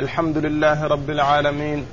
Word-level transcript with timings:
الحمد 0.00 0.38
لله 0.38 0.86
رب 0.86 1.10
العالمين 1.10 1.86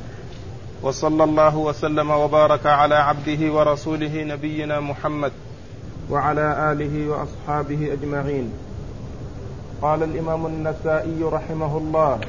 وصلى 0.81 1.23
الله 1.23 1.57
وسلم 1.57 2.11
وبارك 2.11 2.65
على 2.65 2.95
عبده 2.95 3.53
ورسوله 3.53 4.23
نبينا 4.23 4.79
محمد 4.79 5.31
وعلى 6.10 6.71
آله 6.71 7.10
وأصحابه 7.10 7.94
أجمعين. 7.94 8.54
قال 9.81 10.04
الإمام 10.04 10.46
النسائي 10.46 11.23
رحمه 11.23 11.78
الله 11.78 12.20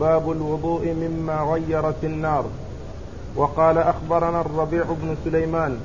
باب 0.00 0.32
الوضوء 0.32 0.86
مما 0.86 1.40
غيرت 1.40 2.04
النار. 2.04 2.44
وقال 3.36 3.78
أخبرنا 3.78 4.40
الربيع 4.40 4.84
بن 4.84 5.16
سليمان 5.24 5.78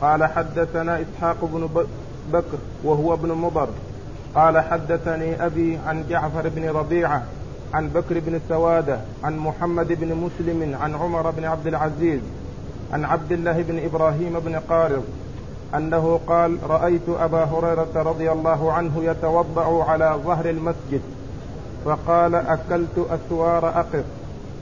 قال 0.00 0.24
حدثنا 0.24 1.02
إسحاق 1.02 1.36
بن 1.42 1.86
بكر 2.32 2.58
وهو 2.84 3.14
ابن 3.14 3.28
مضر. 3.28 3.68
قال 4.34 4.60
حدثني 4.60 5.46
أبي 5.46 5.78
عن 5.86 6.04
جعفر 6.08 6.48
بن 6.48 6.68
ربيعة 6.68 7.22
عن 7.74 7.88
بكر 7.88 8.18
بن 8.18 8.40
سوادة 8.48 8.98
عن 9.24 9.38
محمد 9.38 9.88
بن 10.00 10.14
مسلم 10.14 10.76
عن 10.80 10.94
عمر 10.94 11.30
بن 11.30 11.44
عبد 11.44 11.66
العزيز 11.66 12.20
عن 12.92 13.04
عبد 13.04 13.32
الله 13.32 13.62
بن 13.62 13.78
إبراهيم 13.84 14.40
بن 14.46 14.56
قارض 14.56 15.04
أنه 15.74 16.20
قال 16.26 16.58
رأيت 16.68 17.08
أبا 17.08 17.44
هريرة 17.44 17.92
رضي 17.96 18.32
الله 18.32 18.72
عنه 18.72 19.04
يتوضأ 19.04 19.84
على 19.84 20.18
ظهر 20.24 20.50
المسجد 20.50 21.00
فقال 21.84 22.34
أكلت 22.34 23.06
أسوار 23.10 23.68
أقف 23.68 24.04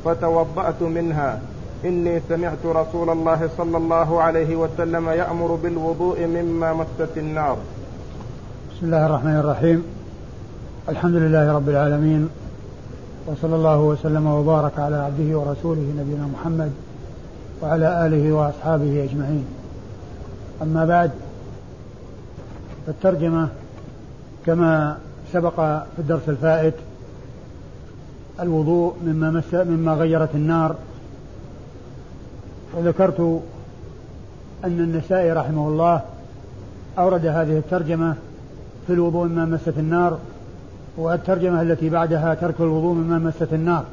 فتوضأت 0.05 0.83
منها. 0.83 1.41
إني 1.85 2.21
سمعت 2.29 2.67
رسول 2.67 3.11
الله 3.11 3.49
صلى 3.59 3.77
الله 3.77 4.23
عليه 4.23 4.57
وسلم 4.57 5.09
يأمر 5.09 5.55
بالوضوء 5.63 6.27
مما 6.27 6.73
مست 6.73 7.17
النار. 7.17 7.57
بسم 8.71 8.87
الله 8.87 9.07
الرحمن 9.07 9.37
الرحيم. 9.37 9.85
الحمد 10.89 11.15
لله 11.15 11.53
رب 11.53 11.69
العالمين 11.69 12.29
وصلى 13.31 13.57
الله 13.57 13.79
وسلم 13.81 14.27
وبارك 14.27 14.79
على 14.79 14.97
عبده 14.97 15.39
ورسوله 15.39 15.95
نبينا 15.99 16.27
محمد 16.27 16.73
وعلى 17.63 18.07
آله 18.07 18.33
وأصحابه 18.33 19.05
أجمعين. 19.05 19.45
أما 20.63 20.85
بعد 20.85 21.11
فالترجمة 22.87 23.49
كما 24.47 24.99
سبق 25.33 25.55
في 25.97 25.99
الدرس 25.99 26.29
الفائت 26.29 26.75
الوضوء 28.41 28.95
مما 29.05 29.31
مس 29.31 29.55
مما 29.55 29.95
غيرت 29.95 30.35
النار. 30.35 30.77
وذكرت 32.75 33.41
أن 34.65 34.81
النسائي 34.81 35.33
رحمه 35.33 35.69
الله 35.69 36.01
أورد 36.99 37.27
هذه 37.27 37.59
الترجمة 37.59 38.15
في 38.87 38.93
الوضوء 38.93 39.27
مما 39.27 39.45
مست 39.45 39.79
النار. 39.79 40.19
والترجمة 40.97 41.63
التي 41.63 41.89
بعدها 41.89 42.35
ترك 42.35 42.55
الوضوء 42.61 42.95
مما 42.95 43.19
مست 43.19 43.53
النار. 43.53 43.85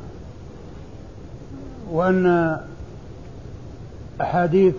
وأن 1.91 2.57
أحاديث 4.21 4.73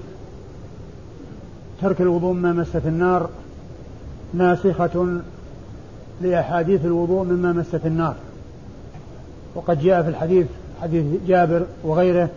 ترك 1.83 2.01
الوضوء 2.01 2.33
مما 2.33 2.53
مست 2.53 2.87
النار 2.87 3.31
ناسخة 4.35 5.21
لأحاديث 6.21 6.85
الوضوء 6.85 7.25
مما 7.25 7.53
مست 7.53 7.87
النار. 7.87 8.15
وقد 9.55 9.81
جاء 9.81 10.03
في 10.03 10.09
الحديث 10.09 10.47
حديث 10.83 11.05
جابر 11.27 11.67
وغيره 11.85 12.29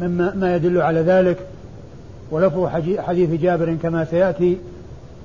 مما 0.00 0.34
ما 0.34 0.56
يدل 0.56 0.80
على 0.80 1.00
ذلك. 1.00 1.46
ولفظ 2.30 2.66
حديث 2.98 3.40
جابر 3.40 3.76
كما 3.82 4.04
سيأتي 4.04 4.58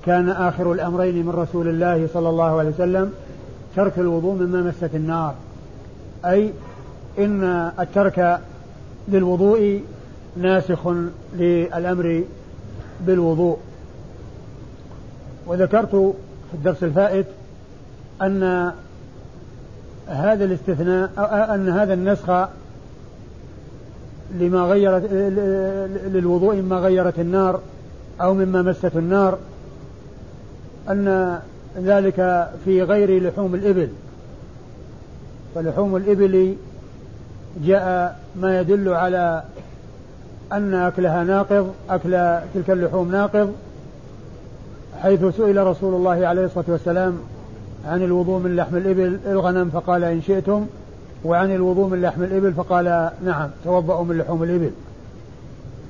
كان 0.06 0.30
آخر 0.30 0.72
الأمرين 0.72 1.25
من 1.25 1.31
رسول 1.31 1.67
الله 1.67 2.08
صلى 2.14 2.30
الله 2.30 2.59
عليه 2.59 2.70
وسلم 2.70 3.14
ترك 3.75 4.00
الوضوء 4.00 4.34
مما 4.34 4.62
مست 4.62 4.95
النار. 4.95 5.36
أي 6.25 6.53
إن 7.20 7.44
الترك 7.80 8.39
للوضوء 9.08 9.81
ناسخ 10.38 10.88
للأمر 11.34 12.23
بالوضوء. 13.02 13.57
وذكرت 15.47 15.96
في 16.50 16.53
الدرس 16.53 16.84
الفائت 16.84 17.25
أن 18.22 18.72
هذا 20.07 20.46
الاستثناء 20.46 21.09
أن 21.56 21.69
هذا 21.69 21.94
النسخ 21.94 22.47
لما 24.40 24.62
غيرت 24.62 25.12
للوضوء 26.13 26.56
مما 26.56 26.75
غيرت 26.75 27.19
النار 27.19 27.59
أو 28.22 28.34
مما 28.34 28.62
مست 28.62 28.96
النار 28.96 29.38
أن 30.90 31.40
ذلك 31.78 32.50
في 32.66 32.84
غير 32.84 33.23
لحوم 33.23 33.56
الإبل. 33.56 33.90
فلحوم 35.56 35.96
الإبل 35.96 36.56
جاء 37.63 38.19
ما 38.35 38.59
يدل 38.59 38.90
على 38.90 39.44
أن 40.53 40.74
أكلها 40.74 41.24
ناقض 41.24 41.74
أكل 41.90 42.40
تلك 42.53 42.69
اللحوم 42.69 43.12
ناقض 43.12 43.53
حيث 45.01 45.25
سئل 45.25 45.68
رسول 45.68 45.94
الله 45.94 46.28
عليه 46.28 46.45
الصلاة 46.45 46.66
والسلام 46.68 47.19
عن 47.85 48.03
الوضوء 48.03 48.40
من 48.40 48.56
لحم 48.56 48.78
الإبل 48.78 49.19
الغنم 49.25 49.69
فقال 49.69 50.03
إن 50.03 50.22
شئتم 50.22 50.66
وعن 51.25 51.56
الوضوء 51.56 51.88
من 51.88 52.01
لحم 52.01 52.24
الإبل 52.24 52.53
فقال 52.53 53.09
نعم 53.25 53.50
توضأوا 53.63 54.03
من 54.03 54.18
لحوم 54.18 54.44
الإبل. 54.44 54.72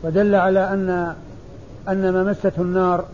فدل 0.03 0.35
على 0.35 0.73
أن 0.73 1.13
أن 1.89 2.09
ما 2.09 2.23
مسته 2.23 2.61
النار 2.61 3.05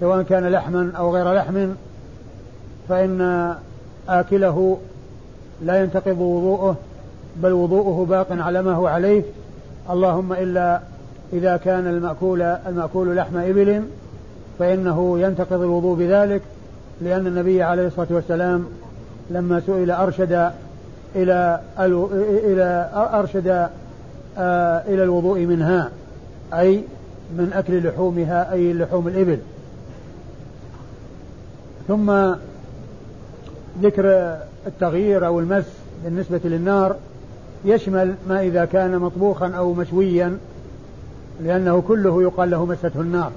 سواء 0.00 0.22
كان 0.22 0.46
لحما 0.46 0.92
أو 0.98 1.14
غير 1.14 1.32
لحم 1.32 1.68
فإن 2.88 3.54
آكله 4.08 4.78
لا 5.62 5.82
ينتقض 5.82 6.20
وضوءه 6.20 6.76
بل 7.36 7.52
وضوءه 7.52 8.06
باق 8.10 8.26
على 8.30 8.62
ما 8.62 8.72
هو 8.72 8.86
عليه. 8.86 9.22
اللهم 9.90 10.32
إلا 10.32 10.80
إذا 11.32 11.56
كان 11.56 11.86
المأكول 11.86 12.42
المأكول 12.42 13.16
لحم 13.16 13.36
إبل 13.36 13.82
فإنه 14.58 15.18
ينتقض 15.18 15.60
الوضوء 15.62 15.98
بذلك 15.98 16.42
لأن 17.00 17.26
النبي 17.26 17.62
عليه 17.62 17.86
الصلاة 17.86 18.06
والسلام 18.10 18.66
لما 19.30 19.60
سئل 19.60 19.90
أرشد 19.90 20.50
إلى 21.16 21.60
إلى 21.78 22.90
أرشد 22.94 23.68
آه، 24.38 24.82
إلى 24.86 25.02
الوضوء 25.02 25.40
منها 25.40 25.90
أي 26.54 26.82
من 27.36 27.52
أكل 27.54 27.88
لحومها 27.88 28.52
أي 28.52 28.72
لحوم 28.72 29.08
الإبل. 29.08 29.38
ثم 31.88 32.34
ذكر 33.82 34.36
التغيير 34.66 35.26
أو 35.26 35.40
المس 35.40 35.64
بالنسبة 36.04 36.40
للنار 36.44 36.96
يشمل 37.64 38.14
ما 38.28 38.40
إذا 38.42 38.64
كان 38.64 38.98
مطبوخا 38.98 39.48
أو 39.48 39.72
مشويا 39.72 40.38
لأنه 41.40 41.82
كله 41.88 42.22
يقال 42.22 42.50
له 42.50 42.64
مسته 42.64 43.00
النار 43.00 43.32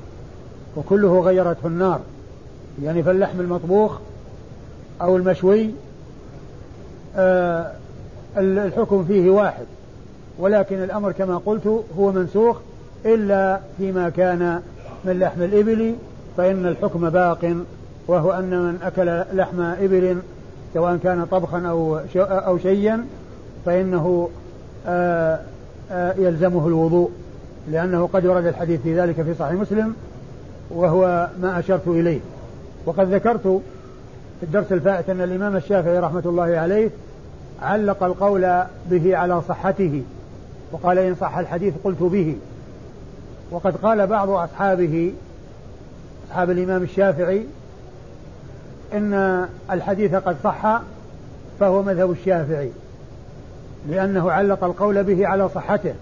وكله 0.75 1.19
غيرته 1.19 1.67
النار. 1.67 1.99
يعني 2.83 3.03
فاللحم 3.03 3.39
المطبوخ 3.39 3.97
أو 5.01 5.17
المشوي 5.17 5.69
آه 7.15 7.71
الحكم 8.37 9.05
فيه 9.05 9.29
واحد 9.29 9.65
ولكن 10.39 10.83
الأمر 10.83 11.11
كما 11.11 11.37
قلت 11.45 11.83
هو 11.99 12.11
منسوخ 12.11 12.57
إلا 13.05 13.59
فيما 13.77 14.09
كان 14.09 14.61
من 15.05 15.19
لحم 15.19 15.41
الإبل 15.41 15.95
فإن 16.37 16.65
الحكم 16.65 17.09
باق. 17.09 17.55
وهو 18.07 18.31
أن 18.31 18.49
من 18.49 18.79
أكل 18.83 19.37
لحم 19.37 19.61
إبل 19.61 20.17
سواء 20.73 20.97
كان 20.97 21.25
طبخا 21.25 21.67
أو 21.67 21.99
أو 22.17 22.57
شيا 22.57 23.05
فإنه 23.65 24.29
آآ 24.87 25.39
آآ 25.91 26.13
يلزمه 26.17 26.67
الوضوء 26.67 27.11
لأنه 27.71 28.09
قد 28.13 28.25
ورد 28.25 28.45
الحديث 28.45 28.81
في 28.81 28.99
ذلك 28.99 29.21
في 29.21 29.33
صحيح 29.33 29.53
مسلم 29.53 29.93
وهو 30.69 31.29
ما 31.41 31.59
أشرت 31.59 31.87
إليه. 31.87 32.19
وقد 32.85 33.13
ذكرت 33.13 33.61
في 34.39 34.43
الدرس 34.43 34.71
الفائت 34.71 35.09
أن 35.09 35.21
الإمام 35.21 35.55
الشافعي 35.55 35.99
رحمة 35.99 36.23
الله 36.25 36.57
عليه 36.57 36.89
علق 37.61 38.03
القول 38.03 38.63
به 38.89 39.17
على 39.17 39.41
صحته 39.41 40.03
وقال 40.71 40.97
إن 40.97 41.15
صح 41.15 41.37
الحديث 41.37 41.73
قلت 41.83 42.03
به. 42.03 42.35
وقد 43.51 43.75
قال 43.75 44.07
بعض 44.07 44.29
أصحابه 44.29 45.13
أصحاب 46.27 46.49
الإمام 46.49 46.83
الشافعي 46.83 47.45
إن 48.93 49.45
الحديث 49.71 50.15
قد 50.15 50.35
صح 50.43 50.81
فهو 51.59 51.83
مذهب 51.83 52.11
الشافعي 52.11 52.69
لأنه 53.89 54.31
علق 54.31 54.63
القول 54.63 55.03
به 55.03 55.27
على 55.27 55.49
صحته. 55.49 55.93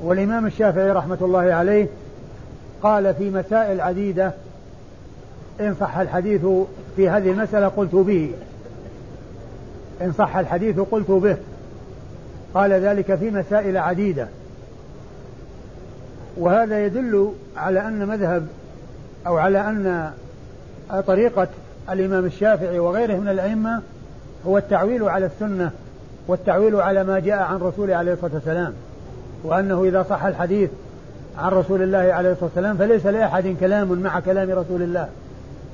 والإمام 0.00 0.46
الشافعي 0.46 0.90
رحمة 0.90 1.18
الله 1.20 1.52
عليه 1.52 1.86
قال 2.82 3.14
في 3.14 3.30
مسائل 3.30 3.80
عديدة 3.80 4.32
إن 5.60 5.76
صح 5.80 5.96
الحديث 5.96 6.46
في 6.96 7.08
هذه 7.08 7.30
المسألة 7.30 7.68
قلت 7.68 7.94
به. 7.94 8.32
إن 10.02 10.12
صح 10.12 10.36
الحديث 10.36 10.80
قلت 10.80 11.10
به. 11.10 11.36
قال 12.54 12.72
ذلك 12.72 13.14
في 13.14 13.30
مسائل 13.30 13.76
عديدة. 13.76 14.28
وهذا 16.36 16.86
يدل 16.86 17.32
على 17.56 17.80
أن 17.80 18.06
مذهب 18.08 18.46
أو 19.26 19.36
على 19.36 19.60
أن 19.60 20.12
طريقة 21.06 21.48
الإمام 21.90 22.24
الشافعي 22.24 22.78
وغيره 22.78 23.16
من 23.16 23.28
الأئمة 23.28 23.82
هو 24.46 24.58
التعويل 24.58 25.08
على 25.08 25.26
السنة 25.26 25.70
والتعويل 26.28 26.76
على 26.76 27.04
ما 27.04 27.18
جاء 27.18 27.38
عن 27.38 27.56
رسوله 27.56 27.96
عليه 27.96 28.12
الصلاة 28.12 28.34
والسلام 28.34 28.72
وأنه 29.44 29.84
إذا 29.84 30.02
صح 30.10 30.24
الحديث 30.24 30.70
عن 31.38 31.52
رسول 31.52 31.82
الله 31.82 31.98
عليه 31.98 32.32
الصلاة 32.32 32.44
والسلام 32.44 32.76
فليس 32.76 33.06
لأحد 33.06 33.56
كلام 33.60 33.92
مع 33.92 34.20
كلام 34.20 34.50
رسول 34.50 34.82
الله. 34.82 35.08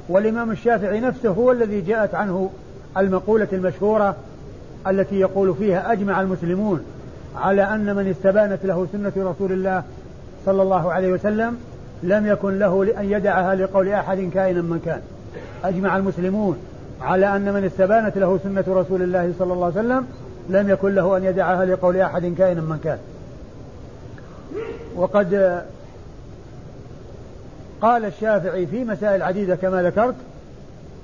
والإمام 0.09 0.51
الشافعي 0.51 1.01
نفسه 1.01 1.29
هو 1.29 1.53
الذي 1.53 1.81
جاءت 1.81 2.15
عنه 2.15 2.51
المقولة 2.97 3.49
المشهورة 3.53 4.17
التي 4.87 5.21
يقول 5.21 5.55
فيها 5.55 5.93
أجمع 5.93 6.21
المسلمون 6.21 6.85
على 7.37 7.63
أن 7.63 7.97
من 7.97 8.09
استبانت 8.11 8.65
له 8.65 8.87
سنة 8.93 9.13
رسول 9.17 9.53
الله 9.53 9.83
صلى 10.47 10.63
الله 10.63 10.93
عليه 10.93 11.13
وسلم 11.13 11.59
لم 12.03 12.27
يكن 12.27 12.59
له 12.59 13.01
أن 13.01 13.05
يدعها 13.05 13.55
لقول 13.55 13.89
أحد 13.89 14.31
كائنا 14.35 14.63
من 14.63 14.81
كان. 14.85 15.01
أجمع 15.65 15.97
المسلمون 15.97 16.59
على 17.01 17.37
أن 17.37 17.55
من 17.55 17.65
استبانت 17.65 18.19
له 18.19 18.39
سنة 18.43 18.65
رسول 18.69 19.03
الله 19.03 19.33
صلى 19.39 19.53
الله 19.53 19.65
عليه 19.65 19.75
وسلم 19.75 20.07
لم 20.49 20.69
يكن 20.69 20.95
له 20.95 21.17
أن 21.17 21.25
يدعها 21.25 21.65
لقول 21.65 21.97
أحد 21.97 22.35
كائنا 22.39 22.61
من 22.61 22.81
كان. 22.85 22.99
وقد 24.97 25.63
قال 27.83 28.05
الشافعي 28.05 28.67
في 28.67 28.85
مسائل 28.85 29.23
عديدة 29.23 29.57
كما 29.57 29.83
ذكرت 29.83 30.15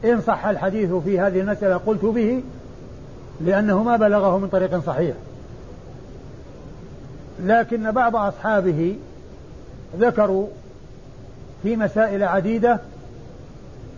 إن 0.04 0.20
صح 0.20 0.46
الحديث 0.46 0.92
في 0.92 1.20
هذه 1.20 1.40
المسألة 1.40 1.76
قلت 1.76 2.04
به 2.04 2.42
لأنه 3.40 3.82
ما 3.82 3.96
بلغه 3.96 4.38
من 4.38 4.48
طريق 4.48 4.78
صحيح. 4.86 5.14
لكن 7.44 7.90
بعض 7.90 8.16
أصحابه 8.16 8.96
ذكروا 9.98 10.46
في 11.62 11.76
مسائل 11.76 12.22
عديدة 12.22 12.80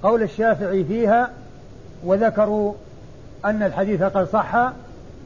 قول 0.02 0.22
الشافعي 0.22 0.84
فيها 0.84 1.30
وذكروا 2.04 2.74
أن 3.44 3.62
الحديث 3.62 4.02
قد 4.02 4.28
صح 4.28 4.72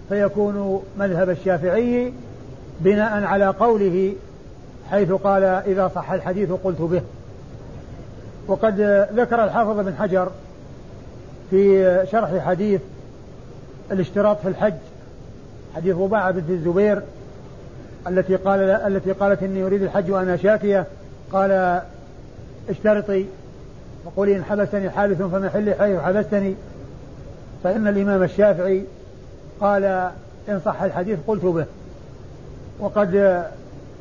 فيكون 0.08 0.82
مذهب 0.98 1.30
الشافعي 1.30 2.12
بناء 2.80 3.24
على 3.24 3.46
قوله 3.46 4.12
حيث 4.90 5.12
قال 5.12 5.42
إذا 5.44 5.88
صح 5.94 6.10
الحديث 6.10 6.52
قلت 6.52 6.80
به. 6.80 7.02
وقد 8.48 8.80
ذكر 9.14 9.44
الحافظ 9.44 9.80
بن 9.80 9.94
حجر 9.94 10.28
في 11.50 12.06
شرح 12.12 12.46
حديث 12.46 12.80
الاشتراط 13.92 14.40
في 14.40 14.48
الحج 14.48 14.74
حديث 15.76 15.96
رباعة 15.96 16.30
بنت 16.30 16.50
الزبير 16.50 17.02
التي 18.08 18.36
قال 18.36 18.60
التي 18.60 19.12
قالت 19.12 19.42
إني 19.42 19.64
أريد 19.64 19.82
الحج 19.82 20.10
وأنا 20.10 20.36
شاكية 20.36 20.86
قال 21.32 21.80
اشترطي 22.70 23.26
وقولي 24.06 24.36
إن 24.36 24.44
حبسني 24.44 24.90
حابس 24.90 25.16
فمحلي 25.16 25.74
حيث 25.74 26.00
حبستني 26.00 26.54
فإن 27.64 27.88
الإمام 27.88 28.22
الشافعي 28.22 28.84
قال 29.60 29.84
إن 30.48 30.60
صح 30.64 30.82
الحديث 30.82 31.18
قلت 31.26 31.44
به. 31.44 31.64
وقد 32.80 33.42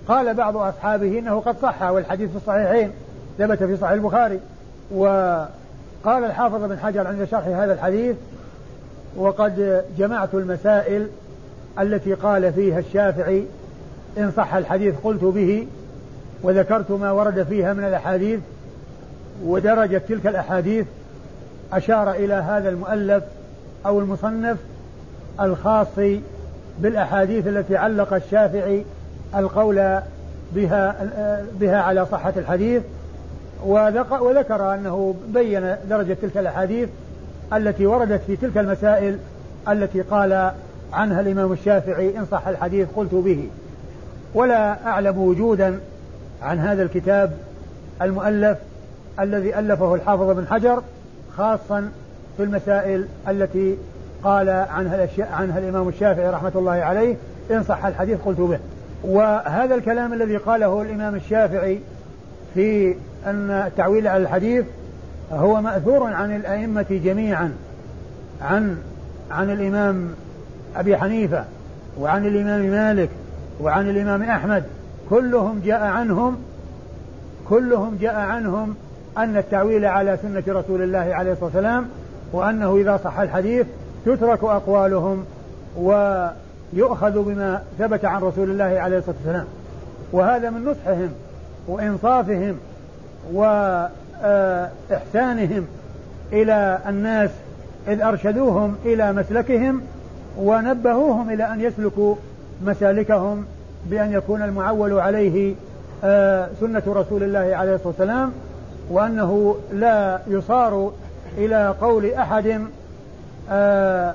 قال 0.08 0.34
بعض 0.34 0.58
أصحابه 0.58 1.20
إنه 1.20 1.40
قد 1.40 1.56
صح 1.62 1.82
والحديث 1.82 2.30
في 2.30 2.38
الصحيحين 2.38 2.92
ثبت 3.38 3.64
في 3.64 3.78
صحيح 3.78 3.92
البخاري. 3.92 4.40
وقال 4.92 6.24
الحافظ 6.24 6.64
بن 6.64 6.78
حجر 6.80 7.08
عند 7.08 7.26
شرح 7.32 7.48
هذا 7.48 7.74
الحديث 7.74 8.16
وقد 9.18 9.86
جمعت 9.98 10.34
المسائل 10.34 11.08
التي 11.80 12.14
قال 12.14 12.54
فيها 12.54 12.80
الشافعي 12.80 13.46
إن 14.18 14.32
صح 14.38 14.54
الحديث 14.54 14.96
قلت 15.04 15.24
به 15.24 15.68
وذكرت 16.44 16.92
ما 16.92 17.12
ورد 17.12 17.44
فيها 17.44 17.74
من 17.74 17.84
الأحاديث. 17.84 18.40
ودرجة 19.44 20.02
تلك 20.10 20.28
الأحاديث 20.28 20.86
أشار 21.74 22.12
إلى 22.12 22.34
هذا 22.34 22.70
المؤلف 22.70 23.24
أو 23.86 24.00
المصنف 24.00 24.58
الخاص 25.42 25.88
بالأحاديث 26.80 27.48
التي 27.48 27.78
علق 27.78 28.14
الشافعي 28.14 28.86
القول 29.36 30.00
بها 30.52 30.96
بها 31.60 31.78
على 31.78 32.06
صحة 32.06 32.34
الحديث 32.38 32.84
وذكر 33.66 34.74
أنه 34.74 35.16
بين 35.28 35.76
درجة 35.90 36.18
تلك 36.22 36.38
الأحاديث 36.38 36.90
التي 37.54 37.86
وردت 37.86 38.22
في 38.28 38.36
تلك 38.36 38.58
المسائل 38.58 39.18
التي 39.70 40.02
قال 40.02 40.52
عنها 40.94 41.22
الإمام 41.22 41.52
الشافعي 41.52 42.18
إن 42.18 42.26
صح 42.32 42.48
الحديث 42.48 42.88
قلت 42.96 43.14
به. 43.14 43.50
ولا 44.34 44.88
أعلم 44.88 45.18
وجودا 45.18 45.80
عن 46.42 46.60
هذا 46.60 46.84
الكتاب 46.84 47.38
المؤلف 48.02 48.58
الذي 49.20 49.60
ألفه 49.60 49.96
الحافظ 49.96 50.30
بن 50.30 50.48
حجر 50.48 50.82
خاصا 51.38 51.92
في 52.38 52.44
المسائل 52.44 53.06
التي 53.28 53.78
قال 54.24 54.50
عنها, 54.50 55.08
عنها 55.20 55.60
الإمام 55.60 55.88
الشافعي 55.88 56.30
رحمة 56.30 56.52
الله 56.56 56.72
عليه 56.72 57.16
إن 57.52 57.64
صح 57.64 57.86
الحديث 57.86 58.18
قلت 58.26 58.40
به. 58.40 58.60
وهذا 59.04 59.76
الكلام 59.76 60.14
الذي 60.14 60.38
قاله 60.38 60.82
الإمام 60.82 61.16
الشافعي 61.16 61.80
في 62.54 62.96
أن 63.26 63.52
التعويل 63.52 64.08
على 64.08 64.24
الحديث 64.24 64.66
هو 65.32 65.62
مأثور 65.62 66.14
عن 66.14 66.36
الأئمة 66.36 66.86
جميعا 66.90 67.54
عن 68.42 68.78
عن 69.32 69.50
الإمام 69.50 70.10
أبي 70.76 70.98
حنيفة 70.98 71.46
وعن 72.00 72.26
الإمام 72.26 72.62
مالك 72.62 73.10
وعن 73.62 73.90
الإمام 73.90 74.24
أحمد 74.24 74.64
كلهم 75.10 75.62
جاء 75.66 75.82
عنهم 75.82 76.38
كلهم 77.50 77.98
جاء 78.02 78.16
عنهم 78.16 78.76
أن 79.18 79.38
التعويل 79.38 79.86
على 79.86 80.18
سنة 80.22 80.44
رسول 80.48 80.82
الله 80.82 81.14
عليه 81.14 81.32
الصلاة 81.32 81.46
والسلام 81.46 81.86
وأنه 82.34 82.76
إذا 82.78 83.00
صح 83.04 83.20
الحديث 83.20 83.68
تترك 84.06 84.44
أقوالهم 84.44 85.26
ويؤخذ 85.78 87.24
بما 87.24 87.62
ثبت 87.80 88.06
عن 88.06 88.22
رسول 88.22 88.50
الله 88.50 88.80
عليه 88.80 88.98
الصلاة 88.98 89.16
والسلام. 89.16 89.46
وهذا 90.12 90.50
من 90.50 90.66
نصحهم 90.66 91.10
وإنصافهم 91.68 92.58
وإحسانهم 94.22 95.68
إلى 96.34 96.80
الناس 96.88 97.30
إذ 97.88 98.02
أرشدوهم 98.02 98.76
إلى 98.86 99.14
مسلكهم 99.14 99.82
ونبهوهم 100.38 101.30
إلى 101.30 101.44
أن 101.44 101.62
يسلكوا 101.62 102.16
مسالكهم 102.66 103.46
بأن 103.86 104.12
يكون 104.14 104.42
المعول 104.42 105.00
عليه 105.00 105.56
سنة 106.60 106.84
رسول 106.88 107.24
الله 107.24 107.56
عليه 107.56 107.76
الصلاة 107.76 107.88
والسلام. 107.88 108.32
وأنه 108.90 109.56
لا 109.74 110.20
يصار 110.28 110.92
إلى 111.38 111.76
قول 111.82 112.14
أحد 112.14 112.62
آه، 113.50 114.14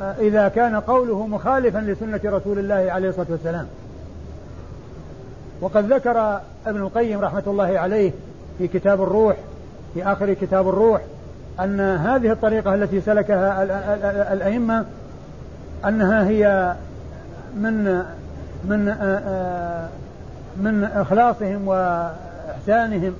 آه، 0.00 0.14
إذا 0.18 0.48
كان 0.48 0.76
قوله 0.76 1.26
مخالفا 1.26 1.78
لسنة 1.78 2.20
رسول 2.24 2.58
الله 2.58 2.92
عليه 2.92 3.08
الصلاة 3.08 3.26
والسلام. 3.30 3.66
وقد 5.60 5.92
ذكر 5.92 6.40
ابن 6.66 6.80
القيم 6.80 7.20
رحمة 7.20 7.42
الله 7.46 7.78
عليه 7.78 8.12
في 8.58 8.68
كتاب 8.68 9.02
الروح 9.02 9.36
في 9.94 10.04
آخر 10.04 10.32
كتاب 10.32 10.68
الروح 10.68 11.00
أن 11.60 11.80
هذه 11.80 12.32
الطريقة 12.32 12.74
التي 12.74 13.00
سلكها 13.00 13.62
الأئمة 14.32 14.84
أنها 15.84 16.28
هي 16.28 16.74
من 17.56 18.02
من 18.64 18.96
آه، 19.00 19.88
من 20.56 20.84
إخلاصهم 20.84 21.68
وإحسانهم 21.68 23.14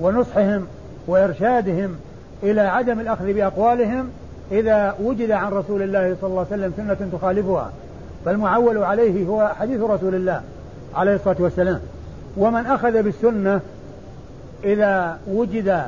ونصحهم 0.00 0.66
وإرشادهم 1.06 1.96
إلى 2.42 2.60
عدم 2.60 3.00
الأخذ 3.00 3.32
بأقوالهم 3.32 4.08
إذا 4.52 4.94
وجد 5.02 5.30
عن 5.30 5.52
رسول 5.52 5.82
الله 5.82 6.16
صلى 6.20 6.30
الله 6.30 6.46
عليه 6.50 6.62
وسلم 6.62 6.72
سنة 6.76 7.08
تخالفها. 7.12 7.70
فالمعول 8.24 8.78
عليه 8.78 9.26
هو 9.26 9.48
حديث 9.58 9.80
رسول 9.80 10.14
الله 10.14 10.40
عليه 10.94 11.14
الصلاة 11.14 11.36
والسلام. 11.38 11.80
ومن 12.36 12.66
أخذ 12.66 13.02
بالسنة 13.02 13.60
إذا 14.64 15.18
وجد 15.28 15.82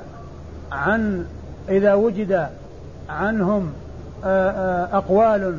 عن 0.73 1.27
إذا 1.69 1.95
وجد 1.95 2.47
عنهم 3.09 3.73
آه، 4.25 4.89
أقوال 4.93 5.57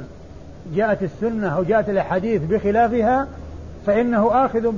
جاءت 0.75 1.03
السنة 1.03 1.57
أو 1.57 1.63
جاءت 1.63 1.89
الأحاديث 1.89 2.41
بخلافها 2.41 3.27
فإنه 3.85 4.45
آخذ 4.45 4.73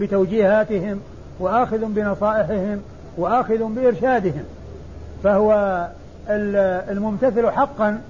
بتوجيهاتهم 0.00 1.00
وآخذ 1.40 1.78
بنصائحهم 1.84 2.80
وآخذ 3.16 3.64
بإرشادهم. 3.64 4.44
فهو 5.24 5.88
الممتثل 6.90 7.50
حقا 7.50 8.00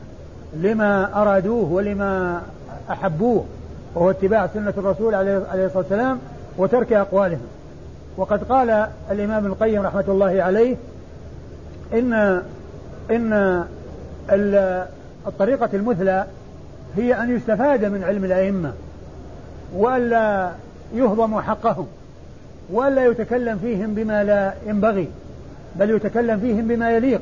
لما 0.55 1.23
أرادوه 1.23 1.73
ولما 1.73 2.43
أحبوه 2.91 3.45
وهو 3.95 4.11
اتباع 4.11 4.47
سنة 4.47 4.75
الرسول 4.79 5.15
عليه 5.15 5.39
الصلاة 5.67 5.77
والسلام 5.77 6.19
وترك 6.59 6.93
أقوالهم. 6.93 7.47
وقد 8.17 8.45
قال 8.45 8.87
الإمام 9.11 9.47
القيم 9.47 9.83
رحمة 9.83 10.05
الله 10.09 10.43
عليه 10.43 10.77
إن 11.93 12.43
إن 13.11 13.65
الطريقة 15.27 15.69
المثلى 15.75 16.27
هي 16.97 17.15
أن 17.15 17.37
يستفاد 17.37 17.85
من 17.85 18.05
علم 18.05 18.25
الأئمة 18.25 18.73
وألا 19.77 20.51
يهضم 20.95 21.41
حقهم. 21.41 21.87
وألا 22.73 23.07
يتكلم 23.07 23.59
فيهم 23.59 23.95
بما 23.95 24.25
لا 24.25 24.55
ينبغي 24.67 25.09
بل 25.77 25.91
يتكلم 25.91 26.41
فيهم 26.41 26.69
بما 26.69 26.91
يليق 26.91 27.21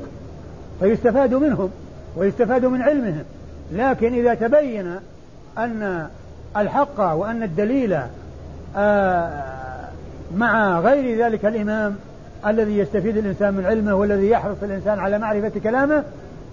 فيستفاد 0.80 1.34
منهم 1.34 1.70
ويستفاد 2.16 2.64
من 2.64 2.82
علمهم. 2.82 3.24
لكن 3.72 4.14
إذا 4.14 4.34
تبين 4.34 4.96
أن 5.58 6.08
الحق 6.56 7.00
وأن 7.00 7.42
الدليل 7.42 7.98
آه، 8.76 9.30
مع 10.36 10.80
غير 10.80 11.24
ذلك 11.24 11.44
الإمام 11.44 11.96
الذي 12.46 12.78
يستفيد 12.78 13.16
الإنسان 13.16 13.54
من 13.54 13.66
علمه 13.66 13.94
والذي 13.94 14.30
يحرص 14.30 14.56
الإنسان 14.62 14.98
على 14.98 15.18
معرفة 15.18 15.52
كلامه 15.62 16.04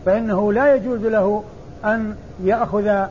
فإنه 0.05 0.53
لا 0.53 0.75
يجوز 0.75 1.01
له 1.01 1.43
أن 1.85 2.15
يأخذ 2.43 3.05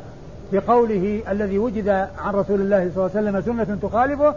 بقوله 0.52 1.22
الذي 1.28 1.58
وجد 1.58 1.88
عن 2.18 2.34
رسول 2.34 2.60
الله 2.60 2.90
صلى 2.94 3.06
الله 3.06 3.16
عليه 3.16 3.40
وسلم 3.40 3.40
سنة 3.40 3.78
تخالفه 3.82 4.34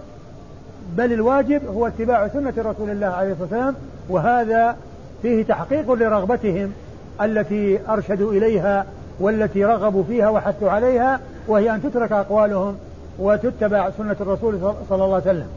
بل 0.95 1.13
الواجب 1.13 1.61
هو 1.67 1.87
اتباع 1.87 2.27
سنة 2.27 2.53
رسول 2.57 2.89
الله 2.89 3.07
عليه 3.07 3.31
الصلاة 3.31 3.43
والسلام 3.43 3.75
وهذا 4.09 4.75
فيه 5.21 5.43
تحقيق 5.43 5.93
لرغبتهم 5.93 6.73
التي 7.21 7.79
أرشدوا 7.89 8.33
إليها 8.33 8.85
والتي 9.19 9.65
رغبوا 9.65 10.03
فيها 10.03 10.29
وحثوا 10.29 10.71
عليها 10.71 11.19
وهي 11.47 11.75
أن 11.75 11.83
تترك 11.83 12.11
أقوالهم 12.11 12.77
وتتبع 13.19 13.89
سنة 13.89 14.15
الرسول 14.21 14.59
صلى 14.89 15.03
الله 15.05 15.15
عليه 15.15 15.29
وسلم. 15.29 15.47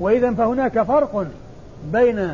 وإذا 0.00 0.34
فهناك 0.34 0.82
فرق 0.82 1.26
بين 1.92 2.28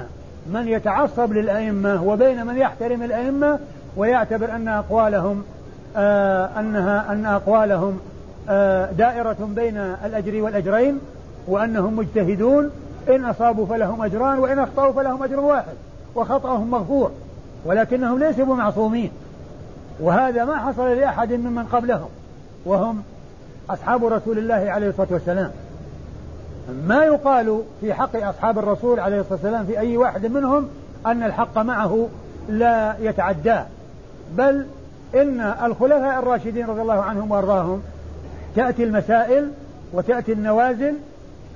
من 0.52 0.68
يتعصب 0.68 1.32
للأئمة 1.32 2.04
وبين 2.04 2.46
من 2.46 2.56
يحترم 2.56 3.02
الأئمة 3.02 3.58
ويعتبر 3.96 4.50
أن 4.56 4.68
أقوالهم 4.68 5.42
آه 5.96 6.50
أنها 6.60 7.12
أن 7.12 7.26
أقوالهم 7.26 8.00
آه 8.48 8.92
دائرة 8.92 9.48
بين 9.56 9.76
الأجر 9.76 10.42
والأجرين. 10.42 10.98
وأنهم 11.48 11.96
مجتهدون 11.96 12.70
إن 13.08 13.24
أصابوا 13.24 13.66
فلهم 13.66 14.02
أجران 14.02 14.38
وإن 14.38 14.58
أخطأوا 14.58 14.92
فلهم 14.92 15.22
أجر 15.22 15.40
واحد 15.40 15.74
وخطأهم 16.14 16.70
مغفور 16.70 17.10
ولكنهم 17.64 18.18
ليسوا 18.18 18.44
بمعصومين. 18.44 19.10
وهذا 20.00 20.44
ما 20.44 20.56
حصل 20.56 20.96
لأحد 20.96 21.32
ممن 21.32 21.64
قبلهم 21.64 22.08
وهم 22.64 23.02
أصحاب 23.70 24.04
رسول 24.04 24.38
الله 24.38 24.70
عليه 24.70 24.88
الصلاة 24.88 25.08
والسلام. 25.10 25.50
ما 26.88 27.04
يقال 27.04 27.62
في 27.80 27.94
حق 27.94 28.16
أصحاب 28.16 28.58
الرسول 28.58 29.00
عليه 29.00 29.20
الصلاة 29.20 29.34
والسلام 29.34 29.66
في 29.66 29.78
أي 29.78 29.96
واحد 29.96 30.26
منهم 30.26 30.68
أن 31.06 31.22
الحق 31.22 31.58
معه 31.58 32.08
لا 32.48 32.96
يتعداه 33.00 33.66
بل 34.36 34.66
إن 35.14 35.40
الخلفاء 35.40 36.18
الراشدين 36.18 36.66
رضي 36.66 36.82
الله 36.82 37.02
عنهم 37.02 37.30
وأرضاهم 37.30 37.82
تأتي 38.56 38.84
المسائل 38.84 39.50
وتأتي 39.92 40.32
النوازل 40.32 40.94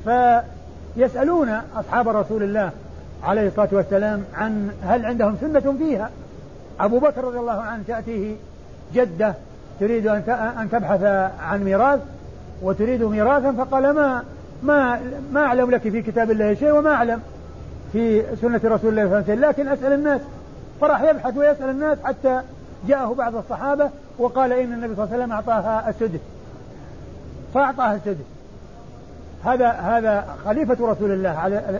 فيسألون 0.05 1.61
أصحاب 1.77 2.09
رسول 2.09 2.43
الله 2.43 2.71
عليه 3.25 3.49
الصلاة 3.49 3.69
والسلام 3.73 4.25
عن 4.35 4.71
هل 4.83 5.07
عندهم 5.07 5.37
سنة 5.41 5.75
فيها. 5.79 6.11
أبو 6.81 6.99
بكر 6.99 7.25
رضي 7.25 7.39
الله 7.39 7.61
عنه 7.61 7.83
تأتيه 7.87 8.37
جدة 8.95 9.35
تريد 9.81 10.07
أن 10.07 10.69
تبحث 10.73 11.03
عن 11.41 11.65
ميراث؟ 11.65 12.01
وتريد 12.63 13.03
ميراثا؟ 13.03 13.53
فقال 13.53 13.91
ما 13.91 14.23
ما 14.63 15.01
ما 15.33 15.41
أعلم 15.41 15.71
لك 15.71 15.81
في 15.81 16.03
كتاب 16.03 16.31
الله 16.31 16.55
شيء 16.55 16.71
وما 16.73 16.91
أعلم 16.91 17.23
في 17.93 18.23
سنة 18.41 18.61
رسول 18.65 18.99
الله 18.99 19.05
صلى 19.05 19.05
الله 19.05 19.17
عليه 19.17 19.33
وسلم 19.33 19.45
لكن 19.45 19.69
أسأل 19.69 19.93
الناس. 19.93 20.21
فراح 20.81 21.03
يبحث 21.03 21.37
ويسأل 21.37 21.71
الناس 21.71 21.99
حتى 22.05 22.41
جاءه 22.89 23.15
بعض 23.15 23.37
الصحابة 23.37 23.91
وقال 24.19 24.53
إن 24.53 24.73
النبي 24.73 24.95
صلى 24.95 25.05
الله 25.05 25.15
عليه 25.15 25.25
وسلم 25.25 25.33
أعطاها 25.33 25.89
السدس. 25.89 26.21
فأعطاها 27.55 27.95
السدس. 27.95 28.25
هذا 29.45 29.71
هذا 29.71 30.25
خليفة 30.45 30.77
رسول 30.81 31.11
الله 31.11 31.29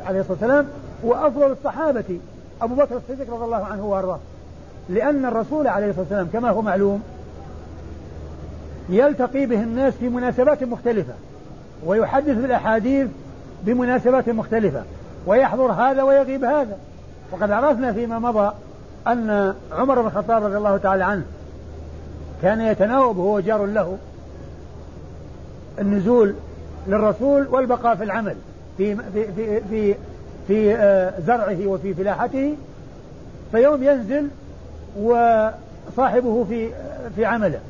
عليه 0.07 0.21
الصلاة 0.21 0.27
والسلام 0.31 0.67
وأفضل 1.03 1.53
الصحابة 1.53 2.21
أبو 2.63 2.75
بكر 2.75 2.97
الصديق 2.97 3.35
رضي 3.35 3.45
الله 3.45 3.65
عنه 3.65 3.85
وأرضاه. 3.85 4.19
لأن 4.89 5.25
الرسول 5.25 5.67
عليه 5.67 5.87
الصلاة 5.87 6.03
والسلام 6.03 6.29
كما 6.33 6.51
هو 6.51 6.63
معلوم 6.63 7.03
يلتقي 8.89 9.47
به 9.47 9.63
الناس 9.63 9.95
في 9.95 10.09
مناسبات 10.09 10.65
مختلفة 10.65 11.15
ويحدث 11.87 12.37
بالأحاديث 12.37 13.09
بمناسبات 13.63 14.29
مختلفة 14.29 14.83
ويحضر 15.27 15.73
هذا 15.73 16.03
ويغيب 16.03 16.45
هذا. 16.45 16.79
وقد 17.33 17.51
عرفنا 17.51 17.93
فيما 17.93 18.19
مضى 18.19 18.53
أن 19.07 19.55
عمر 19.73 20.01
بن 20.01 20.07
الخطاب 20.07 20.45
رضي 20.45 20.57
الله 20.57 20.77
تعالى 20.77 21.05
عنه 21.05 21.23
كان 22.43 22.61
يتناوب 22.61 23.19
هو 23.19 23.41
جار 23.41 23.67
له 23.67 23.99
النزول 25.79 26.35
للرسول 26.89 27.47
والبقاء 27.51 27.97
في 27.97 28.05
العمل 28.05 28.37
في 28.77 28.97
في 28.97 29.33
في 29.37 29.61
في, 29.61 29.95
في 30.49 30.75
آه، 30.75 31.21
زرعه 31.27 31.67
وفي 31.67 31.95
فلاحته. 31.95 32.55
فيوم 33.53 33.83
ينزل 33.83 34.29
وصاحبه 35.01 36.45
في 36.45 36.69
في 37.17 37.25
عمله. 37.25 37.61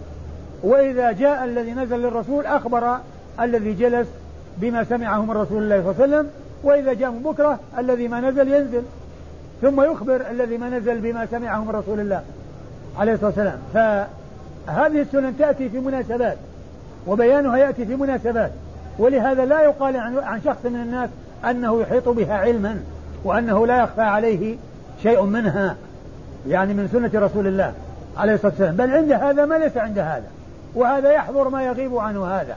وإذا 0.62 1.12
جاء 1.12 1.44
الذي 1.44 1.72
نزل 1.72 1.98
للرسول 1.98 2.46
أخبر 2.46 2.96
الذي 3.40 3.72
جلس 3.72 4.08
بما 4.56 4.84
سمعه 4.84 5.24
من 5.24 5.30
رسول 5.30 5.62
الله 5.62 5.82
صلى 5.82 5.90
الله 5.90 6.02
عليه 6.02 6.16
وسلم. 6.16 6.30
وإذا 6.62 6.92
جاء 6.92 7.10
من 7.10 7.22
بكرة 7.22 7.60
الذي 7.78 8.08
ما 8.08 8.20
نزل 8.20 8.48
ينزل. 8.52 8.82
ثم 9.62 9.80
يخبر 9.80 10.30
الذي 10.30 10.58
ما 10.58 10.68
نزل 10.68 11.00
بما 11.00 11.26
سمعه 11.26 11.64
من 11.64 11.70
رسول 11.70 12.00
الله 12.00 12.22
عليه 12.98 13.12
الصلاة 13.12 13.28
والسلام. 13.28 13.58
فهذه 13.74 15.00
السنن 15.00 15.36
تأتي 15.38 15.68
في 15.68 15.78
مناسبات 15.78 16.36
وبيانها 17.06 17.56
يأتي 17.56 17.86
في 17.86 17.96
مناسبات. 17.96 18.52
ولهذا 18.98 19.44
لا 19.44 19.62
يقال 19.62 19.96
عن 19.96 20.40
شخص 20.44 20.64
من 20.64 20.80
الناس 20.80 21.10
أنه 21.50 21.80
يحيط 21.80 22.08
بها 22.08 22.34
علما 22.34 22.80
وأنه 23.24 23.66
لا 23.66 23.82
يخفى 23.82 24.00
عليه 24.00 24.56
شيء 25.02 25.22
منها 25.22 25.76
يعني 26.48 26.74
من 26.74 26.88
سنة 26.92 27.26
رسول 27.26 27.46
الله 27.46 27.72
عليه 28.16 28.34
الصلاة 28.34 28.52
والسلام. 28.52 28.76
بل 28.76 28.90
عند 28.90 29.12
هذا 29.12 29.44
ما 29.44 29.54
ليس 29.54 29.76
عند 29.76 29.98
هذا 29.98 30.26
وهذا 30.74 31.12
يحضر 31.12 31.48
ما 31.48 31.62
يغيب 31.62 31.96
عنه 31.96 32.26
هذا. 32.26 32.56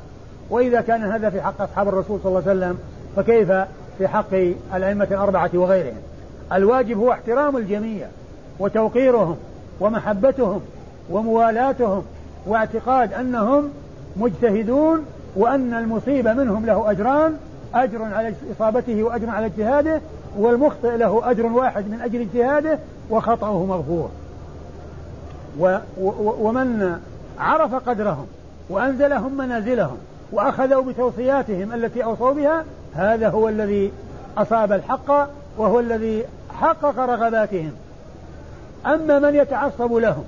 وإذا 0.50 0.82
كان 0.82 1.04
هذا 1.04 1.30
في 1.30 1.42
حق 1.42 1.62
أصحاب 1.62 1.88
الرسول 1.88 2.20
صلى 2.24 2.30
الله 2.30 2.50
عليه 2.50 2.60
وسلم 2.60 2.78
فكيف 3.16 3.52
في 3.98 4.08
حق 4.08 4.34
الأئمة 4.76 5.08
الأربعة 5.12 5.50
وغيرهم؟ 5.54 5.98
الواجب 6.54 6.98
هو 6.98 7.12
احترام 7.12 7.58
الجميع 7.58 8.08
وتوقيرهم 8.60 9.38
ومحبتهم 9.80 10.62
وموالاتهم 11.10 12.04
واعتقاد 12.46 13.14
أنهم 13.14 13.70
مجتهدون 14.18 15.06
وأن 15.36 15.74
المصيب 15.74 16.28
منهم 16.28 16.66
له 16.66 16.92
أجران 16.92 17.38
أجر 17.74 18.04
على 18.04 18.34
إصابته 18.56 19.04
وأجر 19.04 19.30
على 19.30 19.46
اجتهاده 19.46 20.02
والمخطئ 20.38 20.98
له 20.98 21.32
أجر 21.32 21.46
واحد 21.46 21.90
من 21.90 22.02
أجل 22.02 22.22
اجتهاده 22.22 22.80
وخطأه 23.10 23.66
مغفور. 23.66 24.10
و 25.60 25.78
و 26.02 26.34
ومن 26.48 27.00
عرف 27.40 27.76
قدرهم 27.76 28.28
وأنزلهم 28.70 29.38
منازلهم 29.38 29.98
وأخذوا 30.32 30.84
بتوصياتهم 30.84 31.74
التي 31.74 32.04
أوصوا 32.04 32.34
بها 32.34 32.64
هذا 32.96 33.30
هو 33.30 33.50
الذي 33.50 33.92
أصاب 34.38 34.72
الحق 34.72 35.28
وهو 35.58 35.80
الذي 35.80 36.24
حقق 36.50 37.00
رغباتهم. 37.00 37.72
أما 38.86 39.20
من 39.20 39.36
يتعصب 39.36 39.94
لهم 39.94 40.24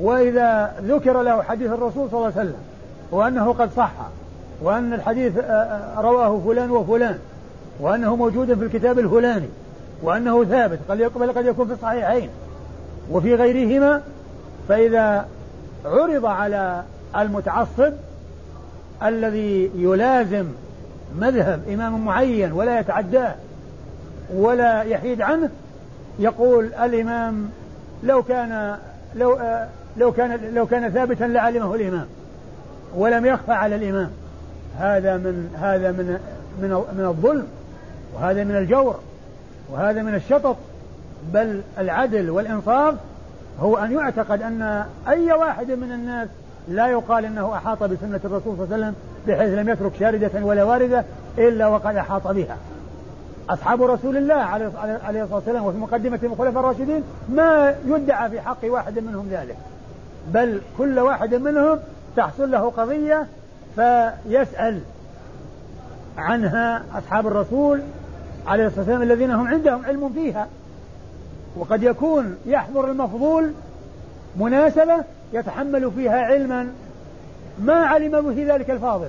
وإذا 0.00 0.74
ذكر 0.82 1.22
له 1.22 1.42
حديث 1.42 1.70
الرسول 1.70 2.10
صلى 2.10 2.18
الله 2.18 2.32
عليه 2.36 2.50
وسلم 2.50 2.71
وأنه 3.12 3.52
قد 3.52 3.70
صح 3.76 3.92
وأن 4.62 4.92
الحديث 4.92 5.38
آه، 5.38 5.42
آه، 5.42 6.00
رواه 6.00 6.40
فلان 6.46 6.70
وفلان 6.70 7.18
وأنه 7.80 8.16
موجود 8.16 8.54
في 8.54 8.64
الكتاب 8.64 8.98
الفلاني 8.98 9.48
وأنه 10.02 10.44
ثابت 10.44 10.78
قد 10.88 11.02
قد 11.36 11.46
يكون 11.46 11.66
في 11.66 11.72
الصحيحين. 11.72 12.28
وفي 13.10 13.34
غيرهما 13.34 14.02
فإذا 14.68 15.26
عرض 15.84 16.26
على 16.26 16.82
المتعصب 17.16 17.92
الذي 19.02 19.70
يلازم 19.76 20.46
مذهب 21.18 21.68
إمام 21.68 22.04
معين 22.04 22.52
ولا 22.52 22.80
يتعداه 22.80 23.34
ولا 24.34 24.82
يحيد 24.82 25.22
عنه 25.22 25.50
يقول 26.18 26.64
الإمام 26.64 27.50
لو 28.02 28.22
كان 28.22 28.76
لو 29.14 29.32
آه 29.34 29.68
لو 29.96 30.12
كان 30.12 30.54
لو 30.54 30.66
كان 30.66 30.90
ثابتا 30.90 31.24
لعلمه 31.24 31.74
الإمام. 31.74 32.06
ولم 32.96 33.26
يخفى 33.26 33.52
على 33.52 33.74
الإمام. 33.74 34.10
هذا 34.78 35.16
من 35.16 35.56
هذا 35.60 35.90
من 35.90 36.18
من 36.62 36.68
من 36.98 37.04
الظلم 37.04 37.46
وهذا 38.14 38.44
من 38.44 38.56
الجور 38.56 38.98
وهذا 39.70 40.02
من 40.02 40.14
الشطط. 40.14 40.56
بل 41.32 41.60
العدل 41.78 42.30
والإنصاف 42.30 42.94
هو 43.60 43.76
أن 43.76 43.92
يعتقد 43.92 44.42
أن 44.42 44.84
أي 45.08 45.32
واحد 45.32 45.70
من 45.70 45.92
الناس 45.92 46.28
لا 46.68 46.86
يقال 46.86 47.24
أنه 47.24 47.54
أحاط 47.54 47.82
بسنة 47.82 48.20
الرسول 48.24 48.56
صلى 48.56 48.64
الله 48.64 48.74
عليه 48.74 48.76
وسلم 48.76 48.94
بحيث 49.26 49.58
لم 49.58 49.68
يترك 49.68 49.92
شاردة 50.00 50.30
ولا 50.46 50.64
واردة 50.64 51.04
إلا 51.38 51.66
وقد 51.66 51.96
أحاط 51.96 52.26
بها. 52.26 52.56
أصحاب 53.50 53.82
رسول 53.82 54.16
الله 54.16 54.34
عليه 54.34 54.66
الصلاة 55.22 55.34
والسلام 55.34 55.64
وفي 55.64 55.78
مقدمة 55.78 56.18
الخلفاء 56.22 56.60
الراشدين 56.60 57.02
ما 57.28 57.74
يدعى 57.86 58.30
في 58.30 58.40
حق 58.40 58.64
واحد 58.64 58.98
منهم 58.98 59.28
ذلك. 59.30 59.56
بل 60.28 60.60
كل 60.78 60.98
واحد 60.98 61.34
منهم 61.34 61.78
تحصل 62.16 62.50
له 62.50 62.70
قضية 62.70 63.26
فيسأل 63.74 64.80
عنها 66.18 66.82
أصحاب 66.94 67.26
الرسول 67.26 67.80
عليه 68.46 68.66
الصلاة 68.66 68.80
والسلام 68.80 69.02
الذين 69.02 69.30
هم 69.30 69.48
عندهم 69.48 69.84
علم 69.84 70.12
فيها. 70.12 70.48
وقد 71.56 71.82
يكون 71.82 72.36
يحضر 72.46 72.90
المفضول 72.90 73.52
مناسبة 74.36 75.04
يتحمل 75.32 75.90
فيها 75.90 76.20
علما. 76.20 76.72
ما 77.58 77.74
علم 77.74 78.20
به 78.20 78.54
ذلك 78.54 78.70
الفاضل. 78.70 79.08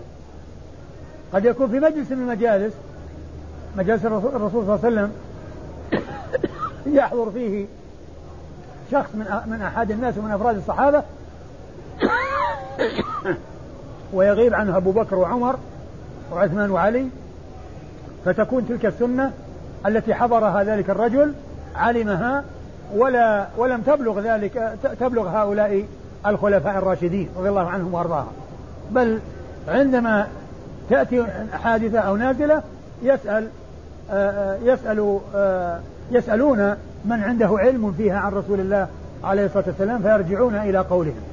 قد 1.33 1.45
يكون 1.45 1.69
في 1.69 1.79
مجلس 1.79 2.11
من 2.11 2.17
المجالس 2.17 2.73
مجالس 3.77 4.05
الرسول 4.05 4.65
صلى 4.65 4.75
الله 4.75 4.79
عليه 4.83 4.87
وسلم 4.87 5.11
يحضر 6.97 7.31
فيه 7.31 7.65
شخص 8.91 9.15
من 9.15 9.25
من 9.45 9.61
أحد 9.61 9.91
الناس 9.91 10.17
ومن 10.17 10.31
أفراد 10.31 10.57
الصحابة. 10.57 11.03
ويغيب 14.13 14.53
عنه 14.53 14.77
أبو 14.77 14.91
بكر 14.91 15.15
وعمر 15.15 15.55
وعثمان 16.31 16.71
وعلي 16.71 17.07
فتكون 18.25 18.67
تلك 18.67 18.85
السنة 18.85 19.31
التي 19.85 20.13
حضرها 20.13 20.63
ذلك 20.63 20.89
الرجل 20.89 21.33
علمها 21.75 22.43
ولا 22.95 23.47
ولم 23.57 23.81
تبلغ 23.81 24.19
ذلك 24.19 24.77
تبلغ 24.99 25.29
هؤلاء 25.29 25.85
الخلفاء 26.25 26.77
الراشدين 26.77 27.29
رضي 27.37 27.49
الله 27.49 27.69
عنهم 27.69 27.93
وأرضاهم. 27.93 28.31
بل 28.91 29.19
عندما 29.67 30.27
تأتي 30.89 31.25
حادثة 31.63 31.99
أو 31.99 32.15
نازلة 32.15 32.63
يسأل 33.03 33.47
آه، 34.11 34.31
آه، 34.31 34.57
يسأل 34.63 35.19
آه، 35.35 35.79
يسألون 36.11 36.75
من 37.05 37.23
عنده 37.23 37.49
علم 37.57 37.91
فيها 37.91 38.19
عن 38.19 38.31
رسول 38.31 38.59
الله 38.59 38.87
عليه 39.23 39.45
الصلاة 39.45 39.63
والسلام 39.67 40.01
فيرجعون 40.01 40.55
إلى 40.55 40.77
قولهم. 40.77 41.32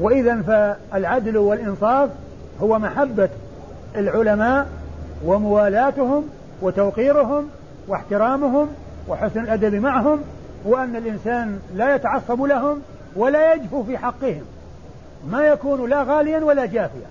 وإذا 0.00 0.42
فالعدل 0.42 1.36
والإنصاف 1.36 2.10
هو 2.62 2.78
محبة 2.78 3.28
العلماء 3.96 4.68
وموالاتهم 5.24 6.24
وتوقيرهم 6.62 7.48
واحترامهم 7.88 8.68
وحسن 9.08 9.40
الأدب 9.40 9.74
معهم 9.74 10.20
وأن 10.64 10.96
الإنسان 10.96 11.58
لا 11.74 11.94
يتعصب 11.94 12.42
لهم 12.42 12.82
ولا 13.16 13.54
يجفو 13.54 13.82
في 13.82 13.98
حقهم. 13.98 14.42
ما 15.30 15.46
يكون 15.46 15.90
لا 15.90 16.02
غاليا 16.02 16.44
ولا 16.44 16.66
جافيا. 16.66 17.06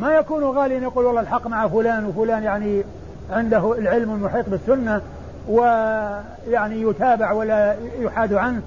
ما 0.00 0.14
يكون 0.14 0.44
غاليا 0.44 0.80
يقول 0.80 1.04
والله 1.04 1.20
الحق 1.20 1.46
مع 1.46 1.68
فلان 1.68 2.04
وفلان 2.04 2.42
يعني 2.42 2.82
عنده 3.30 3.72
العلم 3.78 4.14
المحيط 4.14 4.48
بالسنة 4.48 5.00
ويعني 5.48 6.82
يتابع 6.82 7.32
ولا 7.32 7.76
يحاد 8.00 8.34
عنه 8.34 8.62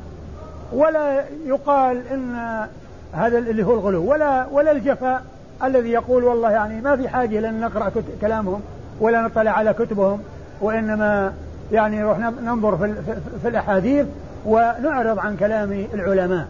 ولا 0.74 1.24
يقال 1.46 2.08
إن 2.08 2.68
هذا 3.14 3.38
اللي 3.38 3.64
هو 3.66 3.74
الغلو. 3.74 4.12
ولا 4.12 4.46
ولا 4.52 4.72
الجفاء 4.72 5.24
الذي 5.64 5.90
يقول 5.90 6.24
والله 6.24 6.52
يعني 6.52 6.82
ما 6.82 6.96
في 6.96 7.10
حاجة 7.10 7.40
لأن 7.40 7.62
نقرأ 7.62 7.92
كلامهم 8.22 8.62
ولا 9.00 9.22
نطلع 9.22 9.52
على 9.52 9.74
كتبهم 9.74 10.22
وإنما 10.62 11.34
يعني 11.72 12.00
نروح 12.00 12.18
ننظر 12.20 12.78
في, 12.78 12.94
في 13.42 13.48
الأحاديث 13.48 14.06
ونعرض 14.46 15.20
عن 15.20 15.38
كلام 15.38 15.86
العلماء. 15.94 16.48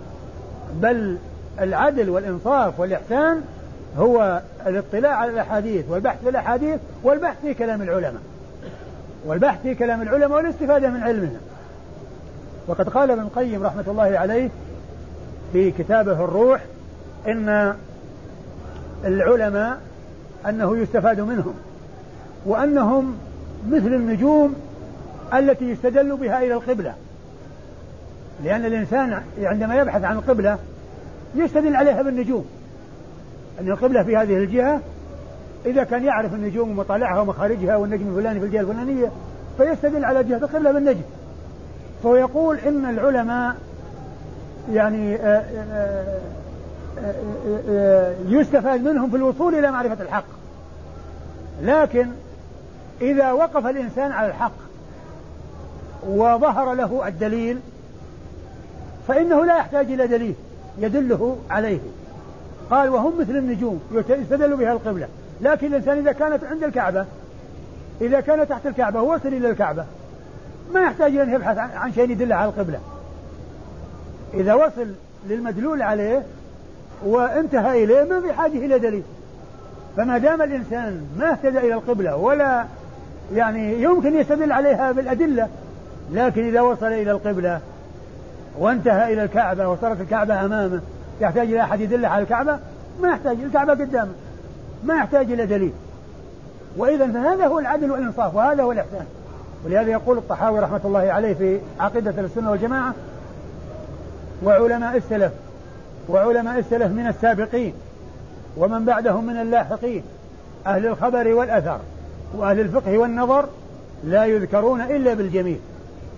بل 0.74 1.18
العدل 1.60 2.10
والإنصاف 2.10 2.80
والإحسان 2.80 3.42
هو 3.98 4.42
الاطلاع 4.68 5.16
على 5.16 5.32
الأحاديث 5.32 5.86
والبحث 5.90 6.24
في 6.24 6.30
الأحاديث 6.30 6.80
والبحث 7.04 7.42
في 7.42 7.54
كلام 7.54 7.82
العلماء. 7.82 8.22
والبحث 9.26 9.62
في 9.62 9.76
كلام 9.76 10.02
العلماء 10.02 10.38
والاستفادة 10.38 10.90
من 10.90 11.04
علمهم 11.04 11.40
وقد 12.68 12.90
قال 12.90 13.12
ابن 13.12 13.22
القيم 13.22 13.64
رحمة 13.64 13.84
الله 13.88 14.18
عليه 14.18 14.50
في 15.54 15.72
كتابه 15.72 16.24
الروح 16.24 16.62
إن 17.28 17.76
العلماء 19.06 19.82
أنه 20.50 20.78
يستفاد 20.78 21.20
منهم 21.20 21.54
وأنهم 22.46 23.18
مثل 23.70 23.88
النجوم 23.88 24.56
التي 25.34 25.66
يستدل 25.66 26.18
بها 26.18 26.40
إلى 26.40 26.54
القبلة. 26.54 26.94
لأن 28.44 28.66
الإنسان 28.66 29.22
عندما 29.42 29.76
يبحث 29.76 30.04
عن 30.04 30.16
القبلة 30.18 30.58
يستدل 31.36 31.76
عليها 31.76 32.02
بالنجوم. 32.02 32.46
أن 33.62 33.72
القبلة 33.72 34.04
في 34.04 34.18
هذه 34.18 34.38
الجهة 34.38 34.82
إذا 35.66 35.84
كان 35.84 36.04
يعرف 36.04 36.34
النجوم 36.34 36.70
ومطالعها 36.70 37.22
ومخارجها 37.22 37.76
والنجم 37.76 38.08
الفلاني 38.10 38.40
في 38.40 38.46
الجهة 38.46 38.62
الفلانية 38.62 39.12
فيستدل 39.58 40.06
على 40.06 40.24
جهة 40.24 40.38
القبلة 40.38 40.72
بالنجم. 40.72 41.02
فهو 42.04 42.16
يقول 42.16 42.58
إن 42.58 42.86
العلماء 42.86 43.56
يعني 44.74 45.16
آه، 45.16 45.44
آه، 45.72 46.20
آه، 47.70 48.14
يستفاد 48.28 48.84
منهم 48.84 49.10
في 49.10 49.16
الوصول 49.16 49.56
إلى 49.56 49.72
معرفة 49.72 50.04
الحق. 50.04 50.26
لكن 51.62 52.08
إذا 53.02 53.32
وقف 53.32 53.66
الإنسان 53.66 54.12
على 54.12 54.28
الحق 54.28 54.52
وظهر 56.08 56.74
له 56.74 57.08
الدليل 57.08 57.60
فإنه 59.08 59.46
لا 59.46 59.58
يحتاج 59.58 59.92
إلى 59.92 60.08
دليل 60.08 60.36
يدله 60.78 61.38
عليه. 61.50 61.80
قال 62.70 62.90
وهم 62.90 63.20
مثل 63.20 63.38
النجوم 63.38 63.82
يستدل 64.10 64.56
بها 64.56 64.72
القبلة. 64.72 65.08
لكن 65.42 65.68
الإنسان 65.68 65.98
إذا 65.98 66.12
كانت 66.12 66.44
عند 66.44 66.64
الكعبة 66.64 67.06
إذا 68.02 68.20
كان 68.20 68.48
تحت 68.48 68.68
الكعبة 68.68 69.02
وصل 69.02 69.28
إلى 69.28 69.50
الكعبة 69.50 69.86
ما 70.74 70.82
يحتاج 70.82 71.16
أن 71.18 71.34
يبحث 71.34 71.58
عن 71.58 71.94
شيء 71.94 72.10
يدل 72.10 72.34
على 72.34 72.50
القبلة. 72.50 72.80
إذا 74.34 74.54
وصل 74.54 74.88
للمدلول 75.30 75.82
عليه 75.82 76.24
وانتهى 77.06 77.84
إليه 77.84 78.04
ما 78.04 78.22
في 78.22 78.34
حاجة 78.34 78.66
إلى 78.66 78.80
دليل. 78.80 79.04
فما 79.98 80.18
دام 80.18 80.42
الإنسان 80.42 81.08
ما 81.18 81.32
اهتدى 81.32 81.58
إلى 81.58 81.74
القبلة 81.74 82.16
ولا 82.16 82.66
يعني 83.34 83.84
يمكن 83.84 84.16
يستدل 84.16 84.52
عليها 84.52 84.92
بالأدلة 84.92 85.48
لكن 86.12 86.48
إذا 86.48 86.62
وصل 86.62 86.86
إلى 86.86 87.12
القبلة 87.12 87.60
وانتهى 88.60 89.14
إلى 89.14 89.24
الكعبة 89.24 89.68
وصارت 89.70 90.02
الكعبة 90.02 90.46
أمامه 90.46 90.82
يحتاج 91.22 91.48
إلى 91.48 91.62
أحد 91.62 91.82
يدله 91.82 92.08
على 92.08 92.24
الكعبة؟ 92.24 92.60
ما 93.02 93.10
يحتاج 93.10 93.38
الكعبة 93.44 93.72
قدامه. 93.72 94.12
ما 94.84 94.96
يحتاج 94.96 95.32
إلى 95.32 95.46
دليل. 95.46 95.72
وإذا 96.78 97.08
فهذا 97.08 97.48
هو 97.48 97.60
العدل 97.60 97.92
والإنصاف 97.92 98.36
وهذا 98.36 98.64
هو 98.64 98.72
الإحسان. 98.72 99.06
ولهذا 99.66 99.92
يقول 99.92 100.18
الطحاوي 100.18 100.60
رحمة 100.60 100.82
الله 100.86 101.00
عليه 101.00 101.34
في 101.34 101.60
عقيدة 101.80 102.22
السنة 102.22 102.52
والجماعة 102.52 102.94
وعلماء 104.44 104.98
السلف 104.98 105.32
وعلماء 106.10 106.60
السلف 106.60 106.92
من 106.92 107.08
السابقين 107.08 107.74
ومن 108.58 108.86
بعدهم 108.86 109.26
من 109.26 109.42
اللاحقين 109.42 110.04
أهل 110.68 110.86
الخبر 110.86 111.34
والأثر 111.34 111.80
وأهل 112.36 112.60
الفقه 112.60 112.98
والنظر 112.98 113.46
لا 114.04 114.26
يذكرون 114.26 114.82
إلا 114.82 115.14
بالجميل 115.14 115.60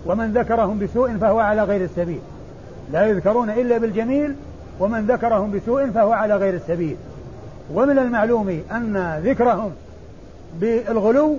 ومن 0.06 0.32
ذكرهم 0.32 0.78
بسوء 0.78 1.16
فهو 1.16 1.38
على 1.38 1.62
غير 1.62 1.84
السبيل. 1.84 2.20
لا 2.92 3.06
يذكرون 3.06 3.50
إلا 3.50 3.78
بالجميل 3.78 4.34
ومن 4.80 5.06
ذكرهم 5.06 5.52
بسوء 5.52 5.90
فهو 5.90 6.12
على 6.12 6.36
غير 6.36 6.54
السبيل. 6.54 6.96
ومن 7.74 7.98
المعلوم 7.98 8.62
أن 8.70 9.20
ذكرهم 9.24 9.72
بالغلو 10.60 11.36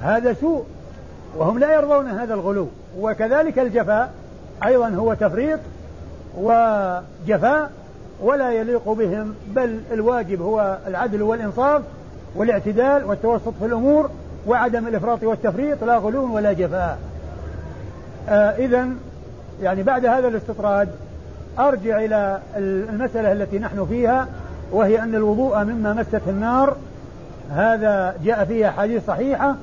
هذا 0.00 0.32
سوء 0.32 0.64
وهم 1.36 1.58
لا 1.58 1.74
يرضون 1.74 2.06
هذا 2.06 2.34
الغلو 2.34 2.68
وكذلك 2.98 3.58
الجفاء 3.58 4.12
أيضا 4.64 4.88
هو 4.88 5.14
تفريط 5.14 5.60
وجفاء 6.36 7.70
ولا 8.20 8.52
يليق 8.52 8.92
بهم 8.92 9.34
بل 9.48 9.80
الواجب 9.92 10.42
هو 10.42 10.78
العدل 10.86 11.22
والإنصاف 11.22 11.82
والاعتدال 12.36 13.04
والتوسط 13.04 13.52
في 13.60 13.66
الأمور 13.66 14.10
وعدم 14.46 14.88
الإفراط 14.88 15.22
والتفريط 15.22 15.84
لا 15.84 15.96
غلو 15.96 16.34
ولا 16.34 16.52
جفاء. 16.52 16.98
آه 18.28 18.50
إذا 18.50 18.88
يعني 19.62 19.82
بعد 19.82 20.06
هذا 20.06 20.28
الاستطراد 20.28 20.88
أرجع 21.58 21.98
إلى 22.04 22.38
المسألة 22.56 23.32
التي 23.32 23.58
نحن 23.58 23.86
فيها 23.86 24.28
وهي 24.72 25.02
أن 25.02 25.14
الوضوء 25.14 25.64
مما 25.64 25.92
مست 25.92 26.28
النار. 26.28 26.76
هذا 27.50 28.14
جاء 28.24 28.44
فيها 28.44 28.70
حديث 28.70 29.06
صحيحة 29.06 29.54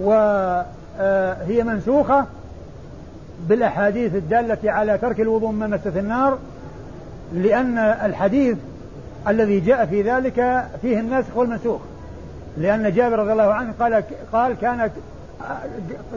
وهي 0.00 1.62
منسوخة. 1.64 2.24
بالأحاديث 3.48 4.14
الدالة 4.14 4.58
على 4.72 4.98
ترك 4.98 5.20
الوضوء 5.20 5.50
مما 5.50 5.66
مست 5.66 5.96
النار 5.96 6.38
لأن 7.34 7.78
الحديث 7.78 8.56
الذي 9.28 9.60
جاء 9.60 9.86
في 9.86 10.02
ذلك 10.02 10.64
فيه 10.82 11.00
الناسخ 11.00 11.36
والمنسوخ. 11.36 11.80
لأن 12.58 12.92
جابر 12.92 13.18
رضي 13.18 13.32
الله 13.32 13.54
عنه 13.54 13.74
قال 13.80 14.02
قال 14.32 14.56
كانت 14.56 14.90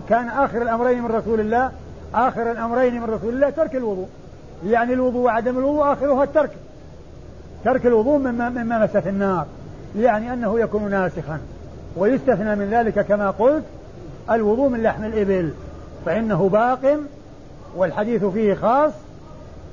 كان 0.10 0.28
آخر 0.28 0.62
الأمرين 0.62 1.04
من 1.04 1.12
رسول 1.12 1.40
الله 1.40 1.72
آخر 2.14 2.52
الأمرين 2.52 3.02
من 3.02 3.10
رسول 3.10 3.34
الله 3.34 3.50
ترك 3.50 3.76
الوضوء. 3.76 4.08
يعني 4.66 4.94
الوضوء 4.94 5.22
وعدم 5.22 5.58
الوضوء 5.58 5.94
آخرها 5.94 6.24
الترك. 6.24 6.52
ترك 7.66 7.86
الوضوء 7.86 8.18
مما, 8.18 8.50
مما 8.50 8.84
مس 8.84 8.98
في 8.98 9.10
النار. 9.10 9.46
يعني 9.98 10.34
أنه 10.34 10.60
يكون 10.60 10.90
ناسخا. 10.90 11.40
ويستثنى 11.98 12.56
من 12.56 12.70
ذلك 12.72 13.06
كما 13.06 13.30
قلت 13.30 13.64
الوضوء 14.32 14.70
من 14.70 14.84
لحم 14.84 15.04
الإبل. 15.04 15.52
فإنه 16.06 16.50
باق 16.50 16.98
والحديث 17.76 18.26
فيه 18.26 18.54
خاص 18.54 18.92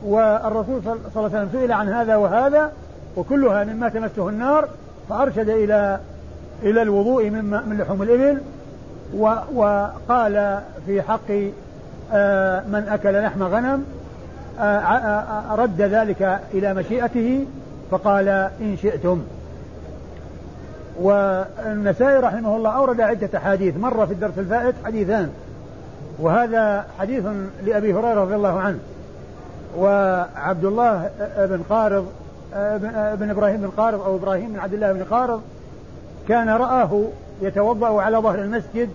والرسول 0.04 0.82
صلى 0.84 0.92
الله 0.94 1.10
عليه 1.16 1.26
وسلم 1.26 1.48
سئل 1.52 1.72
عن 1.72 1.88
هذا 1.88 2.16
وهذا 2.16 2.72
وكلها 3.16 3.64
مما 3.64 3.88
تمسه 3.88 4.28
النار 4.28 4.68
فأرشد 5.08 5.48
إلى 5.48 6.00
إلى 6.62 6.82
الوضوء 6.82 7.30
مما 7.30 7.60
من 7.60 7.78
لحوم 7.78 8.02
الإبل 8.02 8.40
وقال 9.54 10.60
في 10.86 11.02
حق 11.02 11.30
آه، 12.12 12.60
من 12.60 12.88
أكل 12.88 13.22
لحم 13.22 13.42
غنم 13.42 13.84
رد 15.50 15.80
ذلك 15.82 16.40
إلى 16.54 16.74
مشيئته 16.74 17.46
فقال 17.90 18.28
إن 18.60 18.76
شئتم. 18.82 19.22
والنسائي 21.00 22.16
رحمه 22.16 22.56
الله 22.56 22.70
أورد 22.70 23.00
عدة 23.00 23.38
أحاديث 23.38 23.76
مرة 23.76 24.04
في 24.04 24.12
الدرس 24.12 24.38
الفائت 24.38 24.74
حديثان. 24.84 25.30
وهذا 26.20 26.86
حديث 26.98 27.24
لأبي 27.64 27.94
هريرة 27.94 28.20
رضي 28.20 28.34
الله 28.34 28.60
عنه. 28.60 28.78
وعبد 29.78 30.64
الله 30.64 31.10
بن 31.38 31.62
قارض 31.70 32.06
بن 33.20 33.30
إبراهيم 33.30 33.60
بن 33.60 33.70
قارض 33.76 34.00
أو 34.00 34.16
إبراهيم 34.16 34.52
بن 34.52 34.58
عبد 34.58 34.74
الله 34.74 34.92
بن 34.92 35.04
قارض 35.04 35.42
كان 36.28 36.48
رآه 36.48 37.04
يتوضأ 37.42 38.02
على 38.02 38.18
ظهر 38.18 38.38
المسجد 38.38 38.88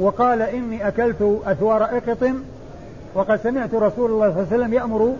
وقال 0.00 0.42
إني 0.42 0.88
أكلت 0.88 1.40
أثوار 1.46 1.84
إقط 1.84 2.30
وقد 3.14 3.40
سمعت 3.40 3.74
رسول 3.74 4.10
الله 4.10 4.30
صلى 4.30 4.42
الله 4.42 4.52
عليه 4.52 4.56
وسلم 4.56 4.74
يأمر 4.74 5.14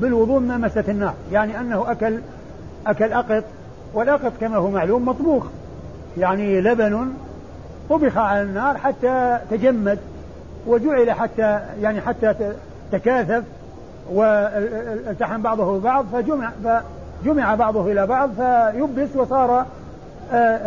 بالوضوء 0.00 0.38
من 0.40 0.60
مسة 0.60 0.84
النار 0.88 1.14
يعني 1.32 1.60
أنه 1.60 1.90
أكل 1.90 2.18
أكل 2.86 3.12
أقط 3.12 3.44
والأقط 3.94 4.32
كما 4.40 4.56
هو 4.56 4.70
معلوم 4.70 5.08
مطبوخ 5.08 5.46
يعني 6.18 6.60
لبن 6.60 7.12
طبخ 7.90 8.18
على 8.18 8.42
النار 8.42 8.76
حتى 8.78 9.38
تجمد. 9.50 9.98
وجعل 10.66 11.10
حتى 11.10 11.60
يعني 11.80 12.00
حتى 12.00 12.34
تكاثف 12.92 13.44
والتحم 14.10 15.42
بعضه 15.42 15.78
ببعض 15.78 16.06
فجمع 16.12 16.50
فجمع 16.64 17.54
بعضه 17.54 17.92
إلى 17.92 18.06
بعض 18.06 18.30
فيبس 18.30 19.16
وصار 19.16 19.66
آآ 20.32 20.58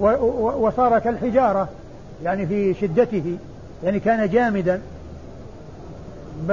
آآ 0.00 0.16
وصار 0.58 0.98
كالحجارة 0.98 1.68
يعني 2.24 2.46
في 2.46 2.74
شدته 2.74 3.38
يعني 3.84 4.00
كان 4.00 4.28
جامدا. 4.28 4.80
ف 6.48 6.52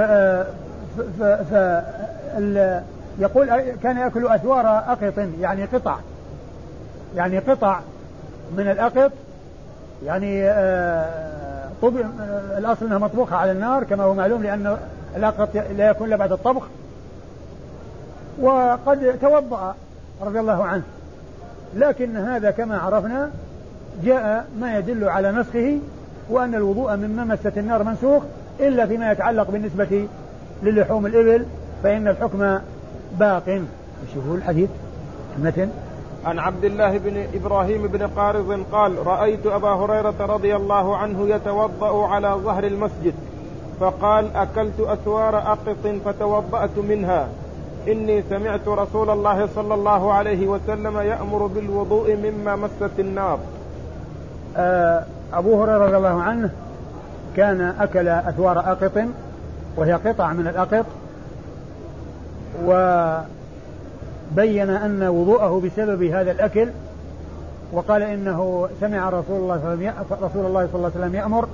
يقول 3.18 3.70
كان 3.82 3.96
يأكل 3.96 4.26
أثوار 4.26 4.66
أقط 4.66 5.28
يعني 5.40 5.64
قطع 5.64 5.96
يعني 7.16 7.38
قطع 7.38 7.80
من 8.56 8.70
الأقط 8.70 9.12
يعني 10.04 10.42
طب 11.82 11.92
الأصل 12.58 12.86
أنها 12.86 12.98
مطبوخة 12.98 13.36
على 13.36 13.52
النار 13.52 13.84
كما 13.84 14.04
هو 14.04 14.14
معلوم 14.14 14.42
لأن 14.42 14.76
الأقط 15.16 15.48
لا 15.76 15.90
يكون 15.90 16.06
إلا 16.06 16.16
بعد 16.16 16.32
الطبخ. 16.32 16.62
وقد 18.40 19.18
توضأ 19.20 19.74
رضي 20.22 20.40
الله 20.40 20.64
عنه. 20.64 20.82
لكن 21.76 22.16
هذا 22.16 22.50
كما 22.50 22.78
عرفنا 22.78 23.30
جاء 24.04 24.46
ما 24.60 24.78
يدل 24.78 25.08
على 25.08 25.32
نسخه 25.32 25.78
وأن 26.30 26.54
الوضوء 26.54 26.96
من 26.96 27.16
ممسة 27.16 27.52
النار 27.56 27.82
منسوخ 27.82 28.22
إلا 28.60 28.86
فيما 28.86 29.12
يتعلق 29.12 29.50
بالنسبة 29.50 30.08
للحوم 30.62 31.06
الإبل 31.06 31.46
فإن 31.82 32.08
الحكم 32.08 32.58
باق. 33.18 33.62
شوفوا 34.14 34.36
الحديث. 34.36 34.70
المتن 35.38 35.68
عن 36.26 36.38
عبد 36.38 36.64
الله 36.64 36.98
بن 36.98 37.26
إبراهيم 37.34 37.86
بن 37.86 38.06
قارض 38.06 38.64
قال 38.72 39.06
رأيت 39.06 39.46
أبا 39.46 39.68
هريرة 39.68 40.14
رضي 40.20 40.56
الله 40.56 40.96
عنه 40.96 41.28
يتوضأ 41.28 42.06
على 42.06 42.28
ظهر 42.28 42.64
المسجد 42.64 43.14
فقال 43.80 44.36
أكلت 44.36 44.80
اثوار 44.80 45.38
أقط 45.38 45.94
فتوضأت 46.04 46.78
منها. 46.88 47.28
إني 47.88 48.22
سمعت 48.30 48.68
رسول 48.68 49.10
الله 49.10 49.48
صلى 49.54 49.74
الله 49.74 50.12
عليه 50.12 50.46
وسلم 50.46 50.98
يأمر 50.98 51.46
بالوضوء 51.46 52.16
مما 52.16 52.56
مست 52.56 52.98
النار. 52.98 53.38
آه، 54.56 55.04
أبو 55.32 55.62
هريرة 55.62 55.86
رضي 55.86 55.96
الله 55.96 56.22
عنه 56.22 56.50
كان 57.36 57.74
أكل 57.80 58.08
اثوار 58.08 58.58
أقط 58.58 59.04
وهي 59.76 59.92
قطع 59.92 60.32
من 60.32 60.46
الأقط 60.46 60.86
وبين 64.32 64.70
أن 64.70 65.02
وضوءه 65.02 65.60
بسبب 65.64 66.02
هذا 66.02 66.30
الأكل 66.30 66.68
وقال 67.72 68.02
إنه 68.02 68.68
سمع 68.80 69.08
رسول 69.08 69.40
الله 69.40 69.60
صلى 69.62 69.74
الله 69.74 69.86
عليه 69.86 69.92
وسلم 70.00 70.24
رسول 70.24 70.46
الله 70.46 70.66
صلى 70.66 70.74
الله 70.76 70.90
عليه 70.94 71.00
وسلم 71.00 71.14
يأمر 71.14 71.48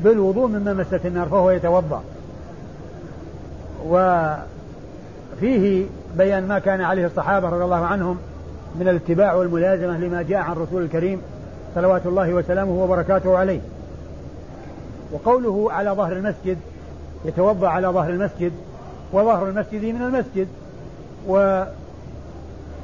بالوضوء 0.00 0.48
مما 0.48 0.72
مست 0.72 1.06
النار 1.06 1.28
فهو 1.28 1.50
يتوضأ. 1.50 2.02
وفيه 3.88 5.86
بيان 6.16 6.48
ما 6.48 6.58
كان 6.58 6.80
عليه 6.80 7.06
الصحابة 7.06 7.48
رضي 7.48 7.64
الله 7.64 7.84
عنهم 7.84 8.18
من 8.80 8.88
الاتباع 8.88 9.34
والملازمة 9.34 9.98
لما 9.98 10.22
جاء 10.22 10.38
عن 10.38 10.56
رسول 10.56 10.82
الكريم 10.82 11.20
صلوات 11.74 12.06
الله 12.06 12.34
وسلامه 12.34 12.82
وبركاته 12.84 13.38
عليه. 13.38 13.60
وقوله 15.12 15.72
على 15.72 15.90
ظهر 15.90 16.12
المسجد 16.12 16.58
يتوضأ 17.24 17.68
على 17.68 17.88
ظهر 17.88 18.10
المسجد 18.10 18.52
وظهر 19.12 19.48
المسجد 19.48 19.84
من 19.84 20.02
المسجد 20.02 20.48
و 21.28 21.64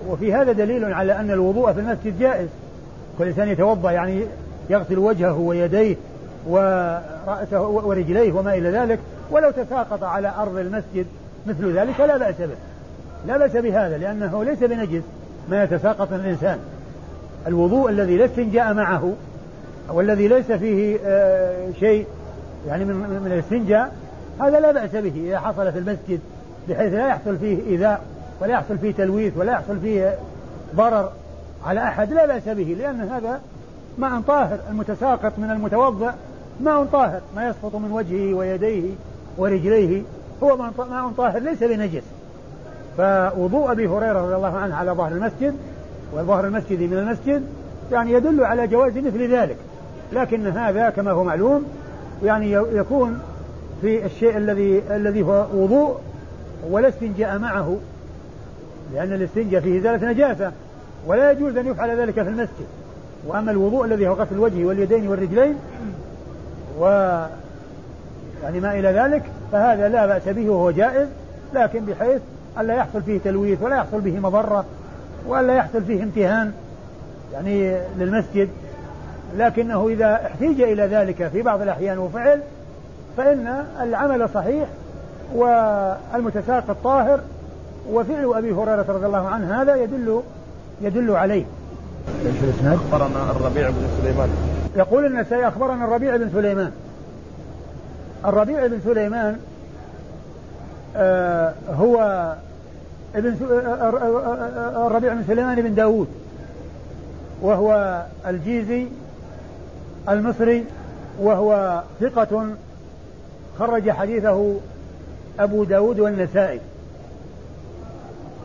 وفي 0.08 0.34
هذا 0.34 0.52
دليل 0.52 0.92
على 0.92 1.20
أن 1.20 1.30
الوضوء 1.30 1.72
في 1.72 1.80
المسجد 1.80 2.18
جائز. 2.18 2.48
كل 3.18 3.26
إنسان 3.26 3.48
يتوضأ 3.48 3.90
يعني 3.90 4.22
يغسل 4.70 4.98
وجهه 4.98 5.38
ويديه 5.38 5.96
ورأسه 6.46 7.68
ورجليه 7.68 8.32
وما 8.32 8.54
إلى 8.54 8.70
ذلك. 8.70 8.98
ولو 9.30 9.50
تساقط 9.50 10.02
على 10.02 10.32
أرض 10.38 10.56
المسجد 10.56 11.06
مثل 11.46 11.78
ذلك 11.78 12.00
لا 12.00 12.16
بأس 12.16 12.36
به. 12.38 12.56
لا 13.26 13.38
بأس 13.38 13.56
بهذا 13.56 13.98
لأنه 13.98 14.44
ليس 14.44 14.58
بنجس 14.58 15.02
ما 15.50 15.64
يتساقط 15.64 16.12
من 16.12 16.20
الإنسان. 16.20 16.58
الوضوء 17.46 17.90
الذي 17.90 18.16
لا 18.16 18.24
استنجاء 18.24 18.74
معه 18.74 19.12
والذي 19.88 20.28
ليس 20.28 20.52
فيه 20.52 20.98
آه، 21.06 21.70
شيء 21.80 22.06
يعني 22.68 22.84
من 22.84 22.94
من 22.94 23.32
الاستنجاء 23.32 23.92
هذا 24.40 24.60
لا 24.60 24.72
بأس 24.72 24.90
به 24.90 25.12
إذا 25.26 25.38
حصل 25.38 25.72
في 25.72 25.78
المسجد 25.78 26.20
بحيث 26.68 26.92
لا 26.92 27.08
يحصل 27.08 27.38
فيه 27.38 27.58
إيذاء. 27.70 28.02
ولا 28.40 28.52
يحصل 28.52 28.78
فيه 28.78 28.92
تلويث 28.92 29.36
ولا 29.36 29.52
يحصل 29.52 29.80
فيه 29.80 30.18
ضرر 30.76 31.12
على 31.66 31.82
أحد 31.82 32.12
لا 32.12 32.26
بأس 32.26 32.48
به 32.48 32.76
لأن 32.78 33.00
هذا 33.00 33.40
ماء 33.98 34.20
طاهر 34.20 34.58
المتساقط 34.70 35.32
من 35.38 35.50
المتوضأ 35.50 36.14
ماء 36.60 36.84
طاهر 36.84 37.20
ما 37.36 37.48
يسقط 37.48 37.74
من 37.74 37.92
وجهه 37.92 38.34
ويديه 38.34 38.90
ورجليه 39.38 40.02
هو 40.42 40.56
ماء 40.56 41.12
طاهر 41.16 41.38
ليس 41.38 41.64
بنجس. 41.64 42.02
فوضوء 42.96 43.72
أبي 43.72 43.86
هريرة 43.86 44.22
رضي 44.22 44.34
الله 44.34 44.56
عنه 44.56 44.74
على 44.74 44.90
ظهر 44.90 45.12
المسجد 45.12 45.54
وظهر 46.14 46.46
المسجد 46.46 46.80
من 46.80 46.98
المسجد 46.98 47.42
يعني 47.92 48.12
يدل 48.12 48.44
على 48.44 48.66
جواز 48.66 48.98
مثل 48.98 49.32
ذلك. 49.32 49.56
لكن 50.12 50.46
هذا 50.46 50.90
كما 50.90 51.10
هو 51.10 51.24
معلوم 51.24 51.64
يعني 52.24 52.52
يكون 52.52 53.20
في 53.80 54.06
الشيء 54.06 54.36
الذي 54.36 54.82
الذي 54.90 55.22
هو 55.22 55.46
وضوء 55.54 55.96
ولا 56.70 56.88
استنجاء 56.88 57.38
معه. 57.38 57.76
لأن 58.94 59.12
الاستنجاء 59.12 59.60
فيه 59.60 59.80
إزالة 59.80 60.10
نجاسة 60.10 60.52
ولا 61.06 61.30
يجوز 61.30 61.56
أن 61.56 61.66
يفعل 61.66 62.00
ذلك 62.00 62.14
في 62.14 62.28
المسجد. 62.28 62.66
وأما 63.26 63.50
الوضوء 63.50 63.84
الذي 63.84 64.08
هو 64.08 64.12
غسل 64.12 64.34
الوجه 64.34 64.64
واليدين 64.64 65.08
والرجلين 65.08 65.56
و 66.78 66.84
يعني 68.42 68.60
ما 68.60 68.78
إلى 68.78 68.88
ذلك 68.88 69.22
فهذا 69.52 69.88
لا 69.88 70.06
بأس 70.06 70.28
به 70.28 70.50
وهو 70.50 70.70
جائز 70.70 71.08
لكن 71.54 71.84
بحيث 71.84 72.20
ألا 72.60 72.74
يحصل 72.74 73.02
فيه 73.02 73.18
تلويث 73.24 73.62
ولا 73.62 73.76
يحصل 73.76 74.00
به 74.00 74.18
مضرة 74.20 74.64
وألا 75.26 75.54
يحصل 75.54 75.84
فيه 75.84 76.02
امتهان 76.02 76.52
يعني 77.32 77.80
للمسجد. 77.98 78.48
لكنه 79.36 79.88
إذا 79.88 80.14
احتيج 80.26 80.60
إلى 80.60 80.82
ذلك 80.82 81.28
في 81.28 81.42
بعض 81.42 81.62
الأحيان 81.62 81.98
وفعل 81.98 82.40
فإن 83.16 83.64
العمل 83.80 84.28
صحيح 84.34 84.68
والمتساقط 85.34 86.76
طاهر 86.84 87.20
وفعل 87.92 88.34
أبي 88.34 88.52
هريرة 88.52 88.84
رضي 88.88 89.06
الله 89.06 89.28
عنه 89.28 89.62
هذا 89.62 89.76
يدل 89.76 90.22
يدل 90.80 91.10
عليه؟ 91.10 91.44
أخبرنا 92.64 93.30
الربيع 93.30 93.70
بن 93.70 93.88
سليمان. 94.02 94.28
يقول 94.76 95.06
النسائي 95.06 95.48
اخبرنا 95.48 95.84
الربيع 95.84 96.16
بن 96.16 96.30
سليمان. 96.30 96.72
الربيع 98.24 98.66
بن 98.66 98.80
سليمان 98.84 99.38
آه 100.96 101.54
هو 101.70 101.96
ابن 103.14 103.36
آه، 103.50 103.54
آه، 103.54 104.86
الربيع 104.86 105.14
بن 105.14 105.24
سليمان 105.26 105.62
بن 105.62 105.74
داود 105.74 106.08
وهو 107.42 108.02
الجيزي 108.26 108.86
المصري 110.08 110.64
وهو 111.20 111.82
ثقة 112.00 112.46
خرج 113.58 113.90
حديثه 113.90 114.54
أبو 115.40 115.64
داود 115.64 116.00
والنسائي. 116.00 116.60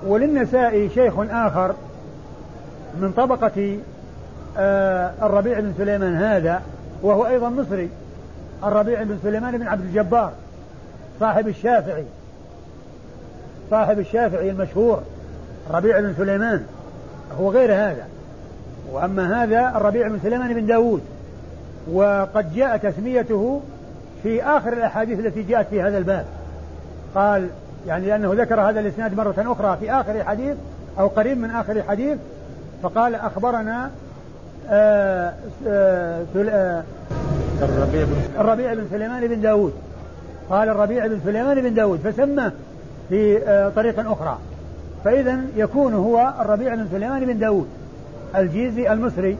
وللنسائي 0.08 0.90
شيخ 0.90 1.14
آخر 1.20 1.76
من 3.02 3.14
طبقة 3.18 3.78
آه 4.58 5.12
الربيع 5.22 5.60
بن 5.60 5.74
سليمان 5.78 6.16
هذا 6.16 6.62
وهو 7.02 7.28
أيضا 7.28 7.50
مصري 7.50 7.90
الربيع 8.64 9.04
بن 9.04 9.20
سليمان 9.24 9.58
بن 9.58 9.68
عبد 9.68 9.86
الجبار 9.86 10.32
صاحب 11.20 11.48
الشافعي 11.48 12.06
صاحب 13.72 14.00
الشافعي 14.00 14.50
المشهور 14.50 15.04
ربيع 15.72 16.00
بن 16.00 16.14
سليمان 16.18 16.64
هو 17.40 17.52
غير 17.52 17.74
هذا. 17.74 18.08
وأما 18.92 19.44
هذا 19.44 19.74
الربيع 19.78 20.08
بن 20.08 20.20
سليمان 20.24 20.54
بن 20.54 20.66
داود 20.66 21.02
وقد 21.92 22.56
جاء 22.56 22.78
تسميته 22.78 23.62
في 24.24 24.44
آخر 24.44 24.74
الأحاديث 24.74 25.20
التي 25.20 25.44
جاءت 25.44 25.68
في 25.68 25.82
هذا 25.82 25.98
الباب. 25.98 26.26
قال 27.16 27.50
يعني 27.88 28.08
لأنه 28.08 28.34
ذكر 28.34 28.62
هذا 28.62 28.80
الإسناد 28.80 29.18
مرة 29.18 29.36
أخرى 29.38 29.78
في 29.78 29.92
آخر 29.92 30.24
حديث 30.24 30.56
أو 31.00 31.08
قريب 31.08 31.38
من 31.38 31.52
آخر 31.52 31.84
حديث 31.84 32.18
فقال 32.84 33.16
أخبرنا 33.16 33.92
آه 34.70 35.34
آه 35.68 36.26
آه 36.38 36.84
الربيع 37.62 38.04
بن 38.06 38.16
الربيع 38.40 38.74
بن 38.74 38.88
سليمان 38.92 39.28
بن 39.28 39.42
داود. 39.42 39.74
قال 40.50 40.70
الربيع 40.70 41.08
بن 41.08 41.20
سليمان 41.26 41.62
بن 41.62 41.74
داود 41.74 42.00
فسماه 42.00 42.52
في 43.10 43.38
آه 43.48 43.70
طريق 43.70 44.12
أخرى. 44.12 44.38
فإذا 45.04 45.42
يكون 45.56 45.94
هو 45.94 46.34
الربيع 46.40 46.76
بن 46.76 46.88
سليمان 46.92 47.26
بن 47.26 47.40
داود 47.40 47.68
الجيزي 48.36 48.94
المصري 48.94 49.38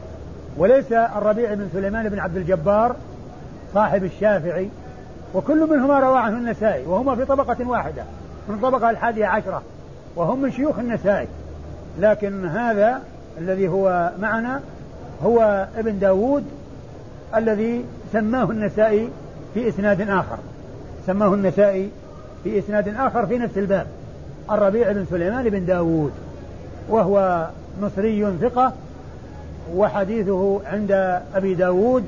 وليس 0.58 0.92
الربيع 0.92 1.54
بن 1.54 1.68
سليمان 1.72 2.08
بن 2.08 2.18
عبد 2.18 2.36
الجبار 2.36 2.96
صاحب 3.74 4.04
الشافعي. 4.04 4.68
وكل 5.34 5.70
منهما 5.70 6.00
روى 6.00 6.18
عنه 6.18 6.36
النسائي 6.36 6.86
وهما 6.86 7.16
في 7.16 7.24
طبقة 7.24 7.68
واحدة. 7.68 8.02
من 8.48 8.54
الطبقة 8.54 8.90
الحادية 8.90 9.26
عشرة 9.26 9.62
وهم 10.16 10.42
من 10.42 10.52
شيوخ 10.52 10.78
النسائي 10.78 11.28
لكن 12.00 12.46
هذا 12.46 13.00
الذي 13.38 13.68
هو 13.68 14.10
معنا 14.20 14.60
هو 15.24 15.68
ابن 15.76 15.98
داود 15.98 16.44
الذي 17.34 17.84
سماه 18.12 18.50
النسائي 18.50 19.08
في 19.54 19.68
إسناد 19.68 20.00
آخر. 20.00 20.38
سماه 21.06 21.34
النسائي 21.34 21.90
في 22.44 22.58
إسناد 22.58 22.88
آخر 22.88 23.26
في 23.26 23.38
نفس 23.38 23.58
الباب. 23.58 23.86
الربيع 24.50 24.92
بن 24.92 25.06
سليمان 25.10 25.48
بن 25.48 25.66
داود 25.66 26.12
وهو 26.88 27.48
مصري 27.82 28.36
ثقة 28.40 28.72
وحديثه 29.74 30.60
عند 30.66 31.20
أبي 31.34 31.54
داود 31.54 32.04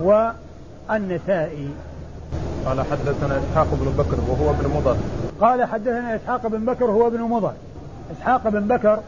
والنسائي 0.00 1.68
قال 2.66 2.80
حدثنا 2.80 3.38
إسحاق 3.38 3.66
بن 3.72 3.90
بكر 3.98 4.16
وهو 4.28 4.50
ابن 4.50 4.70
مضر. 4.76 4.96
قال 5.40 5.64
حدثنا 5.64 6.16
إسحاق 6.16 6.46
بن 6.46 6.64
بكر 6.64 6.84
هو 6.84 7.06
ابن 7.06 7.20
مضر. 7.20 7.52
إسحاق 8.12 8.48
بن 8.48 8.60
بكر 8.60 9.00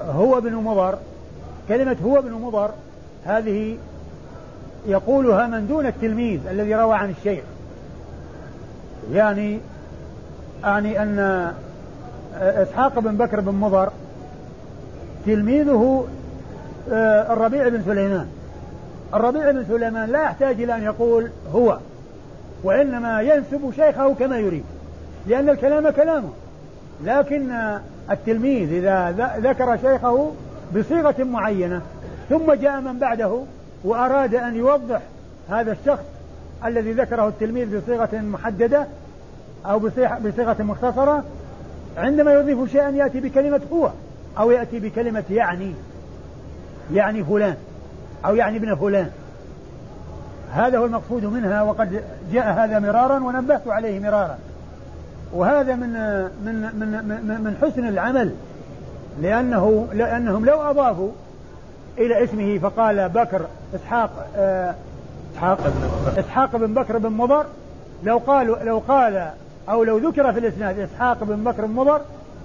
هو 0.00 0.38
ابن 0.38 0.54
مضر. 0.54 0.98
كلمة 1.68 1.96
هو 2.04 2.18
ابن 2.18 2.32
مضر 2.32 2.70
هذه 3.24 3.78
يقولها 4.86 5.46
من 5.46 5.66
دون 5.66 5.86
التلميذ 5.86 6.46
الذي 6.46 6.74
روى 6.74 6.94
عن 6.94 7.10
الشيخ. 7.10 7.44
يعني 9.12 9.60
يعني 10.62 11.02
أن 11.02 11.52
إسحاق 12.34 12.98
بن 12.98 13.16
بكر 13.16 13.40
بن 13.40 13.54
مضر 13.54 13.90
تلميذه 15.26 16.06
آه، 16.92 17.32
الربيع 17.32 17.68
بن 17.68 17.82
سليمان. 17.86 18.26
الربيع 19.14 19.50
بن 19.50 19.64
سليمان 19.64 20.08
لا 20.08 20.22
يحتاج 20.22 20.62
إلى 20.62 20.76
أن 20.76 20.82
يقول 20.82 21.30
هو 21.54 21.78
وإنما 22.64 23.20
ينسب 23.22 23.72
شيخه 23.76 24.14
كما 24.14 24.38
يريد 24.38 24.64
لأن 25.26 25.48
الكلام 25.48 25.90
كلامه. 25.90 26.30
لكن 27.04 27.52
التلميذ 28.10 28.72
إذا 28.72 29.10
ذكر 29.38 29.76
شيخه 29.76 30.32
بصيغة 30.76 31.24
معينة 31.24 31.82
ثم 32.30 32.52
جاء 32.52 32.80
من 32.80 32.98
بعده 32.98 33.42
وأراد 33.84 34.34
أن 34.34 34.56
يوضح 34.56 35.00
هذا 35.48 35.72
الشخص 35.72 36.04
الذي 36.64 36.92
ذكره 36.92 37.28
التلميذ 37.28 37.80
بصيغة 37.80 38.16
محددة 38.16 38.86
أو 39.66 39.78
بصيغة 40.24 40.62
مختصرة 40.62 41.24
عندما 41.96 42.34
يضيف 42.34 42.72
شيئا 42.72 42.90
يأتي 42.90 43.20
بكلمة 43.20 43.60
هو 43.72 43.90
أو 44.38 44.50
يأتي 44.50 44.78
بكلمة 44.78 45.24
يعني 45.30 45.72
يعني 46.92 47.24
فلان. 47.24 47.56
أو 48.24 48.34
يعني 48.34 48.56
ابن 48.56 48.74
فلان. 48.74 49.10
هذا 50.52 50.78
هو 50.78 50.84
المقصود 50.84 51.24
منها 51.24 51.62
وقد 51.62 52.02
جاء 52.32 52.52
هذا 52.52 52.78
مرارا 52.78 53.18
ونبهت 53.18 53.68
عليه 53.68 54.00
مرارا. 54.00 54.38
وهذا 55.32 55.74
من 55.74 55.92
من 56.44 56.54
من 56.74 57.40
من, 57.44 57.56
حسن 57.62 57.88
العمل 57.88 58.34
لأنه 59.20 59.88
لأنهم 59.92 60.44
لو 60.44 60.60
أضافوا 60.60 61.10
إلى 61.98 62.24
اسمه 62.24 62.58
فقال 62.58 63.08
بكر 63.08 63.46
إسحاق 63.74 64.10
إسحاق 65.32 65.58
إسحاق 66.18 66.56
بن 66.56 66.74
بكر 66.74 66.98
بن 66.98 67.10
مضر. 67.10 67.46
لو 68.04 68.18
قالوا 68.18 68.56
لو 68.56 68.82
قال 68.88 69.30
أو 69.68 69.84
لو 69.84 69.98
ذكر 69.98 70.32
في 70.32 70.38
الإسناد 70.38 70.78
إسحاق 70.78 71.24
بن 71.24 71.44
بكر 71.44 71.66
بن 71.66 71.74
مضر 71.74 72.00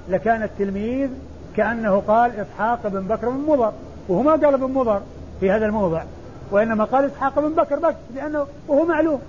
لكان 0.09 0.43
التلميذ 0.43 1.09
كأنه 1.55 2.03
قال 2.07 2.31
إسحاق 2.39 2.87
بن 2.87 3.01
بكر 3.01 3.29
بن 3.29 3.45
مضر. 3.47 3.71
وهو 4.07 4.23
ما 4.23 4.31
قال 4.31 4.57
بن 4.57 4.73
مضر. 4.73 5.01
في 5.39 5.51
هذا 5.51 5.65
الموضع. 5.65 6.03
وإنما 6.51 6.83
قال 6.83 7.05
إسحاق 7.05 7.39
بن 7.39 7.53
بكر 7.53 7.79
بس 7.79 7.95
لأنه 8.15 8.47
وهو 8.67 8.85
معلوم. 8.85 9.19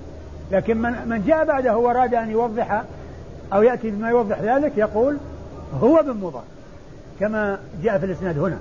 لكن 0.53 0.77
من, 0.77 1.09
من 1.09 1.25
جاء 1.27 1.45
بعده 1.45 1.77
وأراد 1.77 2.15
أن 2.15 2.31
يوضح 2.31 2.83
أو 3.53 3.63
يأتي 3.63 3.91
بما 3.91 4.11
يوضح 4.11 4.41
ذلك 4.41 4.73
يقول 4.77 5.17
هو 5.81 6.03
بن 6.03 6.17
مضر 6.21 6.43
كما 7.21 7.59
جاء 7.83 7.99
في 7.99 8.07
الإسناد 8.07 8.39
هنا. 8.39 8.59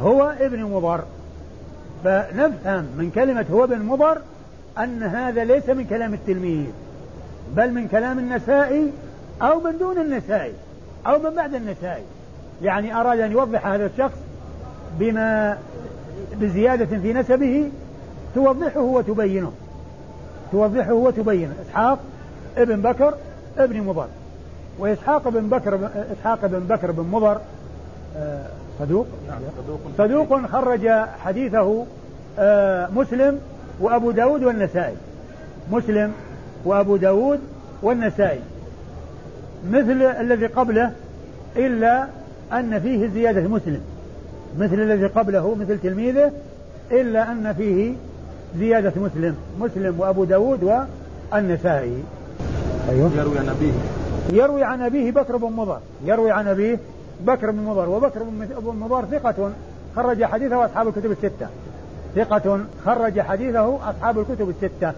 هو 0.00 0.34
ابن 0.40 0.62
مضر. 0.62 1.04
فنفهم 2.04 2.86
من 2.98 3.10
كلمة 3.14 3.46
هو 3.52 3.66
بن 3.66 3.82
مضر 3.82 4.18
أن 4.78 5.02
هذا 5.02 5.44
ليس 5.44 5.68
من 5.68 5.84
كلام 5.84 6.14
التلميذ 6.14 6.66
بل 7.56 7.72
من 7.72 7.88
كلام 7.88 8.18
النسائي 8.18 8.92
أو 9.42 9.60
من 9.60 9.78
دون 9.78 9.98
النسائي 9.98 10.52
أو 11.06 11.18
من 11.18 11.30
بعد 11.30 11.54
النسائي. 11.54 12.04
يعني 12.62 13.00
أراد 13.00 13.20
أن 13.20 13.32
يوضح 13.32 13.66
هذا 13.66 13.86
الشخص 13.86 14.18
بما 14.98 15.58
بزيادة 16.40 16.98
في 16.98 17.12
نسبه 17.12 17.70
توضحه 18.34 18.80
وتبينه. 18.80 19.52
توضحه 20.52 20.92
وتبينه. 20.92 21.54
إسحاق 21.66 21.98
ابن 22.56 22.82
بكر 22.82 23.14
ابن 23.58 23.80
مضر. 23.80 24.06
وإسحاق 24.78 25.28
بن 25.28 25.48
بكر 25.48 25.90
إسحاق 26.12 26.46
بن 26.46 26.58
بكر 26.58 26.90
بن 26.90 27.02
مضر 27.02 27.40
آه، 28.16 28.46
صدوق. 28.78 29.06
نعم 29.28 29.40
صدوق. 29.98 30.46
خرج 30.46 30.88
حديثه 31.24 31.86
آه، 32.38 32.88
مسلم 32.96 33.40
وأبو 33.80 34.10
داود 34.10 34.42
والنسائي. 34.42 34.96
مسلم 35.72 36.12
وأبو 36.64 36.96
داود 36.96 37.40
والنسائي. 37.82 38.40
مثل 39.70 40.02
الذي 40.02 40.46
قبله 40.46 40.92
إلا 41.56 42.06
أن 42.52 42.80
فيه 42.80 43.06
زيادة 43.06 43.48
مسلم. 43.48 43.80
مثل 44.58 44.74
الذي 44.74 45.06
قبله 45.06 45.54
مثل 45.54 45.78
تلميذه 45.78 46.32
إلا 46.92 47.32
أن 47.32 47.54
فيه 47.58 47.94
زيادة 48.58 48.92
مسلم 48.96 49.36
مسلم 49.60 50.00
وأبو 50.00 50.24
داود 50.24 50.86
والنسائي. 51.32 52.02
أيوه. 52.90 53.10
يروي 53.16 53.38
عن 53.38 53.48
أبيه. 53.48 53.72
يروي 54.42 54.64
عن 54.64 54.82
أبيه 54.82 55.10
بكر 55.10 55.36
بن 55.36 55.52
مضر. 55.52 55.78
يروي 56.04 56.30
عن 56.30 56.48
أبيه 56.48 56.78
بكر 57.20 57.50
بن 57.50 57.58
مضر. 57.58 57.88
وبكر 57.88 58.22
بن 58.22 58.76
مضر 58.80 59.04
ثقة 59.04 59.50
خرج 59.96 60.24
حديثه 60.24 60.64
أصحاب 60.64 60.88
الكتب 60.88 61.10
الستة. 61.10 61.46
ثقة 62.16 62.60
خرج 62.86 63.20
حديثه 63.20 63.90
أصحاب 63.90 64.18
الكتب 64.18 64.48
الستة. 64.48 64.92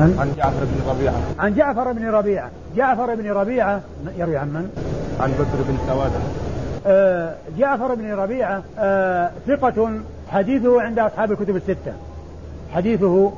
عن, 0.00 0.16
عن 0.18 0.32
جعفر 0.36 0.64
بن 0.64 0.90
ربيعة. 0.90 1.14
عن 1.38 1.54
جعفر 1.54 1.92
بن 1.92 2.08
ربيعة. 2.08 2.50
جعفر 2.76 3.14
بن 3.14 3.30
ربيعة. 3.30 3.80
يروي 4.18 4.36
عن 4.36 4.48
من؟ 4.48 4.70
عن 5.20 5.30
بكر 5.30 5.62
بن 5.68 5.76
سوادة 5.86 6.49
جعفر 7.58 7.94
بن 7.94 8.12
ربيعة 8.12 8.62
آه 8.78 9.30
ثقة 9.46 9.90
حديثه 10.28 10.82
عند 10.82 10.98
أصحاب 10.98 11.32
الكتب 11.32 11.56
الستة. 11.56 11.92
حديثه 12.74 13.32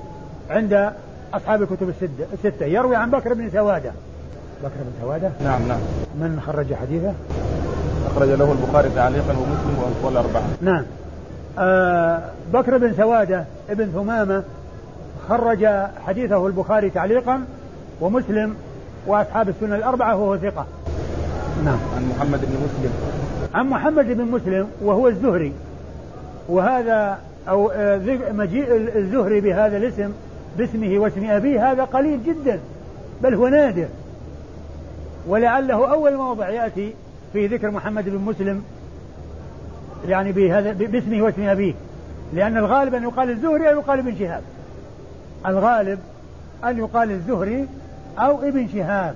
عند 0.51 0.93
أصحاب 1.35 1.63
الكتب 1.63 1.93
الستة. 2.33 2.67
يروي 2.67 2.97
عن 2.97 3.11
بكر 3.11 3.35
بن 3.35 3.51
سوادة. 3.51 3.93
بكر 4.63 4.77
بن 4.77 4.93
سوادة؟ 5.03 5.31
نعم 5.45 5.69
نعم. 5.69 5.81
من 6.21 6.41
خرج 6.47 6.75
حديثه؟ 6.75 7.13
أخرج 8.07 8.29
له 8.29 8.53
البخاري 8.53 8.91
تعليقا 8.95 9.33
ومسلم 9.33 9.95
والأربعة 10.03 10.43
نعم. 10.61 10.85
آه 11.59 12.23
بكر 12.53 12.79
بن 12.79 12.95
سوادة 12.95 13.45
ابن 13.71 13.87
ثمامة 13.87 14.43
خرج 15.29 15.67
حديثه 16.07 16.47
البخاري 16.47 16.91
تعليقا 16.91 17.45
ومسلم 18.01 18.57
وأصحاب 19.07 19.49
السنة 19.49 19.77
الأربعة 19.77 20.17
وهو 20.17 20.37
ثقة. 20.37 20.67
نعم. 21.65 21.79
عن 21.97 22.13
محمد 22.17 22.41
بن 22.41 22.57
مسلم. 22.65 22.93
عن 23.55 23.67
محمد 23.67 24.07
بن 24.07 24.25
مسلم 24.25 24.69
وهو 24.83 25.09
الزهري. 25.09 25.53
وهذا 26.49 27.19
أو 27.49 27.71
آه، 27.71 27.99
مجيء 28.33 28.67
الزهري 28.97 29.41
بهذا 29.41 29.77
الاسم 29.77 30.13
باسمه 30.59 30.99
واسم 30.99 31.31
أبيه 31.31 31.73
هذا 31.73 31.85
قليل 31.85 32.25
جدا 32.25 32.61
بل 33.23 33.35
هو 33.35 33.49
نادر. 33.49 33.87
ولعله 35.29 35.93
أول 35.93 36.17
موضع 36.17 36.49
يأتي 36.49 36.95
في 37.33 37.47
ذكر 37.47 37.71
محمد 37.71 38.09
بن 38.09 38.19
مسلم 38.19 38.63
يعني 40.09 40.33
بهذا 40.33 40.73
باسمه 40.73 41.23
واسم 41.23 41.43
أبيه. 41.43 41.75
لأن 42.35 42.57
الغالب 42.57 42.95
أن 42.95 43.03
يقال 43.03 43.31
الزهري 43.31 43.71
أو 43.71 43.79
يقال 43.79 43.99
ابن 43.99 44.15
شهاب. 44.19 44.43
الغالب 45.47 45.99
أن 46.65 46.79
يقال 46.79 47.11
الزهري 47.11 47.67
أو 48.19 48.43
ابن 48.43 48.69
شهاب. 48.75 49.15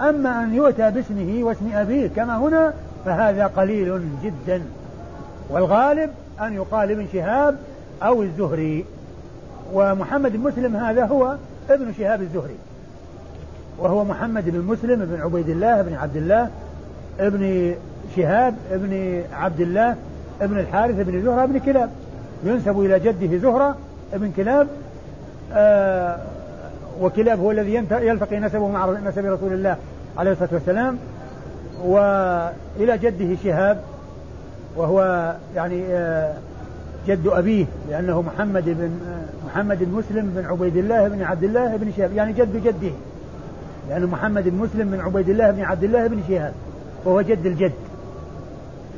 أما 0.00 0.44
أن 0.44 0.54
يؤتى 0.54 0.90
باسمه 0.90 1.44
واسم 1.44 1.70
أبيه 1.74 2.06
كما 2.06 2.36
هنا 2.36 2.74
فهذا 3.06 3.46
قليل 3.46 4.00
جدا. 4.24 4.62
والغالب 5.50 6.10
أن 6.40 6.54
يقال 6.54 6.90
ابن 6.90 7.06
شهاب 7.12 7.56
أو 8.02 8.22
الزهري. 8.22 8.84
ومحمد 9.72 10.32
بن 10.32 10.40
مسلم 10.40 10.76
هذا 10.76 11.04
هو 11.06 11.36
ابن 11.70 11.92
شهاب 11.98 12.22
الزهري. 12.22 12.56
وهو 13.78 14.04
محمد 14.04 14.50
بن 14.50 14.60
مسلم 14.60 15.04
بن 15.04 15.20
عبيد 15.20 15.48
الله 15.48 15.82
بن 15.82 15.94
عبد 15.94 16.16
الله 16.16 16.50
ابن 17.20 17.74
شهاب 18.16 18.54
ابن 18.72 19.22
عبد 19.32 19.60
الله 19.60 19.96
ابن 20.40 20.58
الحارث 20.58 20.96
بن 20.96 21.22
زهرة 21.22 21.46
بن 21.46 21.58
كلاب. 21.58 21.90
ينسب 22.44 22.80
إلى 22.80 23.00
جده 23.00 23.38
زهرة 23.38 23.76
ابن 24.14 24.32
كلاب. 24.36 24.68
آه 25.52 26.18
وكلاب 27.00 27.40
هو 27.40 27.50
الذي 27.50 27.74
يلتقي 27.90 28.40
نسبه 28.40 28.68
مع 28.68 28.90
نسب 28.90 29.26
رسول 29.26 29.52
الله 29.52 29.76
عليه 30.18 30.32
الصلاة 30.32 30.48
والسلام. 30.52 30.98
وإلى 31.84 32.98
جده 32.98 33.36
شهاب 33.44 33.80
وهو 34.76 35.32
يعني 35.56 35.84
آه 35.86 36.34
جد 37.08 37.26
أبيه 37.26 37.66
لأنه 37.90 38.22
محمد 38.22 38.64
بن 38.64 38.90
آه 39.08 39.46
محمد 39.46 39.78
بن 39.78 39.90
مسلم 39.90 40.32
بن 40.36 40.44
عبيد 40.44 40.76
الله 40.76 41.08
بن 41.08 41.22
عبد 41.22 41.44
الله 41.44 41.76
بن 41.76 41.92
شهاب 41.96 42.12
يعني 42.12 42.32
جد 42.32 42.56
جده. 42.64 42.92
لأن 43.88 44.06
محمد 44.06 44.48
بن 44.48 44.56
مسلم 44.56 44.90
بن 44.90 45.00
عبيد 45.00 45.28
الله 45.28 45.50
بن 45.50 45.62
عبد 45.62 45.84
الله 45.84 46.06
بن 46.06 46.22
شهاب 46.28 46.52
وهو 47.04 47.20
جد 47.20 47.46
الجد. 47.46 47.72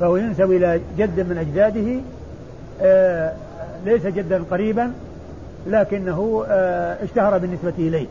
فهو 0.00 0.16
ينسب 0.16 0.52
إلى 0.52 0.80
جد 0.98 1.20
من 1.20 1.38
أجداده 1.38 2.00
آه 2.82 3.32
ليس 3.84 4.06
جدا 4.06 4.42
قريبا 4.50 4.92
لكنه 5.66 6.44
اشتهر 7.02 7.38
بالنسبة 7.38 7.74
إليه. 7.78 8.06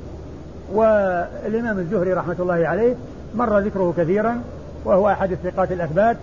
والإمام 0.74 1.80
الزهري 1.80 2.14
رحمة 2.14 2.36
الله 2.40 2.68
عليه 2.68 2.96
مر 3.36 3.60
ذكره 3.60 3.94
كثيرا 3.98 4.42
وهو 4.88 5.10
أحد 5.10 5.32
الثقات 5.32 5.72
الأثبات 5.72 6.18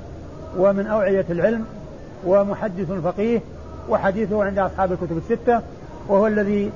ومن 0.59 0.87
أوعية 0.87 1.24
العلم 1.31 1.64
ومحدث 2.27 2.92
فقيه 2.92 3.40
وحديثه 3.88 4.44
عند 4.44 4.59
أصحاب 4.59 4.92
الكتب 4.92 5.16
الستة 5.16 5.61
وهو 6.09 6.27
الذي 6.27 6.72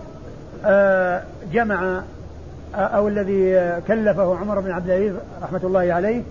آه 0.65 1.23
جمع 1.53 2.03
أو 2.75 3.09
الذي 3.09 3.73
كلفه 3.89 4.37
عمر 4.37 4.61
بن 4.61 4.71
عبد 4.71 4.91
العزيز 4.91 5.15
رحمة 5.43 5.61
الله 5.65 5.93
عليه 5.93 6.23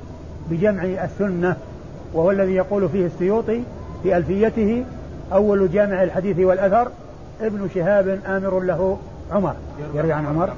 بجمع 0.50 0.84
السنة 0.84 1.56
وهو 2.14 2.32
الذي 2.32 2.56
يقول 2.56 2.90
فيه 2.90 3.06
السيوطي 3.06 3.62
في 4.04 4.18
ألفيته 4.18 4.86
أول 5.34 5.72
جامع 5.72 6.04
الحديث 6.04 6.40
والأثر 6.40 6.88
ابن 7.42 7.70
شهاب 7.76 8.20
آمر 8.28 8.60
له 8.60 8.98
عمر. 9.32 9.54
يروي 9.94 10.14
عن 10.14 10.26
عمر؟ 10.26 10.50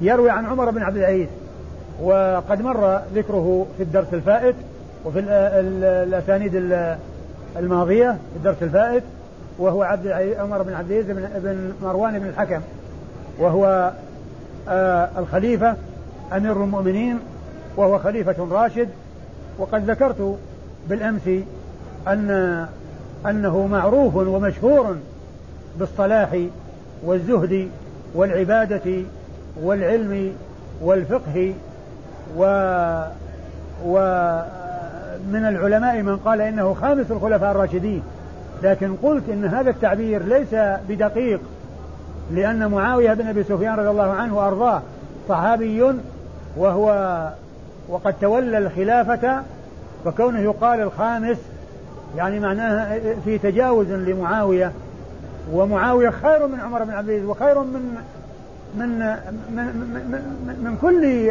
يروي 0.00 0.30
عن 0.30 0.46
عمر 0.46 0.70
بن 0.70 0.82
عبد 0.82 0.96
العزيز. 0.96 1.28
وقد 2.02 2.62
مر 2.62 3.00
ذكره 3.14 3.66
في 3.76 3.82
الدرس 3.82 4.06
الفائت 4.12 4.54
وفي 5.04 5.20
الأسانيد 6.08 6.54
الماضية 7.56 8.10
في 8.10 8.36
الدرس 8.36 8.62
الفائت 8.62 9.02
وهو 9.58 9.82
عبد 9.82 10.06
عمر 10.38 10.62
بن 10.62 10.72
عبد 10.72 10.90
العزيز 10.90 11.16
بن 11.16 11.72
مروان 11.82 12.18
بن 12.18 12.26
الحكم 12.28 12.60
وهو 13.38 13.92
آه 14.68 15.08
الخليفة 15.18 15.76
أمير 16.32 16.52
المؤمنين 16.52 17.18
وهو 17.76 17.98
خليفة 17.98 18.48
راشد. 18.50 18.88
وقد 19.58 19.90
ذكرت 19.90 20.38
بالأمس 20.88 21.28
أن 22.08 22.66
أنه 23.26 23.66
معروف 23.66 24.16
ومشهور 24.16 24.96
بالصلاح 25.78 26.38
والزهد 27.04 27.68
والعبادة 28.14 29.02
والعلم 29.62 30.32
والفقه 30.82 31.54
و 32.36 32.44
ومن 33.84 35.44
العلماء 35.44 36.02
من 36.02 36.16
قال 36.16 36.40
إنه 36.40 36.74
خامس 36.74 37.10
الخلفاء 37.10 37.50
الراشدين. 37.50 38.02
لكن 38.62 38.96
قلت 39.02 39.28
إن 39.28 39.44
هذا 39.44 39.70
التعبير 39.70 40.22
ليس 40.22 40.54
بدقيق 40.88 41.40
لأن 42.30 42.66
معاوية 42.66 43.14
بن 43.14 43.26
أبي 43.26 43.42
سفيان 43.42 43.74
رضي 43.74 43.88
الله 43.88 44.10
عنه 44.10 44.36
وأرضاه 44.36 44.82
صحابي 45.28 45.92
وهو 46.56 47.28
وقد 47.88 48.14
تولى 48.20 48.58
الخلافة 48.58 49.42
فكونه 50.04 50.40
يقال 50.40 50.80
الخامس 50.80 51.38
يعني 52.16 52.40
معناها 52.40 52.98
في 53.24 53.38
تجاوز 53.38 53.86
لمعاوية. 53.90 54.72
ومعاوية 55.52 56.10
خير 56.10 56.46
من 56.46 56.60
عمر 56.60 56.84
بن 56.84 56.90
عبد 56.90 57.08
العزيز 57.08 57.28
وخير 57.28 57.60
من 57.60 57.96
من 58.74 58.88
من 58.88 59.08
من, 59.56 59.64
من, 60.46 60.64
من 60.64 60.78
كل 60.80 61.30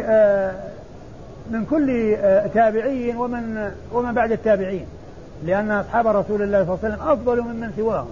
من 1.50 1.64
كل 1.64 2.16
تابعي 2.54 3.14
ومن 3.16 3.70
ومن 3.92 4.12
بعد 4.12 4.32
التابعين. 4.32 4.86
لأن 5.44 5.70
أصحاب 5.70 6.06
رسول 6.06 6.42
الله 6.42 6.64
صلى 6.64 6.74
الله 6.74 6.78
عليه 6.84 6.94
وسلم 6.94 7.08
أفضل 7.08 7.40
ممن 7.40 7.72
سواهم. 7.76 8.10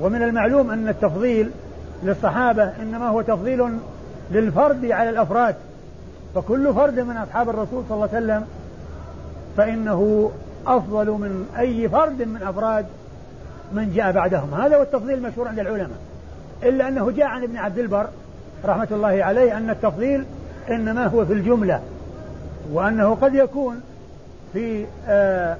ومن 0.00 0.22
المعلوم 0.22 0.70
أن 0.70 0.88
التفضيل 0.88 1.50
للصحابة 2.02 2.72
إنما 2.82 3.08
هو 3.08 3.22
تفضيل 3.22 3.78
للفرد 4.30 4.84
على 4.84 5.10
الأفراد. 5.10 5.54
فكل 6.34 6.74
فرد 6.74 7.00
من 7.00 7.16
أصحاب 7.16 7.48
الرسول 7.48 7.84
صلى 7.88 7.94
الله 7.94 8.08
عليه 8.14 8.24
وسلم 8.24 8.46
فإنه 9.56 10.30
أفضل 10.66 11.06
من 11.06 11.46
أي 11.58 11.88
فرد 11.88 12.22
من 12.22 12.42
أفراد 12.42 12.86
من 13.72 13.92
جاء 13.94 14.12
بعدهم. 14.12 14.54
هذا 14.54 14.76
هو 14.76 14.82
التفضيل 14.82 15.18
المشهور 15.18 15.48
عند 15.48 15.58
العلماء. 15.58 15.98
إلا 16.62 16.88
أنه 16.88 17.10
جاء 17.10 17.26
عن 17.26 17.42
ابن 17.42 17.56
عبد 17.56 17.78
البر 17.78 18.06
رحمة 18.64 18.88
الله 18.90 19.24
عليه 19.24 19.56
أن 19.56 19.70
التفضيل 19.70 20.24
إنما 20.70 21.06
هو 21.06 21.24
في 21.24 21.32
الجملة. 21.32 21.80
وأنه 22.72 23.14
قد 23.14 23.34
يكون 23.34 23.80
في 24.52 24.86
آه 25.08 25.56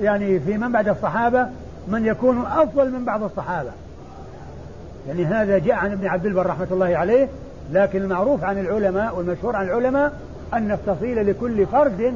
يعني 0.00 0.40
في 0.40 0.58
من 0.58 0.72
بعد 0.72 0.88
الصحابة 0.88 1.46
من 1.88 2.06
يكون 2.06 2.46
أفضل 2.46 2.90
من 2.90 3.04
بعض 3.04 3.22
الصحابة. 3.22 3.70
يعني 5.08 5.24
هذا 5.24 5.58
جاء 5.58 5.74
عن 5.74 5.92
ابن 5.92 6.06
عبد 6.06 6.26
البر 6.26 6.46
رحمة 6.46 6.66
الله 6.70 6.96
عليه 6.96 7.28
لكن 7.72 8.02
المعروف 8.02 8.44
عن 8.44 8.58
العلماء 8.58 9.16
والمشهور 9.16 9.56
عن 9.56 9.64
العلماء 9.64 10.12
أن 10.54 10.72
التفصيل 10.72 11.30
لكل 11.30 11.66
فرد 11.66 12.14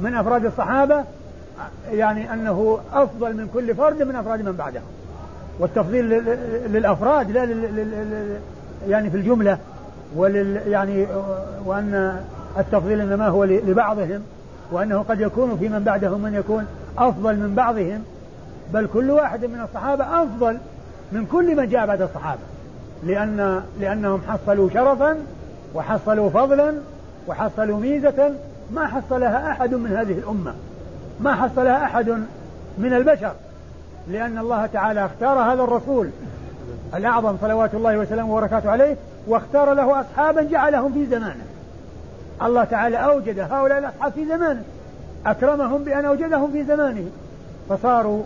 من 0.00 0.14
أفراد 0.14 0.44
الصحابة 0.44 1.04
يعني 1.92 2.32
أنه 2.32 2.78
أفضل 2.92 3.36
من 3.36 3.48
كل 3.54 3.74
فرد 3.74 4.02
من 4.02 4.16
أفراد 4.16 4.42
من 4.42 4.52
بعدهم 4.52 4.82
والتفضيل 5.58 6.04
للأفراد 6.72 7.30
لا 7.30 7.44
لل 7.46 8.38
يعني 8.88 9.10
في 9.10 9.16
الجملة 9.16 9.58
ولل 10.16 10.56
يعني 10.66 11.06
وأن 11.64 12.20
التفضيل 12.58 13.00
إنما 13.00 13.28
هو 13.28 13.44
لبعضهم 13.44 14.22
وأنه 14.72 15.04
قد 15.08 15.20
يكون 15.20 15.56
في 15.58 15.68
من 15.68 15.82
بعدهم 15.84 16.22
من 16.22 16.34
يكون 16.34 16.66
أفضل 16.98 17.36
من 17.36 17.54
بعضهم 17.54 18.04
بل 18.72 18.88
كل 18.94 19.10
واحد 19.10 19.44
من 19.44 19.60
الصحابة 19.60 20.22
أفضل 20.22 20.58
من 21.12 21.26
كل 21.26 21.56
من 21.56 21.68
جاء 21.68 21.86
بعد 21.86 22.02
الصحابة 22.02 22.40
لأن 23.04 23.62
لأنهم 23.80 24.20
حصلوا 24.28 24.70
شرفا 24.70 25.16
وحصلوا 25.74 26.30
فضلا 26.30 26.74
وحصلوا 27.28 27.80
ميزة 27.80 28.32
ما 28.70 28.86
حصلها 28.86 29.50
أحد 29.50 29.74
من 29.74 29.96
هذه 29.96 30.18
الأمة 30.18 30.54
ما 31.20 31.34
حصلها 31.34 31.84
أحد 31.84 32.08
من 32.78 32.92
البشر 32.92 33.32
لأن 34.10 34.38
الله 34.38 34.66
تعالى 34.66 35.04
اختار 35.04 35.38
هذا 35.38 35.62
الرسول 35.62 36.10
الأعظم 36.94 37.36
صلوات 37.40 37.74
الله 37.74 37.98
وسلامه 37.98 38.32
وبركاته 38.32 38.70
عليه 38.70 38.96
واختار 39.26 39.74
له 39.74 40.00
أصحابا 40.00 40.42
جعلهم 40.42 40.92
في 40.92 41.06
زمانه. 41.06 41.44
الله 42.42 42.64
تعالى 42.64 42.96
أوجد 42.96 43.38
هؤلاء 43.38 43.78
الأصحاب 43.78 44.12
في 44.12 44.24
زمانه. 44.24 44.62
أكرمهم 45.26 45.84
بأن 45.84 46.04
أوجدهم 46.04 46.52
في 46.52 46.64
زمانه. 46.64 47.04
فصاروا 47.68 48.22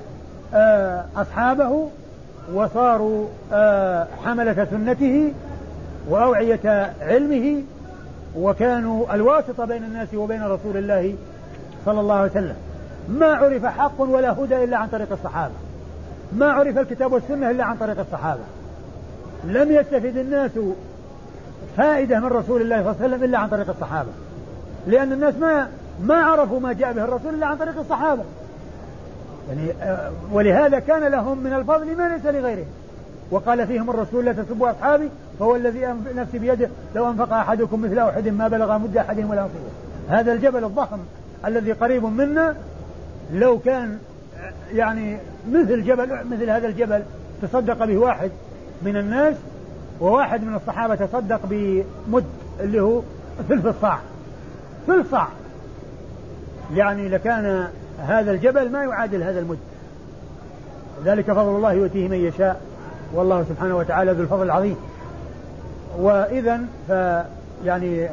آه، 0.55 1.05
أصحابه 1.17 1.89
وصاروا 2.55 3.27
آه، 3.53 4.07
حملة 4.25 4.67
سنته 4.71 5.33
وأوعية 6.09 6.93
علمه 7.01 7.63
وكانوا 8.37 9.15
الواسطة 9.15 9.65
بين 9.65 9.85
الناس 9.85 10.15
وبين 10.15 10.43
رسول 10.43 10.77
الله 10.77 11.15
صلى 11.87 12.01
الله 12.01 12.15
عليه 12.15 12.31
وسلم. 12.31 12.57
ما 13.09 13.27
عرف 13.27 13.67
حق 13.67 14.01
ولا 14.01 14.33
هدى 14.33 14.65
إلا 14.65 14.77
عن 14.77 14.89
طريق 14.89 15.13
الصحابة. 15.13 15.55
ما 16.33 16.53
عرف 16.53 16.79
الكتاب 16.79 17.13
والسنة 17.13 17.51
إلا 17.51 17.65
عن 17.65 17.77
طريق 17.77 18.01
الصحابة. 18.01 18.43
لم 19.45 19.73
يستفد 19.73 20.17
الناس 20.17 20.51
فائدة 21.77 22.21
من 22.21 22.27
رسول 22.27 22.63
الله 22.63 22.83
صلى 22.83 22.91
الله 22.91 23.03
عليه 23.03 23.07
وسلم 23.07 23.25
إلا 23.25 23.39
عن 23.39 23.49
طريق 23.49 23.69
الصحابة. 23.69 24.11
لأن 24.87 25.13
الناس 25.13 25.35
ما 25.35 25.69
ما 26.03 26.15
عرفوا 26.15 26.61
ما 26.61 26.73
جاء 26.73 26.93
به 26.93 27.05
الرسول 27.05 27.35
إلا 27.35 27.47
عن 27.47 27.57
طريق 27.57 27.79
الصحابة. 27.79 28.23
يعني 29.49 29.73
آه، 29.83 30.11
ولهذا 30.33 30.79
كان 30.79 31.03
لهم 31.03 31.39
من 31.39 31.53
الفضل 31.53 31.97
ما 31.97 32.09
ليس 32.09 32.27
لغيرهم. 32.27 32.67
وقال 33.33 33.67
فيهم 33.67 33.91
الرسول 33.91 34.25
لا 34.25 34.33
تسبوا 34.33 34.71
أصحابي 34.71 35.09
فهو 35.39 35.57
الذي 35.57 35.87
نفسي 36.17 36.39
بيده 36.39 36.69
لو 36.95 37.11
أنفق 37.11 37.33
أحدكم 37.33 37.83
مثل 37.83 37.99
أحد 37.99 38.29
ما 38.29 38.49
بلغ 38.49 38.79
مد 38.79 38.97
أحدهم 38.97 39.31
ولا 39.31 39.43
نصيبه 39.43 40.21
هذا 40.21 40.33
الجبل 40.33 40.65
الضخم 40.65 40.99
الذي 41.45 41.73
قريب 41.73 42.05
منا 42.05 42.57
لو 43.33 43.59
كان 43.59 43.99
يعني 44.73 45.19
مثل 45.51 45.85
جبل 45.85 46.09
مثل 46.31 46.51
هذا 46.51 46.69
الجبل 46.69 47.03
تصدق 47.43 47.85
به 47.85 47.99
واحد 47.99 48.31
من 48.83 48.97
الناس 48.97 49.35
وواحد 50.01 50.45
من 50.45 50.55
الصحابة 50.55 50.95
تصدق 50.95 51.41
بمد 51.45 52.25
اللي 52.61 52.81
هو 52.81 53.01
ثلث 53.49 53.67
الصاع. 53.67 53.99
ثلث 54.87 55.11
صاع. 55.11 55.29
يعني 56.75 57.09
لكان 57.09 57.69
هذا 57.99 58.31
الجبل 58.31 58.71
ما 58.71 58.85
يعادل 58.85 59.23
هذا 59.23 59.41
المد. 59.41 59.59
ذلك 61.05 61.33
فضل 61.33 61.57
الله 61.57 61.73
يؤتيه 61.73 62.09
من 62.09 62.17
يشاء. 62.17 62.61
والله 63.15 63.45
سبحانه 63.49 63.77
وتعالى 63.77 64.13
ذو 64.13 64.23
الفضل 64.23 64.43
العظيم. 64.43 64.77
وإذا 65.99 66.61
يعني 67.65 68.09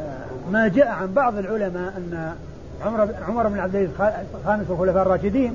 ما 0.52 0.68
جاء 0.68 0.88
عن 0.88 1.14
بعض 1.14 1.38
العلماء 1.38 1.94
أن 1.98 2.36
عمر 2.86 3.10
عمر 3.28 3.48
بن 3.48 3.60
عبد 3.60 3.76
العزيز 3.76 3.90
خامس 4.46 4.66
الخلفاء 4.70 5.02
الراشدين. 5.02 5.54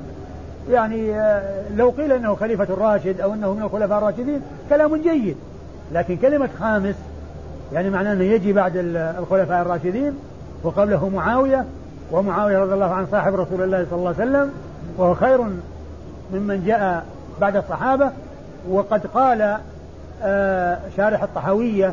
يعني 0.70 1.20
آه، 1.20 1.62
لو 1.76 1.90
قيل 1.90 2.12
إنه 2.12 2.34
خليفة 2.34 2.64
الراشد 2.64 3.20
أو 3.20 3.34
إنه 3.34 3.54
من 3.54 3.62
الخلفاء 3.62 3.98
الراشدين 3.98 4.40
كلام 4.68 4.96
جيد. 4.96 5.36
لكن 5.92 6.16
كلمة 6.16 6.48
خامس 6.60 6.94
يعني 7.72 7.90
معناه 7.90 8.12
أنه 8.12 8.24
يجي 8.24 8.52
بعد 8.52 8.72
الخلفاء 9.18 9.62
الراشدين 9.62 10.12
وقبله 10.62 11.08
معاوية 11.08 11.64
ومعاوية 12.12 12.58
رضي 12.58 12.74
الله 12.74 12.94
عنه 12.94 13.06
صاحب 13.10 13.34
رسول 13.34 13.62
الله 13.62 13.86
صلى 13.90 13.98
الله 13.98 14.14
عليه 14.18 14.30
وسلم 14.30 14.50
وهو 14.98 15.14
خير 15.14 15.40
ممن 16.32 16.64
جاء 16.66 17.04
بعد 17.40 17.56
الصحابة. 17.56 18.10
وقد 18.70 19.06
قال 19.06 19.58
آه، 20.22 20.78
شارح 20.96 21.22
الطحاوية 21.22 21.92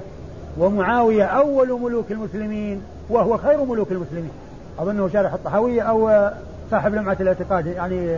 ومعاوية 0.58 1.24
أول 1.24 1.82
ملوك 1.82 2.12
المسلمين 2.12 2.82
وهو 3.10 3.38
خير 3.38 3.66
ملوك 3.66 3.92
المسلمين. 3.92 4.32
أظنه 4.80 5.10
شارح 5.14 5.34
الطحاوية 5.34 5.82
أو 5.82 6.30
صاحب 6.72 6.96
لمعة 6.96 7.18
الاعتقاد 7.20 7.66
يعني 7.66 8.18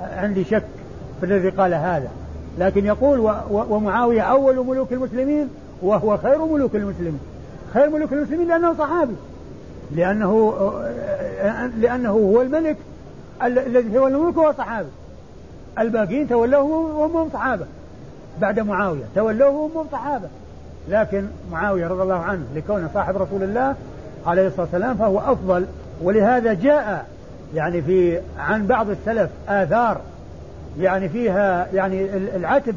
عندي 0.00 0.44
شك 0.44 0.64
في 1.20 1.26
الذي 1.26 1.48
قال 1.48 1.74
هذا. 1.74 2.08
لكن 2.58 2.86
يقول 2.86 3.34
ومعاوية 3.50 4.22
أول 4.22 4.66
ملوك 4.66 4.92
المسلمين 4.92 5.48
وهو 5.82 6.16
خير 6.16 6.44
ملوك 6.44 6.74
المسلمين. 6.74 7.20
خير 7.74 7.90
ملوك 7.90 8.12
المسلمين 8.12 8.48
لأنه 8.48 8.74
صحابي. 8.74 9.14
لأنه 9.96 10.72
لأنه 11.80 12.10
هو 12.10 12.42
الملك 12.42 12.76
الذي 13.42 13.98
هو 13.98 14.06
الملك 14.06 14.36
هو 14.36 14.52
صحابي. 14.58 14.88
الباقين 15.78 16.28
تولوه 16.28 16.62
وهم 16.96 17.28
صحابة. 17.32 17.66
بعد 18.40 18.60
معاوية. 18.60 19.04
تولوه 19.14 19.50
وهم 19.50 19.86
صحابة. 19.92 20.28
لكن 20.88 21.26
معاوية 21.52 21.88
رضي 21.88 22.02
الله 22.02 22.18
عنه 22.18 22.42
لكونه 22.54 22.90
صاحب 22.94 23.16
رسول 23.16 23.42
الله 23.42 23.74
عليه 24.26 24.46
الصلاة 24.46 24.62
والسلام 24.62 24.96
فهو 24.96 25.18
أفضل. 25.18 25.66
ولهذا 26.02 26.52
جاء 26.52 27.06
يعني 27.54 27.82
في 27.82 28.20
عن 28.38 28.66
بعض 28.66 28.90
السلف 28.90 29.30
آثار 29.48 30.00
يعني 30.78 31.08
فيها 31.08 31.66
يعني 31.74 32.16
العتب 32.36 32.74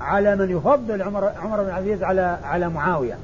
على 0.00 0.36
من 0.36 0.50
يفضل 0.50 1.02
عمر 1.02 1.30
عمر 1.42 1.62
بن 1.62 1.68
العزيز 1.68 2.02
على 2.02 2.38
على 2.44 2.68
معاوية. 2.68 3.14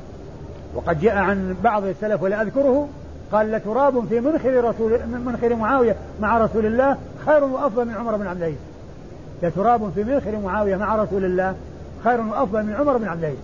وقد 0.75 1.01
جاء 1.01 1.17
عن 1.17 1.57
بعض 1.65 1.85
السلف 1.85 2.23
ولا 2.23 2.43
أذكره 2.43 2.89
قال 3.33 3.53
لتراب 3.53 4.09
في 4.09 4.21
منخر 4.21 4.65
رسول 4.65 4.99
منخر 5.07 5.55
معاوية 5.55 5.97
مع 6.21 6.39
رسول 6.39 6.67
الله 6.67 6.97
خير 7.27 7.45
وأفضل 7.45 7.85
من 7.85 7.95
عمر 7.95 8.17
بن 8.17 8.27
عبد 8.27 8.39
العزيز. 8.39 8.59
لتراب 9.43 9.93
في 9.95 10.05
منخر 10.05 10.39
معاوية 10.45 10.77
مع 10.77 10.97
رسول 10.97 11.25
الله 11.25 11.55
خير 12.05 12.21
وأفضل 12.21 12.63
من 12.63 12.75
عمر 12.75 12.97
بن 12.97 13.09
عبد 13.09 13.21
العزيز. 13.21 13.41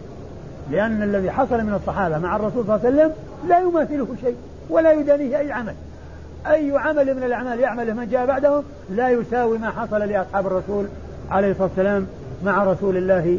لأن 0.71 1.03
الذي 1.03 1.31
حصل 1.31 1.65
من 1.65 1.75
الصحابة 1.75 2.19
مع 2.19 2.37
الرسول 2.37 2.65
صلى 2.67 2.77
الله 2.77 2.87
عليه 2.87 2.97
وسلم 2.97 3.13
لا 3.49 3.59
يماثله 3.59 4.09
شيء 4.21 4.37
ولا 4.71 4.93
يدانيه 4.93 5.39
أي 5.39 5.53
عمل. 5.53 5.75
أي 6.51 6.73
عمل 6.79 7.15
من 7.17 7.23
الأعمال 7.23 7.61
يعمله 7.61 7.93
من 7.95 8.09
جاء 8.09 8.27
بعدهم 8.27 8.63
لا 8.91 9.09
يساوي 9.09 9.59
ما 9.59 9.71
حصل 9.71 10.01
لأصحاب 10.01 10.47
الرسول 10.47 10.87
عليه 11.31 11.51
الصلاة 11.51 11.69
والسلام 11.69 12.07
مع 12.45 12.65
رسول 12.65 12.97
الله 12.97 13.39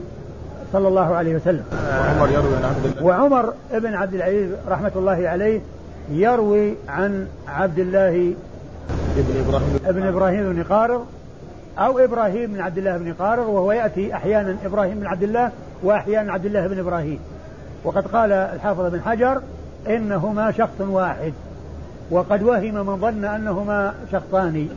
صلى 0.73 0.87
الله 0.87 1.15
عليه 1.15 1.35
وسلم. 1.35 1.63
وعمر 1.71 2.29
يروي 2.31 2.55
عن 2.55 2.63
عبد 2.63 2.85
الله. 2.85 3.03
وعمر 3.03 3.53
بن 3.73 3.93
عبد 3.93 4.13
العزيز 4.13 4.51
رحمة 4.69 4.91
الله 4.95 5.29
عليه 5.29 5.61
يروي 6.11 6.73
عن 6.89 7.27
عبد 7.47 7.79
الله 7.79 8.33
ابن 9.17 9.43
إبراهيم. 9.47 9.79
ابن 9.85 10.07
إبراهيم 10.07 10.53
بن 10.53 10.63
قارض 10.63 11.05
أو 11.79 11.99
إبراهيم 11.99 12.53
بن 12.53 12.61
عبد 12.61 12.77
الله 12.77 12.97
بن 12.97 13.13
قارض 13.13 13.47
وهو 13.47 13.71
يأتي 13.71 14.13
أحيانا 14.13 14.55
إبراهيم 14.65 14.99
بن 14.99 15.07
عبد 15.07 15.23
الله 15.23 15.51
وأحيانا 15.83 16.33
عبد 16.33 16.45
الله 16.45 16.67
بن 16.67 16.79
إبراهيم. 16.79 17.19
وقد 17.83 18.07
قال 18.07 18.31
الحافظ 18.31 18.91
بن 18.91 19.01
حجر 19.01 19.41
إنهما 19.87 20.51
شخص 20.51 20.81
واحد. 20.81 21.33
وقد 22.11 22.43
وهم 22.43 22.73
من 22.73 22.97
ظن 22.97 23.25
أنهما 23.25 23.93
شخصان. 24.11 24.69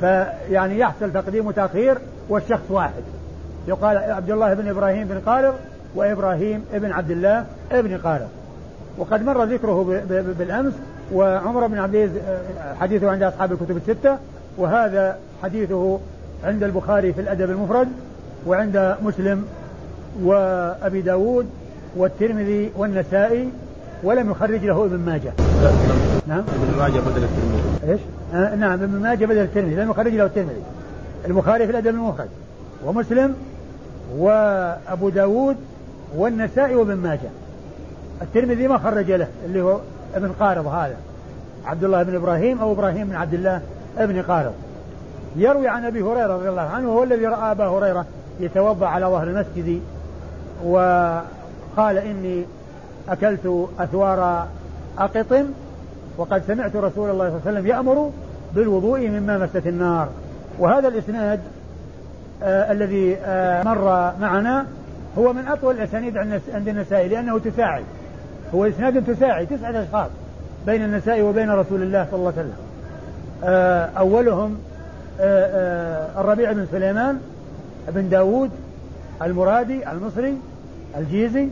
فيعني 0.00 0.78
يحصل 0.78 1.12
تقديم 1.12 1.46
وتأخير 1.46 1.98
والشخص 2.28 2.70
واحد. 2.70 3.02
يقال 3.68 3.96
عبد 3.96 4.30
الله 4.30 4.54
بن 4.54 4.68
إبراهيم 4.68 5.08
بن 5.08 5.20
قارض 5.26 5.54
وإبراهيم 5.94 6.64
بن 6.72 6.92
عبد 6.92 7.10
الله 7.10 7.44
بن 7.70 7.98
قارض 7.98 8.28
وقد 8.98 9.24
مر 9.24 9.44
ذكره 9.44 10.02
بالأمس 10.38 10.72
وعمر 11.12 11.66
بن 11.66 11.78
عبد 11.78 11.94
العزيز 11.94 12.16
آه، 12.16 12.74
حديثه 12.80 13.10
عند 13.10 13.22
أصحاب 13.22 13.52
الكتب 13.52 13.76
الستة. 13.76 14.16
وهذا 14.58 15.18
حديثه 15.42 16.00
عند 16.44 16.62
البخاري 16.62 17.12
في 17.12 17.20
الأدب 17.20 17.50
المفرد 17.50 17.88
وعند 18.46 18.96
مسلم 19.02 19.44
وأبي 20.22 21.00
داود 21.00 21.46
والترمذي 21.96 22.70
والنسائي 22.76 23.48
ولم 24.02 24.30
يخرج 24.30 24.64
له 24.64 24.84
ابن 24.84 24.98
ماجه. 24.98 25.32
نعم. 26.26 26.38
ابن 26.38 26.78
ماجه 26.78 27.00
بدل 27.00 27.24
الترمذي. 27.24 27.92
إيش؟ 27.92 28.00
آه 28.34 28.54
نعم 28.54 28.72
ابن 28.72 29.00
ماجه 29.02 29.26
بدل 29.26 29.38
الترمذي 29.38 29.74
لم 29.74 29.90
يخرج 29.90 30.12
له 30.12 30.24
الترمذي. 30.24 30.62
البخاري 31.26 31.64
في 31.66 31.70
الأدب 31.70 31.88
المفرد 31.88 32.28
ومسلم 32.84 33.34
وأبو 34.16 35.08
داود 35.08 35.56
والنسائي 36.16 36.74
وابن 36.74 36.94
ماجه. 36.94 37.30
الترمذي 38.22 38.68
ما 38.68 38.78
خرج 38.78 39.10
له 39.10 39.28
اللي 39.46 39.62
هو 39.62 39.78
ابن 40.14 40.32
قارض 40.40 40.66
هذا. 40.66 40.96
عبد 41.64 41.84
الله 41.84 42.02
بن 42.02 42.14
إبراهيم 42.14 42.58
أو 42.58 42.72
إبراهيم 42.72 43.06
بن 43.06 43.14
عبد 43.14 43.34
الله 43.34 43.60
ابن 43.98 44.22
قارض 44.22 44.52
يروي 45.36 45.68
عن 45.68 45.84
أبي 45.84 46.02
هريرة 46.02 46.36
رضي 46.36 46.48
الله 46.48 46.62
عنه 46.62 46.88
وهو 46.88 47.02
الذي 47.02 47.26
رأى 47.26 47.50
أبا 47.50 47.66
هريرة 47.66 48.06
يتوضأ 48.40 48.86
على 48.86 49.06
ظهر 49.06 49.28
المسجد 49.28 49.80
وقال 50.64 51.98
إني 51.98 52.44
أكلت 53.08 53.68
أثوار 53.78 54.46
أقط 54.98 55.44
وقد 56.18 56.42
سمعت 56.46 56.76
رسول 56.76 57.10
الله 57.10 57.28
صلى 57.28 57.36
الله 57.36 57.40
عليه 57.46 57.58
وسلم 57.58 57.66
يأمر 57.66 58.10
بالوضوء 58.54 59.08
مما 59.08 59.38
مست 59.38 59.66
النار. 59.66 60.08
وهذا 60.58 60.88
الإسناد 60.88 61.40
آه 62.42 62.72
الذي 62.72 63.16
آه 63.16 63.62
مر 63.62 64.12
معنا 64.20 64.66
هو 65.18 65.32
من 65.32 65.48
أطول 65.48 65.74
الأسانيد 65.74 66.16
عند 66.54 66.68
النسائي 66.68 67.08
لأنه 67.08 67.38
تساعد. 67.38 67.84
هو 68.54 68.66
إسناد 68.66 69.04
تساعي 69.04 69.46
تسعه 69.46 69.82
أشخاص 69.82 70.10
بين 70.66 70.84
النسائي 70.84 71.22
وبين 71.22 71.50
رسول 71.50 71.82
الله 71.82 72.06
صلى 72.10 72.18
الله 72.18 72.32
عليه 72.36 72.40
وسلم. 72.40 72.56
آه 73.44 73.90
أولهم 73.98 74.58
آه، 75.20 75.46
آه، 76.16 76.20
الربيع 76.20 76.52
بن 76.52 76.66
سليمان 76.72 77.20
بن 77.88 78.08
داود 78.08 78.50
المرادي 79.22 79.90
المصري 79.90 80.38
الجيزي 80.98 81.48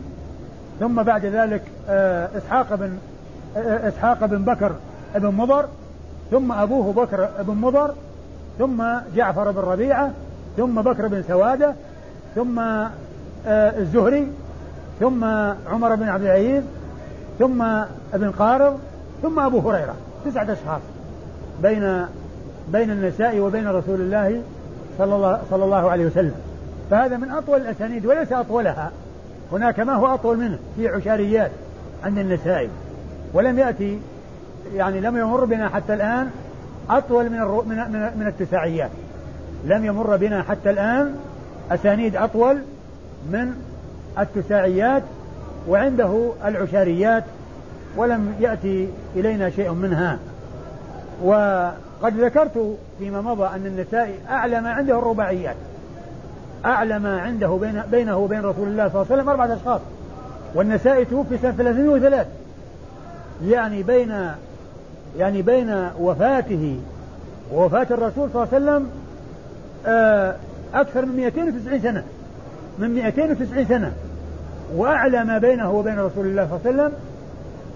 ثم 0.79 1.03
بعد 1.03 1.25
ذلك 1.25 1.61
آه، 1.89 2.29
إسحاق 2.37 2.75
بن 2.75 2.97
إسحاق 3.57 4.25
بن 4.25 4.43
بكر 4.43 4.71
بن 5.15 5.27
مضر 5.27 5.65
ثم 6.31 6.51
أبوه 6.51 6.93
بكر 6.93 7.29
بن 7.39 7.53
مضر 7.53 7.93
ثم 8.59 8.83
جعفر 9.15 9.51
بن 9.51 9.61
ربيعة 9.61 10.11
ثم 10.57 10.81
بكر 10.81 11.07
بن 11.07 11.23
سوادة 11.27 11.73
ثم 12.35 12.61
الزهري 13.47 14.27
ثم 14.99 15.23
عمر 15.71 15.95
بن 15.95 16.09
عبد 16.09 16.23
العزيز 16.23 16.63
ثم 17.39 17.61
ابن 18.13 18.31
قارض 18.31 18.79
ثم 19.21 19.39
أبو 19.39 19.69
هريرة. 19.69 19.95
تسعة 20.25 20.43
أشخاص 20.43 20.81
بين 21.63 22.05
بين 22.71 22.91
النساء 22.91 23.39
وبين 23.39 23.67
رسول 23.67 24.01
الله 24.01 24.41
صلى 24.97 25.15
الله, 25.15 25.41
صلى 25.49 25.63
الله 25.63 25.91
عليه 25.91 26.05
وسلم. 26.05 26.35
فهذا 26.91 27.17
من 27.17 27.31
أطول 27.31 27.61
الأسانيد 27.61 28.05
وليس 28.05 28.31
أطولها. 28.33 28.91
هناك 29.51 29.79
ما 29.79 29.93
هو 29.93 30.13
أطول 30.13 30.37
منه 30.37 30.59
في 30.75 30.87
عشاريات 30.87 31.51
عند 32.03 32.17
النسائي 32.17 32.69
ولم 33.33 33.59
يأتي 33.59 33.99
يعني 34.73 34.99
لم 34.99 35.17
يمر 35.17 35.45
بنا 35.45 35.69
حتى 35.69 35.93
الآن 35.93 36.29
أطول 36.89 37.29
من 37.29 37.39
من 37.39 37.77
من, 37.77 38.19
من 38.19 38.27
التساعيات 38.27 38.91
لم 39.65 39.85
يمر 39.85 40.15
بنا 40.15 40.43
حتى 40.43 40.69
الآن 40.69 41.15
أسانيد 41.71 42.15
أطول 42.15 42.61
من 43.31 43.53
التساعيات 44.19 45.03
وعنده 45.67 46.31
العشاريات 46.45 47.23
ولم 47.97 48.35
يأتي 48.39 48.89
إلينا 49.15 49.49
شيء 49.49 49.71
منها. 49.71 50.19
وقد 51.23 52.17
ذكرت 52.17 52.77
فيما 52.99 53.21
مضى 53.21 53.47
أن 53.55 53.65
النسائي 53.65 54.15
أعلى 54.29 54.61
ما 54.61 54.69
عنده 54.69 54.99
الرباعيات. 54.99 55.55
أعلى 56.67 56.99
ما 56.99 57.21
عنده 57.21 57.47
بين 57.47 57.81
بينه 57.91 58.17
وبين 58.17 58.39
رسول 58.39 58.67
الله 58.67 58.89
صلى 58.89 59.01
الله 59.01 59.11
عليه 59.11 59.21
وسلم 59.21 59.29
أربعة 59.29 59.55
أشخاص. 59.55 59.81
والنسائي 60.55 61.05
توفي 61.05 61.37
سنة 61.37 61.51
303 61.51 62.25
يعني 63.45 63.83
بين 63.83 64.31
يعني 65.17 65.41
بين 65.41 65.89
وفاته 65.99 66.79
ووفاة 67.53 67.87
الرسول 67.91 68.29
صلى 68.33 68.43
الله 68.43 68.53
عليه 68.53 68.65
وسلم 68.65 68.89
آه، 69.85 70.35
أكثر 70.73 71.05
من 71.05 71.15
290 71.15 71.79
سنة. 71.79 72.03
من 72.79 72.93
290 72.93 73.65
سنة. 73.65 73.91
وأعلى 74.75 75.23
ما 75.23 75.37
بينه 75.37 75.71
وبين 75.71 75.99
رسول 75.99 76.25
الله 76.25 76.47
صلى 76.47 76.71
الله 76.71 76.83
عليه 76.83 76.91
وسلم 76.91 76.99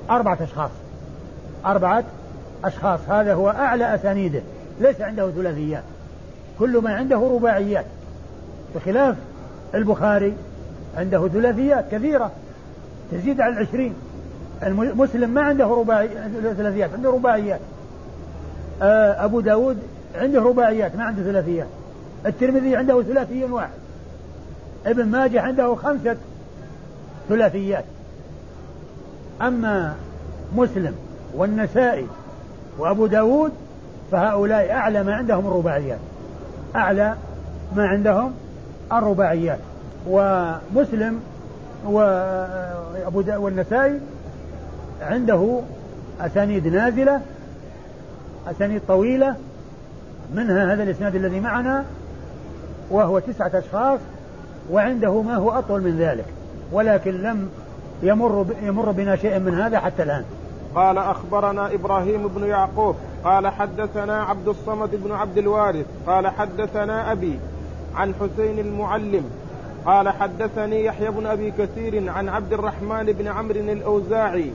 أربعة 0.09 0.37
أشخاص. 0.41 0.71
أربعة 1.65 2.03
أشخاص. 2.63 2.99
هذا 3.09 3.33
هو 3.33 3.49
أعلى 3.49 3.95
أسانيده. 3.95 4.41
ليس 4.81 5.01
عنده 5.01 5.31
ثلاثيات. 5.31 5.83
كل 6.59 6.77
ما 6.77 6.95
عنده 6.95 7.17
رباعيات. 7.17 7.85
بخلاف 8.75 9.15
البخاري 9.75 10.33
عنده 10.97 11.27
ثلاثيات 11.27 11.85
كثيرة 11.91 12.31
تزيد 13.11 13.41
على 13.41 13.53
العشرين. 13.53 13.93
مسلم 14.73 15.29
ما 15.29 15.41
عنده 15.41 15.65
رباعي 15.65 16.09
ثلاثيات 16.57 16.93
عنده 16.93 17.09
رباعيات. 17.09 17.59
آه، 18.81 19.25
أبو 19.25 19.39
داود 19.39 19.77
عنده 20.15 20.41
رباعيات 20.41 20.95
ما 20.95 21.03
عنده 21.03 21.23
ثلاثيات. 21.23 21.67
الترمذي 22.25 22.75
عنده 22.75 23.03
ثلاثي 23.03 23.43
واحد. 23.43 23.69
ابن 24.85 25.05
ماجه 25.05 25.41
عنده 25.41 25.75
خمسة 25.75 26.17
ثلاثيات. 27.29 27.85
أما 29.41 29.95
مسلم 30.55 30.95
والنسائي 31.35 32.07
وأبو 32.77 33.05
داود 33.05 33.51
فهؤلاء 34.11 34.71
أعلى 34.71 35.03
ما 35.03 35.15
عندهم 35.15 35.47
الرباعيات. 35.47 35.99
أعلى 36.75 37.15
ما 37.75 37.87
عندهم 37.87 38.33
الرباعيات. 38.93 39.59
ومسلم 40.07 41.21
وأبو 41.85 43.23
والنسائي 43.27 43.99
عنده 45.01 45.59
أسانيد 46.21 46.67
نازلة 46.67 47.21
أسانيد 48.47 48.81
طويلة 48.87 49.35
منها 50.35 50.73
هذا 50.73 50.83
الإسناد 50.83 51.15
الذي 51.15 51.39
معنا 51.39 51.85
وهو 52.91 53.19
تسعة 53.19 53.51
أشخاص 53.53 53.99
وعنده 54.71 55.21
ما 55.21 55.35
هو 55.35 55.51
أطول 55.51 55.81
من 55.81 55.97
ذلك 55.97 56.25
ولكن 56.71 57.21
لم 57.21 57.49
يمر 58.03 58.45
يمر 58.61 58.91
بنا 58.91 59.15
شيء 59.15 59.39
من 59.39 59.59
هذا 59.59 59.79
حتى 59.79 60.03
الآن. 60.03 60.23
قال 60.75 60.97
أخبرنا 60.97 61.73
إبراهيم 61.73 62.27
بن 62.27 62.47
يعقوب 62.47 62.95
قال 63.23 63.47
حدثنا 63.47 64.23
عبد 64.23 64.47
الصمد 64.47 64.89
بن 65.03 65.11
عبد 65.11 65.37
الوارث 65.37 65.85
قال 66.07 66.27
حدثنا 66.27 67.11
أبي 67.11 67.39
عن 67.95 68.13
حسين 68.13 68.59
المعلم 68.59 69.23
قال 69.85 70.09
حدثني 70.09 70.85
يحيى 70.85 71.11
بن 71.11 71.25
أبي 71.25 71.51
كثير 71.51 72.11
عن 72.11 72.29
عبد 72.29 72.53
الرحمن 72.53 73.05
بن 73.05 73.27
عمرو 73.27 73.59
الأوزاعي 73.59 74.51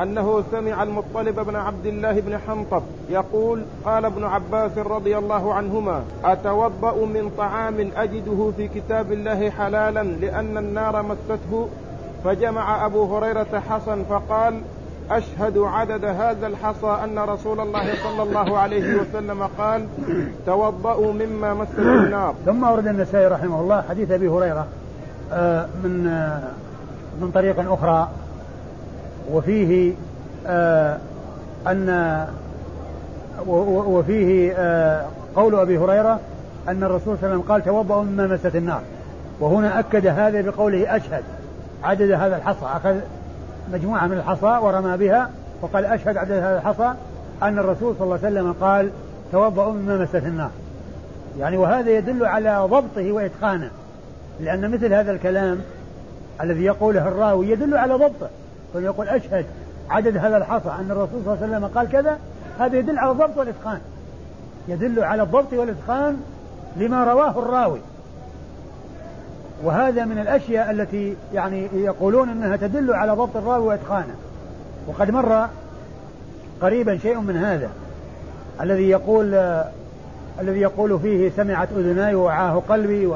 أنه 0.00 0.44
سمع 0.52 0.82
المطلب 0.82 1.40
بن 1.40 1.56
عبد 1.56 1.86
الله 1.86 2.20
بن 2.20 2.38
حنطب 2.38 2.82
يقول 3.10 3.62
قال 3.84 4.04
ابن 4.04 4.24
عباس 4.24 4.78
رضي 4.78 5.18
الله 5.18 5.54
عنهما 5.54 6.04
أتوضأ 6.24 6.94
من 6.94 7.30
طعام 7.38 7.90
أجده 7.96 8.50
في 8.56 8.68
كتاب 8.68 9.12
الله 9.12 9.50
حلالا 9.50 10.02
لأن 10.02 10.58
النار 10.58 11.02
مسته 11.02 11.68
فجمع 12.24 12.86
أبو 12.86 13.16
هريرة 13.16 13.62
حصا 13.70 14.04
فقال 14.08 14.60
أشهد 15.18 15.58
عدد 15.58 16.04
هذا 16.04 16.46
الحصى 16.46 16.98
أن 17.04 17.18
رسول 17.18 17.60
الله 17.60 17.94
صلى 18.04 18.22
الله 18.22 18.58
عليه 18.58 18.96
وسلم 19.00 19.48
قال 19.58 19.86
توضأوا 20.46 21.12
مما 21.12 21.54
مست 21.54 21.78
النار. 21.78 22.34
ثم 22.46 22.64
أورد 22.64 22.86
النسائي 22.86 23.26
رحمه 23.26 23.60
الله 23.60 23.82
حديث 23.88 24.10
أبي 24.10 24.28
هريرة 24.28 24.66
آه، 25.32 25.66
من 25.84 26.06
آه، 26.08 26.42
من 27.20 27.30
طريق 27.30 27.72
أخرى 27.72 28.08
وفيه 29.32 29.92
آه، 30.46 30.98
أن 31.66 32.26
وفيه 33.46 34.52
قول 35.36 35.54
أبي 35.54 35.78
هريرة 35.78 36.20
أن 36.68 36.82
الرسول 36.84 37.02
صلى 37.02 37.14
الله 37.14 37.24
عليه 37.24 37.34
وسلم 37.34 37.52
قال 37.52 37.64
توضأوا 37.64 38.02
مما 38.02 38.26
مست 38.26 38.56
النار. 38.56 38.82
وهنا 39.40 39.78
أكد 39.78 40.06
هذا 40.06 40.40
بقوله 40.40 40.96
أشهد 40.96 41.22
عدد 41.84 42.10
هذا 42.10 42.36
الحصى 42.36 42.66
أخذ 42.76 42.96
مجموعة 43.72 44.06
من 44.06 44.16
الحصى 44.16 44.58
ورمى 44.62 44.96
بها 44.96 45.30
وقال 45.62 45.84
أشهد 45.84 46.16
عدد 46.16 46.32
هذا 46.32 46.56
الحصى 46.56 46.94
أن 47.42 47.58
الرسول 47.58 47.94
صلى 47.98 48.04
الله 48.04 48.18
عليه 48.24 48.26
وسلم 48.26 48.52
قال 48.52 48.90
توضأوا 49.32 49.72
مما 49.72 49.96
مست 49.96 50.14
النار. 50.14 50.50
يعني 51.38 51.56
وهذا 51.56 51.90
يدل 51.90 52.24
على 52.24 52.66
ضبطه 52.70 53.12
وإتقانه 53.12 53.70
لأن 54.40 54.70
مثل 54.70 54.94
هذا 54.94 55.12
الكلام 55.12 55.60
الذي 56.40 56.64
يقوله 56.64 57.08
الراوي 57.08 57.50
يدل 57.50 57.76
على 57.76 57.94
ضبطه 57.94 58.28
فيقول 58.72 59.08
أشهد 59.08 59.46
عدد 59.90 60.16
هذا 60.16 60.36
الحصى 60.36 60.68
أن 60.80 60.90
الرسول 60.90 61.22
صلى 61.24 61.34
الله 61.34 61.44
عليه 61.44 61.56
وسلم 61.56 61.66
قال 61.66 61.88
كذا 61.88 62.18
هذا 62.58 62.76
يدل 62.78 62.98
على 62.98 63.10
الضبط 63.10 63.36
والإتقان. 63.36 63.80
يدل 64.68 65.04
على 65.04 65.22
الضبط 65.22 65.52
والإتقان 65.52 66.16
لما 66.76 67.04
رواه 67.04 67.30
الراوي. 67.30 67.80
وهذا 69.62 70.04
من 70.04 70.18
الأشياء 70.18 70.70
التي 70.70 71.16
يعني 71.34 71.68
يقولون 71.74 72.28
أنها 72.28 72.56
تدل 72.56 72.94
على 72.94 73.12
ضبط 73.12 73.36
الراوي 73.36 73.66
وإتقانه. 73.66 74.14
وقد 74.86 75.10
مر 75.10 75.48
قريبا 76.62 76.98
شيء 76.98 77.20
من 77.20 77.36
هذا. 77.36 77.68
الذي 78.60 78.90
يقول 78.90 79.34
آه 79.34 79.68
الذي 80.40 80.60
يقول 80.60 81.00
فيه 81.00 81.30
سمعت 81.30 81.68
أذناي 81.76 82.14
ووعاه 82.14 82.62
قلبي 82.68 83.12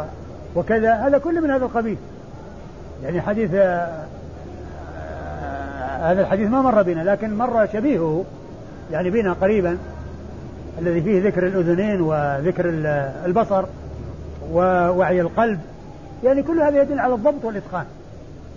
وكذا. 0.56 0.94
هذا 0.94 1.18
كله 1.18 1.40
من 1.40 1.50
هذا 1.50 1.64
القبيل. 1.64 1.96
يعني 3.04 3.20
حديث 3.20 3.50
آه 3.54 4.04
هذا 6.00 6.20
الحديث 6.20 6.50
ما 6.50 6.62
مر 6.62 6.82
بنا 6.82 7.00
لكن 7.00 7.34
مر 7.34 7.66
شبيهه 7.72 8.24
يعني 8.92 9.10
بنا 9.10 9.32
قريبا 9.32 9.78
الذي 10.78 11.02
فيه 11.02 11.28
ذكر 11.28 11.46
الأذنين 11.46 12.00
وذكر 12.00 12.64
البصر 13.26 13.64
ووعي 14.52 15.20
القلب. 15.20 15.60
يعني 16.24 16.42
كل 16.42 16.60
هذا 16.60 16.82
يدل 16.82 16.98
على 16.98 17.14
الضبط 17.14 17.44
والإتقان. 17.44 17.84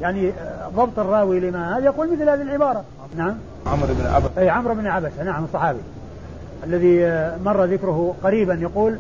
يعني 0.02 0.32
ضبط 0.76 1.00
الراوي 1.00 1.40
لما 1.40 1.78
هذا 1.78 1.86
يقول 1.86 2.12
مثل 2.14 2.30
هذه 2.30 2.42
العبارة. 2.42 2.84
نعم. 3.16 3.36
عمرو 3.66 3.94
بن 3.94 4.06
عبس. 4.06 4.38
أي 4.38 4.50
عمرو 4.50 4.76
بن 4.76 4.88
عبس. 4.88 5.12
نعم 5.26 5.44
الصحابي 5.44 5.80
الذي 6.64 7.00
مر 7.44 7.64
ذكره 7.64 8.16
قريبا 8.24 8.54
يقول 8.54 8.98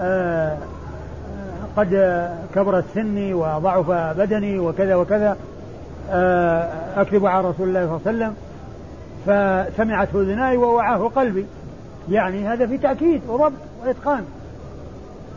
آه 0.00 0.56
قد 1.76 1.90
كبرت 2.54 2.84
سني 2.94 3.34
وضعف 3.34 3.90
بدني 3.90 4.58
وكذا 4.58 4.94
وكذا 4.94 5.36
آه 6.10 6.70
أكذب 6.96 7.26
على 7.26 7.48
رسول 7.48 7.68
الله 7.68 7.86
صلى 7.86 7.96
الله 7.96 8.00
عليه 8.06 8.16
وسلم 8.16 8.34
فسمعته 9.26 10.20
أذناي 10.20 10.56
ووعاه 10.56 11.10
قلبي. 11.16 11.46
يعني 12.10 12.48
هذا 12.48 12.66
في 12.66 12.78
تأكيد 12.78 13.22
وضبط 13.28 13.52
وإتقان. 13.84 14.24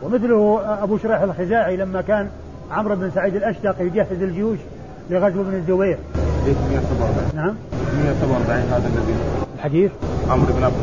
ومثله 0.03 0.61
أبو 0.83 0.97
شريح 0.97 1.21
الخزاعي 1.21 1.77
لما 1.77 2.01
كان 2.01 2.29
عمرو 2.71 2.95
بن 2.95 3.11
سعيد 3.15 3.35
الأشدق 3.35 3.75
يجهز 3.81 4.21
الجيوش 4.21 4.57
لغزو 5.09 5.43
بن 5.43 5.55
الزبير. 5.55 5.97
147 6.45 7.31
نعم. 7.35 7.55
147 8.03 8.59
هذا 8.59 8.87
الذي 8.87 9.13
الحديث؟ 9.55 9.91
عمرو 10.29 10.53
بن 10.53 10.63
عبد 10.63 10.75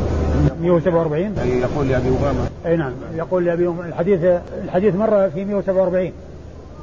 147 0.61 1.37
أي 1.39 1.59
يقول 1.59 1.87
لأبي 1.87 2.07
أمامة. 2.07 2.49
أي 2.65 2.77
نعم. 2.77 2.91
يقول 3.15 3.45
لأبي 3.45 3.67
أمامة 3.67 3.87
الحديث 3.87 4.19
الحديث 4.63 4.95
مر 4.95 5.29
في 5.29 5.45
147 5.45 6.11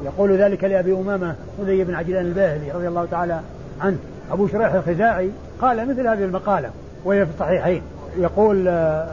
يقول 0.04 0.38
ذلك 0.38 0.64
لأبي 0.64 0.92
أمامة 0.92 1.34
سدي 1.58 1.84
بن 1.84 1.94
عجلان 1.94 2.26
الباهلي 2.26 2.72
رضي 2.72 2.88
الله 2.88 3.06
تعالى 3.10 3.40
عنه. 3.80 3.96
أبو 4.32 4.48
شريح 4.48 4.72
الخزاعي 4.72 5.30
قال 5.60 5.88
مثل 5.88 6.06
هذه 6.06 6.24
المقالة 6.24 6.70
وهي 7.04 7.26
في 7.26 7.32
الصحيحين. 7.32 7.82
يقول 8.18 8.68
آه، 8.68 9.08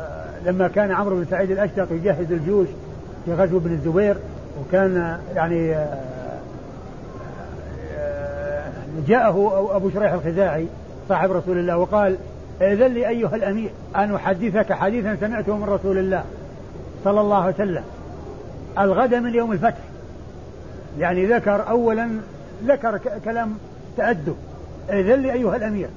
لما 0.46 0.68
كان 0.68 0.92
عمرو 0.92 1.16
بن 1.16 1.26
سعيد 1.32 1.52
الأشدق 1.52 1.88
يجهز 1.92 2.32
الجيوش 2.32 2.68
في 3.26 3.34
غزو 3.34 3.60
بن 3.60 3.72
الزبير 3.72 4.16
وكان 4.60 5.20
يعني 5.36 5.76
آه، 5.76 5.98
آه، 7.94 8.72
جاءه 9.08 9.68
أبو 9.76 9.90
شريح 9.90 10.14
الخزاعي 10.14 10.68
صاحب 11.10 11.32
رسول 11.32 11.58
الله 11.58 11.78
وقال 11.78 12.18
إذن 12.62 12.88
لي 12.88 13.08
أيها 13.08 13.36
الأمير 13.36 13.70
أن 13.96 14.16
أحدثك 14.16 14.74
حديثا 14.74 15.16
سمعته 15.16 15.58
من 15.58 15.64
رسول 15.64 15.98
الله 15.98 16.24
صلى 17.04 17.22
الله 17.22 17.44
عليه 17.44 17.56
وسلم 17.56 17.84
الغد 18.80 19.16
من 19.16 19.36
يوم 19.36 19.52
الفتح. 19.52 19.78
يعني 21.00 21.26
ذكر 21.26 21.70
أولا 21.70 22.10
ذكر 22.64 23.00
كلام 23.26 23.58
تأدب 23.98 24.36
إذن 24.90 25.22
لي 25.22 25.34
أيها 25.34 25.56
الأمير 25.56 25.90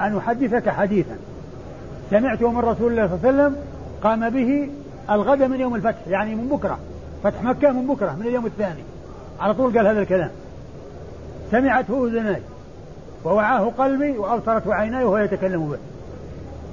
أن 0.00 0.16
أحدثك 0.16 0.68
حديثا 0.68 1.16
سمعته 2.10 2.50
من 2.50 2.58
رسول 2.58 2.92
الله 2.92 3.06
صلى 3.06 3.30
الله 3.30 3.42
عليه 3.42 3.52
وسلم 3.52 3.56
قام 4.02 4.30
به 4.30 4.68
الغد 5.10 5.42
من 5.42 5.60
يوم 5.60 5.74
الفتح. 5.74 5.98
يعني 6.08 6.34
من 6.34 6.48
بكرة. 6.48 6.78
فتح 7.24 7.42
مكة 7.42 7.70
من 7.70 7.86
بكرة 7.86 8.12
من 8.12 8.26
اليوم 8.26 8.46
الثاني. 8.46 8.82
على 9.40 9.54
طول 9.54 9.76
قال 9.76 9.86
هذا 9.86 10.00
الكلام. 10.00 10.30
سمعته 11.50 12.06
أذناي 12.06 12.42
ووعاه 13.24 13.72
قلبي 13.78 14.18
وأبصرته 14.18 14.74
عيناي 14.74 15.04
وهو 15.04 15.18
يتكلم 15.18 15.68
به. 15.68 15.78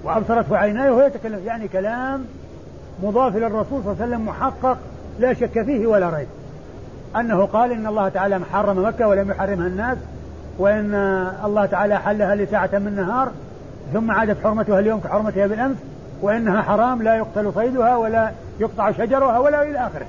وأبصرته 0.03 0.57
عيناي 0.57 0.89
وهو 0.89 1.01
يتكلم. 1.01 1.39
يعني 1.45 1.67
كلام 1.67 2.25
مضاف 3.03 3.35
إلى 3.35 3.47
الرسول 3.47 3.83
صلى 3.83 3.93
الله 3.93 4.03
عليه 4.03 4.15
وسلم 4.15 4.25
محقق 4.25 4.77
لا 5.19 5.33
شك 5.33 5.63
فيه 5.63 5.87
ولا 5.87 6.09
ريب. 6.09 6.27
أنه 7.15 7.45
قال 7.45 7.71
إن 7.71 7.87
الله 7.87 8.09
تعالى 8.09 8.39
حرم 8.53 8.85
مكة 8.85 9.07
ولم 9.07 9.31
يحرمها 9.31 9.67
الناس 9.67 9.97
وإن 10.57 10.95
الله 11.45 11.65
تعالى 11.65 11.99
حلها 11.99 12.35
لساعة 12.35 12.69
من 12.73 12.95
نهار 12.95 13.31
ثم 13.93 14.11
عادت 14.11 14.43
حرمتها 14.43 14.79
اليوم 14.79 14.99
كحرمتها 14.99 15.47
بالأمس 15.47 15.77
وإنها 16.21 16.61
حرام 16.61 17.01
لا 17.01 17.15
يقتل 17.15 17.53
صيدها 17.53 17.97
ولا 17.97 18.31
يقطع 18.59 18.91
شجرها 18.91 19.39
ولا 19.39 19.63
إلى 19.63 19.77
آخره. 19.77 20.05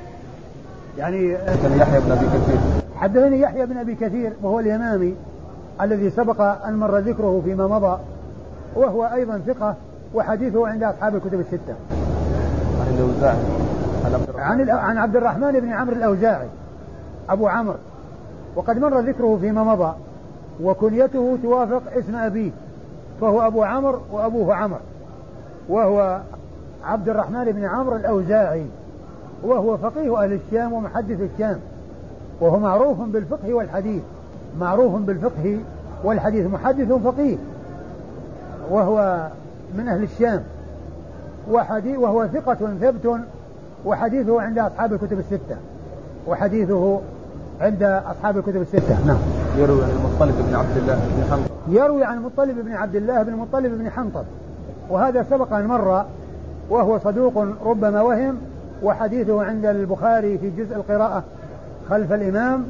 يعني 0.99 1.39
حدثني 1.39 1.79
يحيى 1.79 2.01
بن 2.01 2.13
أبي 2.13 2.27
كثير. 2.27 2.59
حدثني 2.97 3.41
يحيى 3.41 3.67
بن 3.67 3.77
أبي 3.77 3.95
كثير 3.95 4.33
وهو 4.43 4.61
اليمامي 4.61 5.15
الذي 5.81 6.11
سبق 6.11 6.41
أن 6.41 6.77
مر 6.77 6.99
ذكره 6.99 7.43
فيما 7.45 7.67
مضى 7.67 7.99
وهو 8.77 9.05
أيضا 9.05 9.41
ثقة 9.47 9.75
وحديثه 10.15 10.69
عند 10.69 10.83
أصحاب 10.83 11.15
الكتب 11.15 11.41
الستة. 11.41 11.75
عن 12.81 12.95
الأوزاعي. 12.95 13.37
عن 14.39 14.71
عن 14.71 14.99
عبد 14.99 15.17
الرحمن 15.17 15.53
بن 15.53 15.73
عمرو 15.73 15.97
الأوزاعي 15.97 16.49
أبو 17.29 17.49
عمرو. 17.49 17.77
وقد 18.57 18.79
مر 18.79 19.01
ذكره 19.01 19.39
فيما 19.41 19.65
مضى 19.65 19.95
وكنيته 20.63 21.39
توافق 21.43 21.83
اسم 21.99 22.17
أبيه 22.17 22.51
فهو 23.21 23.47
أبو 23.47 23.63
عمرو 23.63 24.01
وأبوه 24.13 24.55
عمرو. 24.55 24.81
وهو 25.69 26.21
عبد 26.85 27.09
الرحمن 27.09 27.45
بن 27.45 27.65
عمرو 27.65 27.97
الأوزاعي. 27.97 28.67
وهو 29.43 29.77
فقيه 29.77 30.25
أهل 30.25 30.33
الشام 30.33 30.73
ومحدث 30.73 31.21
الشام 31.21 31.59
وهو 32.41 32.59
معروف 32.59 33.01
بالفقه 33.01 33.55
والحديث 33.55 34.03
معروف 34.59 34.95
بالفقه 34.95 35.59
والحديث 36.05 36.47
محدث 36.47 36.93
فقيه 36.93 37.37
وهو 38.71 39.29
من 39.79 39.89
أهل 39.89 40.03
الشام 40.03 40.43
وحديث 41.51 41.99
وهو 41.99 42.27
ثقة 42.27 42.77
ثبت 42.81 43.21
وحديثه 43.85 44.43
عند 44.43 44.59
أصحاب 44.59 44.93
الكتب 44.93 45.19
الستة 45.19 45.57
وحديثه 46.29 47.01
عند 47.61 47.83
أصحاب 47.83 48.39
الكتب 48.39 48.63
الستة. 48.63 49.07
نعم. 49.07 49.19
يروي 49.59 49.85
عن 49.85 49.91
المطلب 49.91 50.47
بن 50.49 50.55
عبد 50.55 50.77
الله 50.77 50.95
بن 50.95 51.25
حنطب. 51.31 51.51
يروي 51.69 52.05
عن 52.05 52.17
المطلب 52.17 52.65
بن 52.65 52.73
عبد 52.73 52.97
الله 52.97 53.23
بن 53.23 53.33
المطلب 53.33 53.79
بن 53.79 53.91
حنطب. 53.91 54.25
وهذا 54.91 55.27
سبق 55.31 55.53
أن 55.53 55.67
مر 55.67 56.05
وهو 56.71 56.99
صدوق 56.99 57.47
ربما 57.65 58.03
وهم 58.03 58.37
وحديثه 58.85 59.45
عند 59.45 59.67
البخاري 59.67 60.39
في 60.39 60.51
جزء 60.51 60.77
القراءة 60.77 61.23
خلف 61.91 62.13
الإمام 62.13 62.65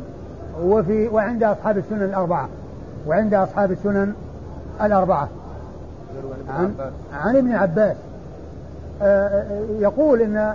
وفي 0.62 1.09
وعند 1.09 1.43
أصحاب 1.43 1.79
السنن 1.79 2.03
الأربعة. 2.03 2.49
وعند 3.07 3.35
أصحاب 3.35 3.73
السنن 3.73 4.15
الأربعة. 4.83 5.29
عن, 6.49 6.75
عن 7.12 7.37
ابن 7.37 7.53
عباس. 7.53 7.97
آه، 9.03 9.29
آه، 9.29 9.61
يقول 9.81 10.21
ان 10.21 10.55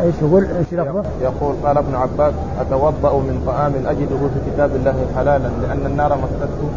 إيش 0.00 0.14
يقول؟ 0.22 0.44
إيش 0.44 0.74
لفظه؟ 0.74 1.04
يقول 1.20 1.56
قال 1.64 1.78
ابن 1.78 1.94
عباس 1.94 2.34
أتوضأ 2.60 3.18
من 3.18 3.42
طعام 3.46 3.72
أجده 3.86 4.28
في 4.28 4.50
كتاب 4.50 4.70
الله 4.76 5.06
حلالا 5.16 5.48
لأن 5.48 5.86
النار 5.86 6.18
مسته 6.18 6.70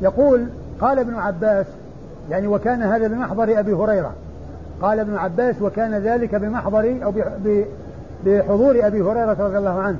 يقول 0.00 0.46
قال 0.80 0.98
ابن 0.98 1.14
عباس 1.14 1.66
يعني 2.30 2.46
وكان 2.46 2.82
هذا 2.82 3.08
بمحضر 3.08 3.58
أبي 3.60 3.72
هريرة. 3.72 4.12
قال 4.82 5.00
ابن 5.00 5.16
عباس 5.16 5.62
وكان 5.62 5.94
ذلك 5.94 6.34
بمحضر 6.34 6.98
أو 7.04 7.12
بحضور 8.24 8.86
أبي 8.86 9.02
هريرة 9.02 9.36
رضي 9.40 9.58
الله 9.58 9.80
عنه. 9.80 9.96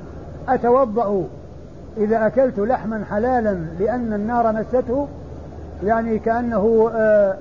أتوضأ 0.49 1.23
إذا 1.97 2.27
أكلت 2.27 2.59
لحما 2.59 3.03
حلالا 3.09 3.57
لأن 3.79 4.13
النار 4.13 4.51
مسته؟ 4.51 5.07
يعني 5.83 6.19
كأنه 6.19 6.91
آه 6.95 7.35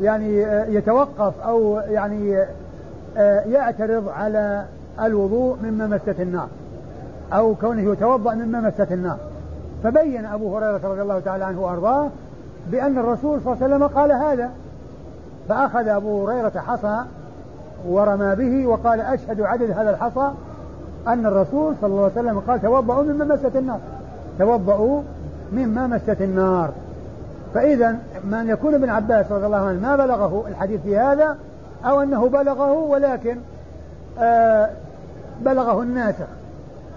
يعني 0.00 0.46
آه، 0.46 0.66
يتوقف 0.66 1.40
أو 1.40 1.80
يعني 1.88 2.38
آه، 3.16 3.40
يعترض 3.40 4.08
على 4.08 4.64
الوضوء 5.02 5.56
مما 5.62 5.86
مست 5.86 6.20
النار 6.20 6.48
أو 7.32 7.54
كونه 7.54 7.92
يتوضأ 7.92 8.34
مما 8.34 8.60
مست 8.60 8.92
النار. 8.92 9.16
فبين 9.84 10.26
أبو 10.26 10.56
هريرة 10.56 10.80
رضي 10.84 11.02
الله 11.02 11.20
تعالى 11.20 11.44
عنه 11.44 11.60
وأرضاه 11.60 12.08
بأن 12.70 12.98
الرسول 12.98 13.40
صلى 13.40 13.52
الله 13.52 13.64
عليه 13.64 13.74
وسلم 13.74 13.86
قال 13.86 14.12
هذا. 14.12 14.50
فأخذ 15.48 15.88
أبو 15.88 16.28
هريرة 16.28 16.52
حصى 16.56 17.02
ورمى 17.88 18.34
به 18.34 18.66
وقال 18.66 19.00
أشهد 19.00 19.40
عدد 19.40 19.70
هذا 19.70 19.90
الحصى 19.90 20.30
أن 21.08 21.26
الرسول 21.26 21.74
صلى 21.80 21.90
الله 21.90 22.02
عليه 22.02 22.12
وسلم 22.12 22.38
قال 22.38 22.62
توضؤوا 22.62 23.02
مما 23.02 23.24
مست 23.24 23.56
النار. 23.56 23.78
توضؤوا 24.38 25.02
مما 25.52 25.86
مست 25.86 26.22
النار. 26.22 26.70
فإذا 27.54 27.96
من 28.24 28.48
يكون 28.48 28.74
ابن 28.74 28.88
عباس 28.88 29.32
رضي 29.32 29.46
الله 29.46 29.56
عنه 29.56 29.80
ما 29.80 29.96
بلغه 29.96 30.44
الحديث 30.48 30.80
في 30.80 30.98
هذا 30.98 31.36
أو 31.84 32.02
أنه 32.02 32.28
بلغه 32.28 32.72
ولكن 32.72 33.36
آه 34.18 34.70
بلغه 35.40 35.82
الناسخ 35.82 36.26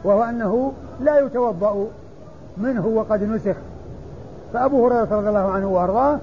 وهو 0.03 0.23
أنه 0.23 0.71
لا 1.01 1.19
يتوضأ 1.19 1.87
منه 2.57 2.87
وقد 2.87 3.23
نسخ. 3.23 3.55
فأبو 4.53 4.87
هريرة 4.87 5.07
رضي 5.11 5.29
الله 5.29 5.51
عنه 5.51 5.67
وأرضاه 5.67 6.19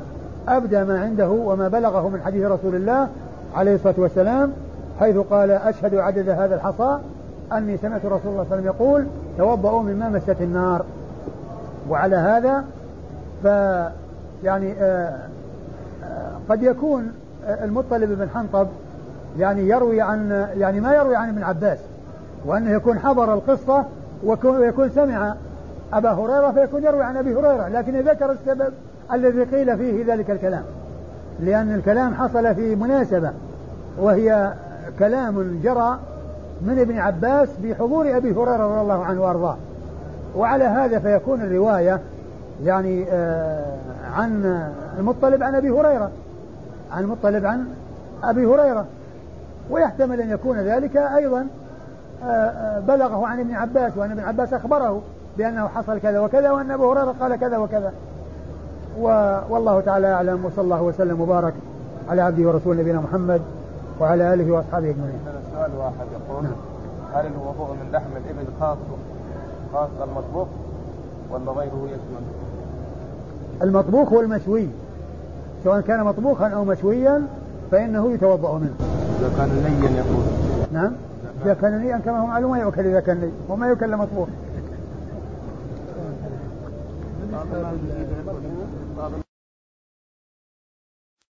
أبدى 0.49 0.85
ما 0.85 1.01
عنده 1.01 1.29
وما 1.29 1.69
بلغه 1.69 2.09
من 2.09 2.21
حديث 2.25 2.45
رسول 2.45 2.75
الله 2.75 3.09
عليه 3.55 3.75
الصلاة 3.75 3.95
والسلام 3.99 4.53
حيث 5.01 5.17
قال 5.17 5.51
أشهد 5.51 5.95
عدد 5.95 6.29
هذا 6.29 6.55
الحصى 6.55 6.99
أني 7.53 7.77
سمعت 7.77 8.07
رسول 8.07 8.11
الله 8.13 8.21
صلى 8.23 8.31
الله 8.31 8.47
عليه 8.51 8.55
وسلم 8.55 8.67
يقول 8.67 9.07
توضأوا 9.39 9.83
مما 9.83 10.09
مست 10.09 10.41
النار 10.41 10.85
وعلى 11.89 12.17
هذا 12.17 12.65
ف 13.43 13.47
يعني 14.45 14.73
آه، 14.73 15.19
آه، 16.05 16.31
قد 16.49 16.63
يكون 16.63 17.13
المطلب 17.45 18.19
بن 18.19 18.29
حنطب 18.35 18.67
يعني 19.39 19.69
يروي 19.69 20.01
عن 20.01 20.49
يعني 20.57 20.81
ما 20.81 20.95
يروي 20.95 21.17
عن 21.17 21.29
ابن 21.29 21.43
عباس 21.43 21.79
وأنه 22.47 22.71
يكون 22.71 22.99
حضر 22.99 23.35
القصة 23.35 23.85
ويكون 24.25 24.91
سمع 24.91 25.35
أبا 25.93 26.11
هريرة 26.11 26.53
فيكون 26.53 26.85
يروي 26.85 27.03
عن 27.03 27.17
أبي 27.17 27.35
هريرة 27.35 27.69
لكن 27.69 28.01
ذكر 28.01 28.33
السبب 28.33 28.73
الذي 29.13 29.43
قيل 29.43 29.79
فيه 29.79 30.15
ذلك 30.15 30.31
الكلام. 30.31 30.63
لأن 31.41 31.75
الكلام 31.75 32.15
حصل 32.15 32.55
في 32.55 32.75
مناسبة 32.75 33.33
وهي 33.99 34.53
كلام 34.99 35.61
جرى 35.63 35.99
من 36.63 36.79
ابن 36.79 36.99
عباس 36.99 37.49
بحضور 37.63 38.17
أبي 38.17 38.33
هريرة 38.33 38.67
رضي 38.67 38.81
الله 38.81 39.05
عنه 39.05 39.23
وأرضاه. 39.23 39.57
وعلى 40.37 40.65
هذا 40.65 40.99
فيكون 40.99 41.41
الرواية 41.43 42.01
يعني 42.65 43.07
آه 43.11 43.77
عن 44.15 44.63
المطلب 44.99 45.43
عن 45.43 45.55
أبي 45.55 45.71
هريرة 45.71 46.11
عن 46.93 47.03
المطلب 47.03 47.47
عن 47.47 47.65
أبي 48.23 48.47
هريرة. 48.47 48.87
ويحتمل 49.71 50.21
أن 50.21 50.31
يكون 50.31 50.59
ذلك 50.59 50.97
أيضا 50.97 51.47
آه، 52.25 52.27
آه، 52.27 52.81
بلغه 52.81 53.27
عن 53.27 53.41
ابن 53.41 53.55
عباس 53.55 53.97
وأن 53.97 54.11
ابن 54.11 54.21
عباس 54.21 54.55
أخبره 54.55 55.03
بأنه 55.39 55.69
حصل 55.69 55.99
كذا 55.99 56.21
وكذا 56.21 56.51
وأن 56.51 56.71
أبو 56.71 56.93
هريرة 56.93 57.15
قال 57.21 57.37
كذا 57.37 57.59
وكذا. 57.59 57.93
والله 58.99 59.81
تعالى 59.81 60.07
أعلم 60.07 60.45
وصلى 60.45 60.65
الله 60.65 60.83
وسلم 60.83 61.21
وبارك 61.21 61.55
على 62.09 62.23
عبده 62.23 62.49
ورسوله 62.49 62.81
نبينا 62.81 63.01
محمد 63.01 63.41
وعلى 64.01 64.35
آله 64.35 64.53
وأصحابه 64.53 64.91
أجمعين. 64.91 65.21
سؤال 65.53 65.71
واحد 65.79 66.07
يقول 66.13 66.45
نعم. 66.45 66.53
هل 67.15 67.27
الوضوء 67.27 67.75
من 67.75 67.93
لحم 67.93 68.11
الإبل 68.17 68.47
خاص 68.61 68.79
خاص 69.73 69.89
المطبوخ 70.03 70.49
ولا 71.31 71.53
غيره 71.53 71.87
يشمل؟ 71.87 72.23
المطبوخ 73.63 74.13
والمشوي. 74.13 74.69
سواء 75.65 75.81
كان 75.81 76.05
مطبوخا 76.05 76.49
أو 76.49 76.65
مشويا 76.65 77.23
فإنه 77.71 78.13
يتوضأ 78.13 78.59
منه. 78.59 78.75
إذا 79.21 79.31
كان 79.37 79.49
نيا 79.49 79.91
يقول. 79.91 80.25
نعم. 80.73 80.93
إذا 81.45 81.55
كان 81.55 81.79
نيا 81.79 81.99
كما 81.99 82.21
هو 82.21 82.27
معلوم 82.27 82.57
يؤكل 82.57 82.87
إذا 82.87 83.01
كان 83.01 83.21
ني 83.21 83.31
وما 83.49 83.67
يؤكل 83.69 83.97
مطبوخ. 83.97 84.29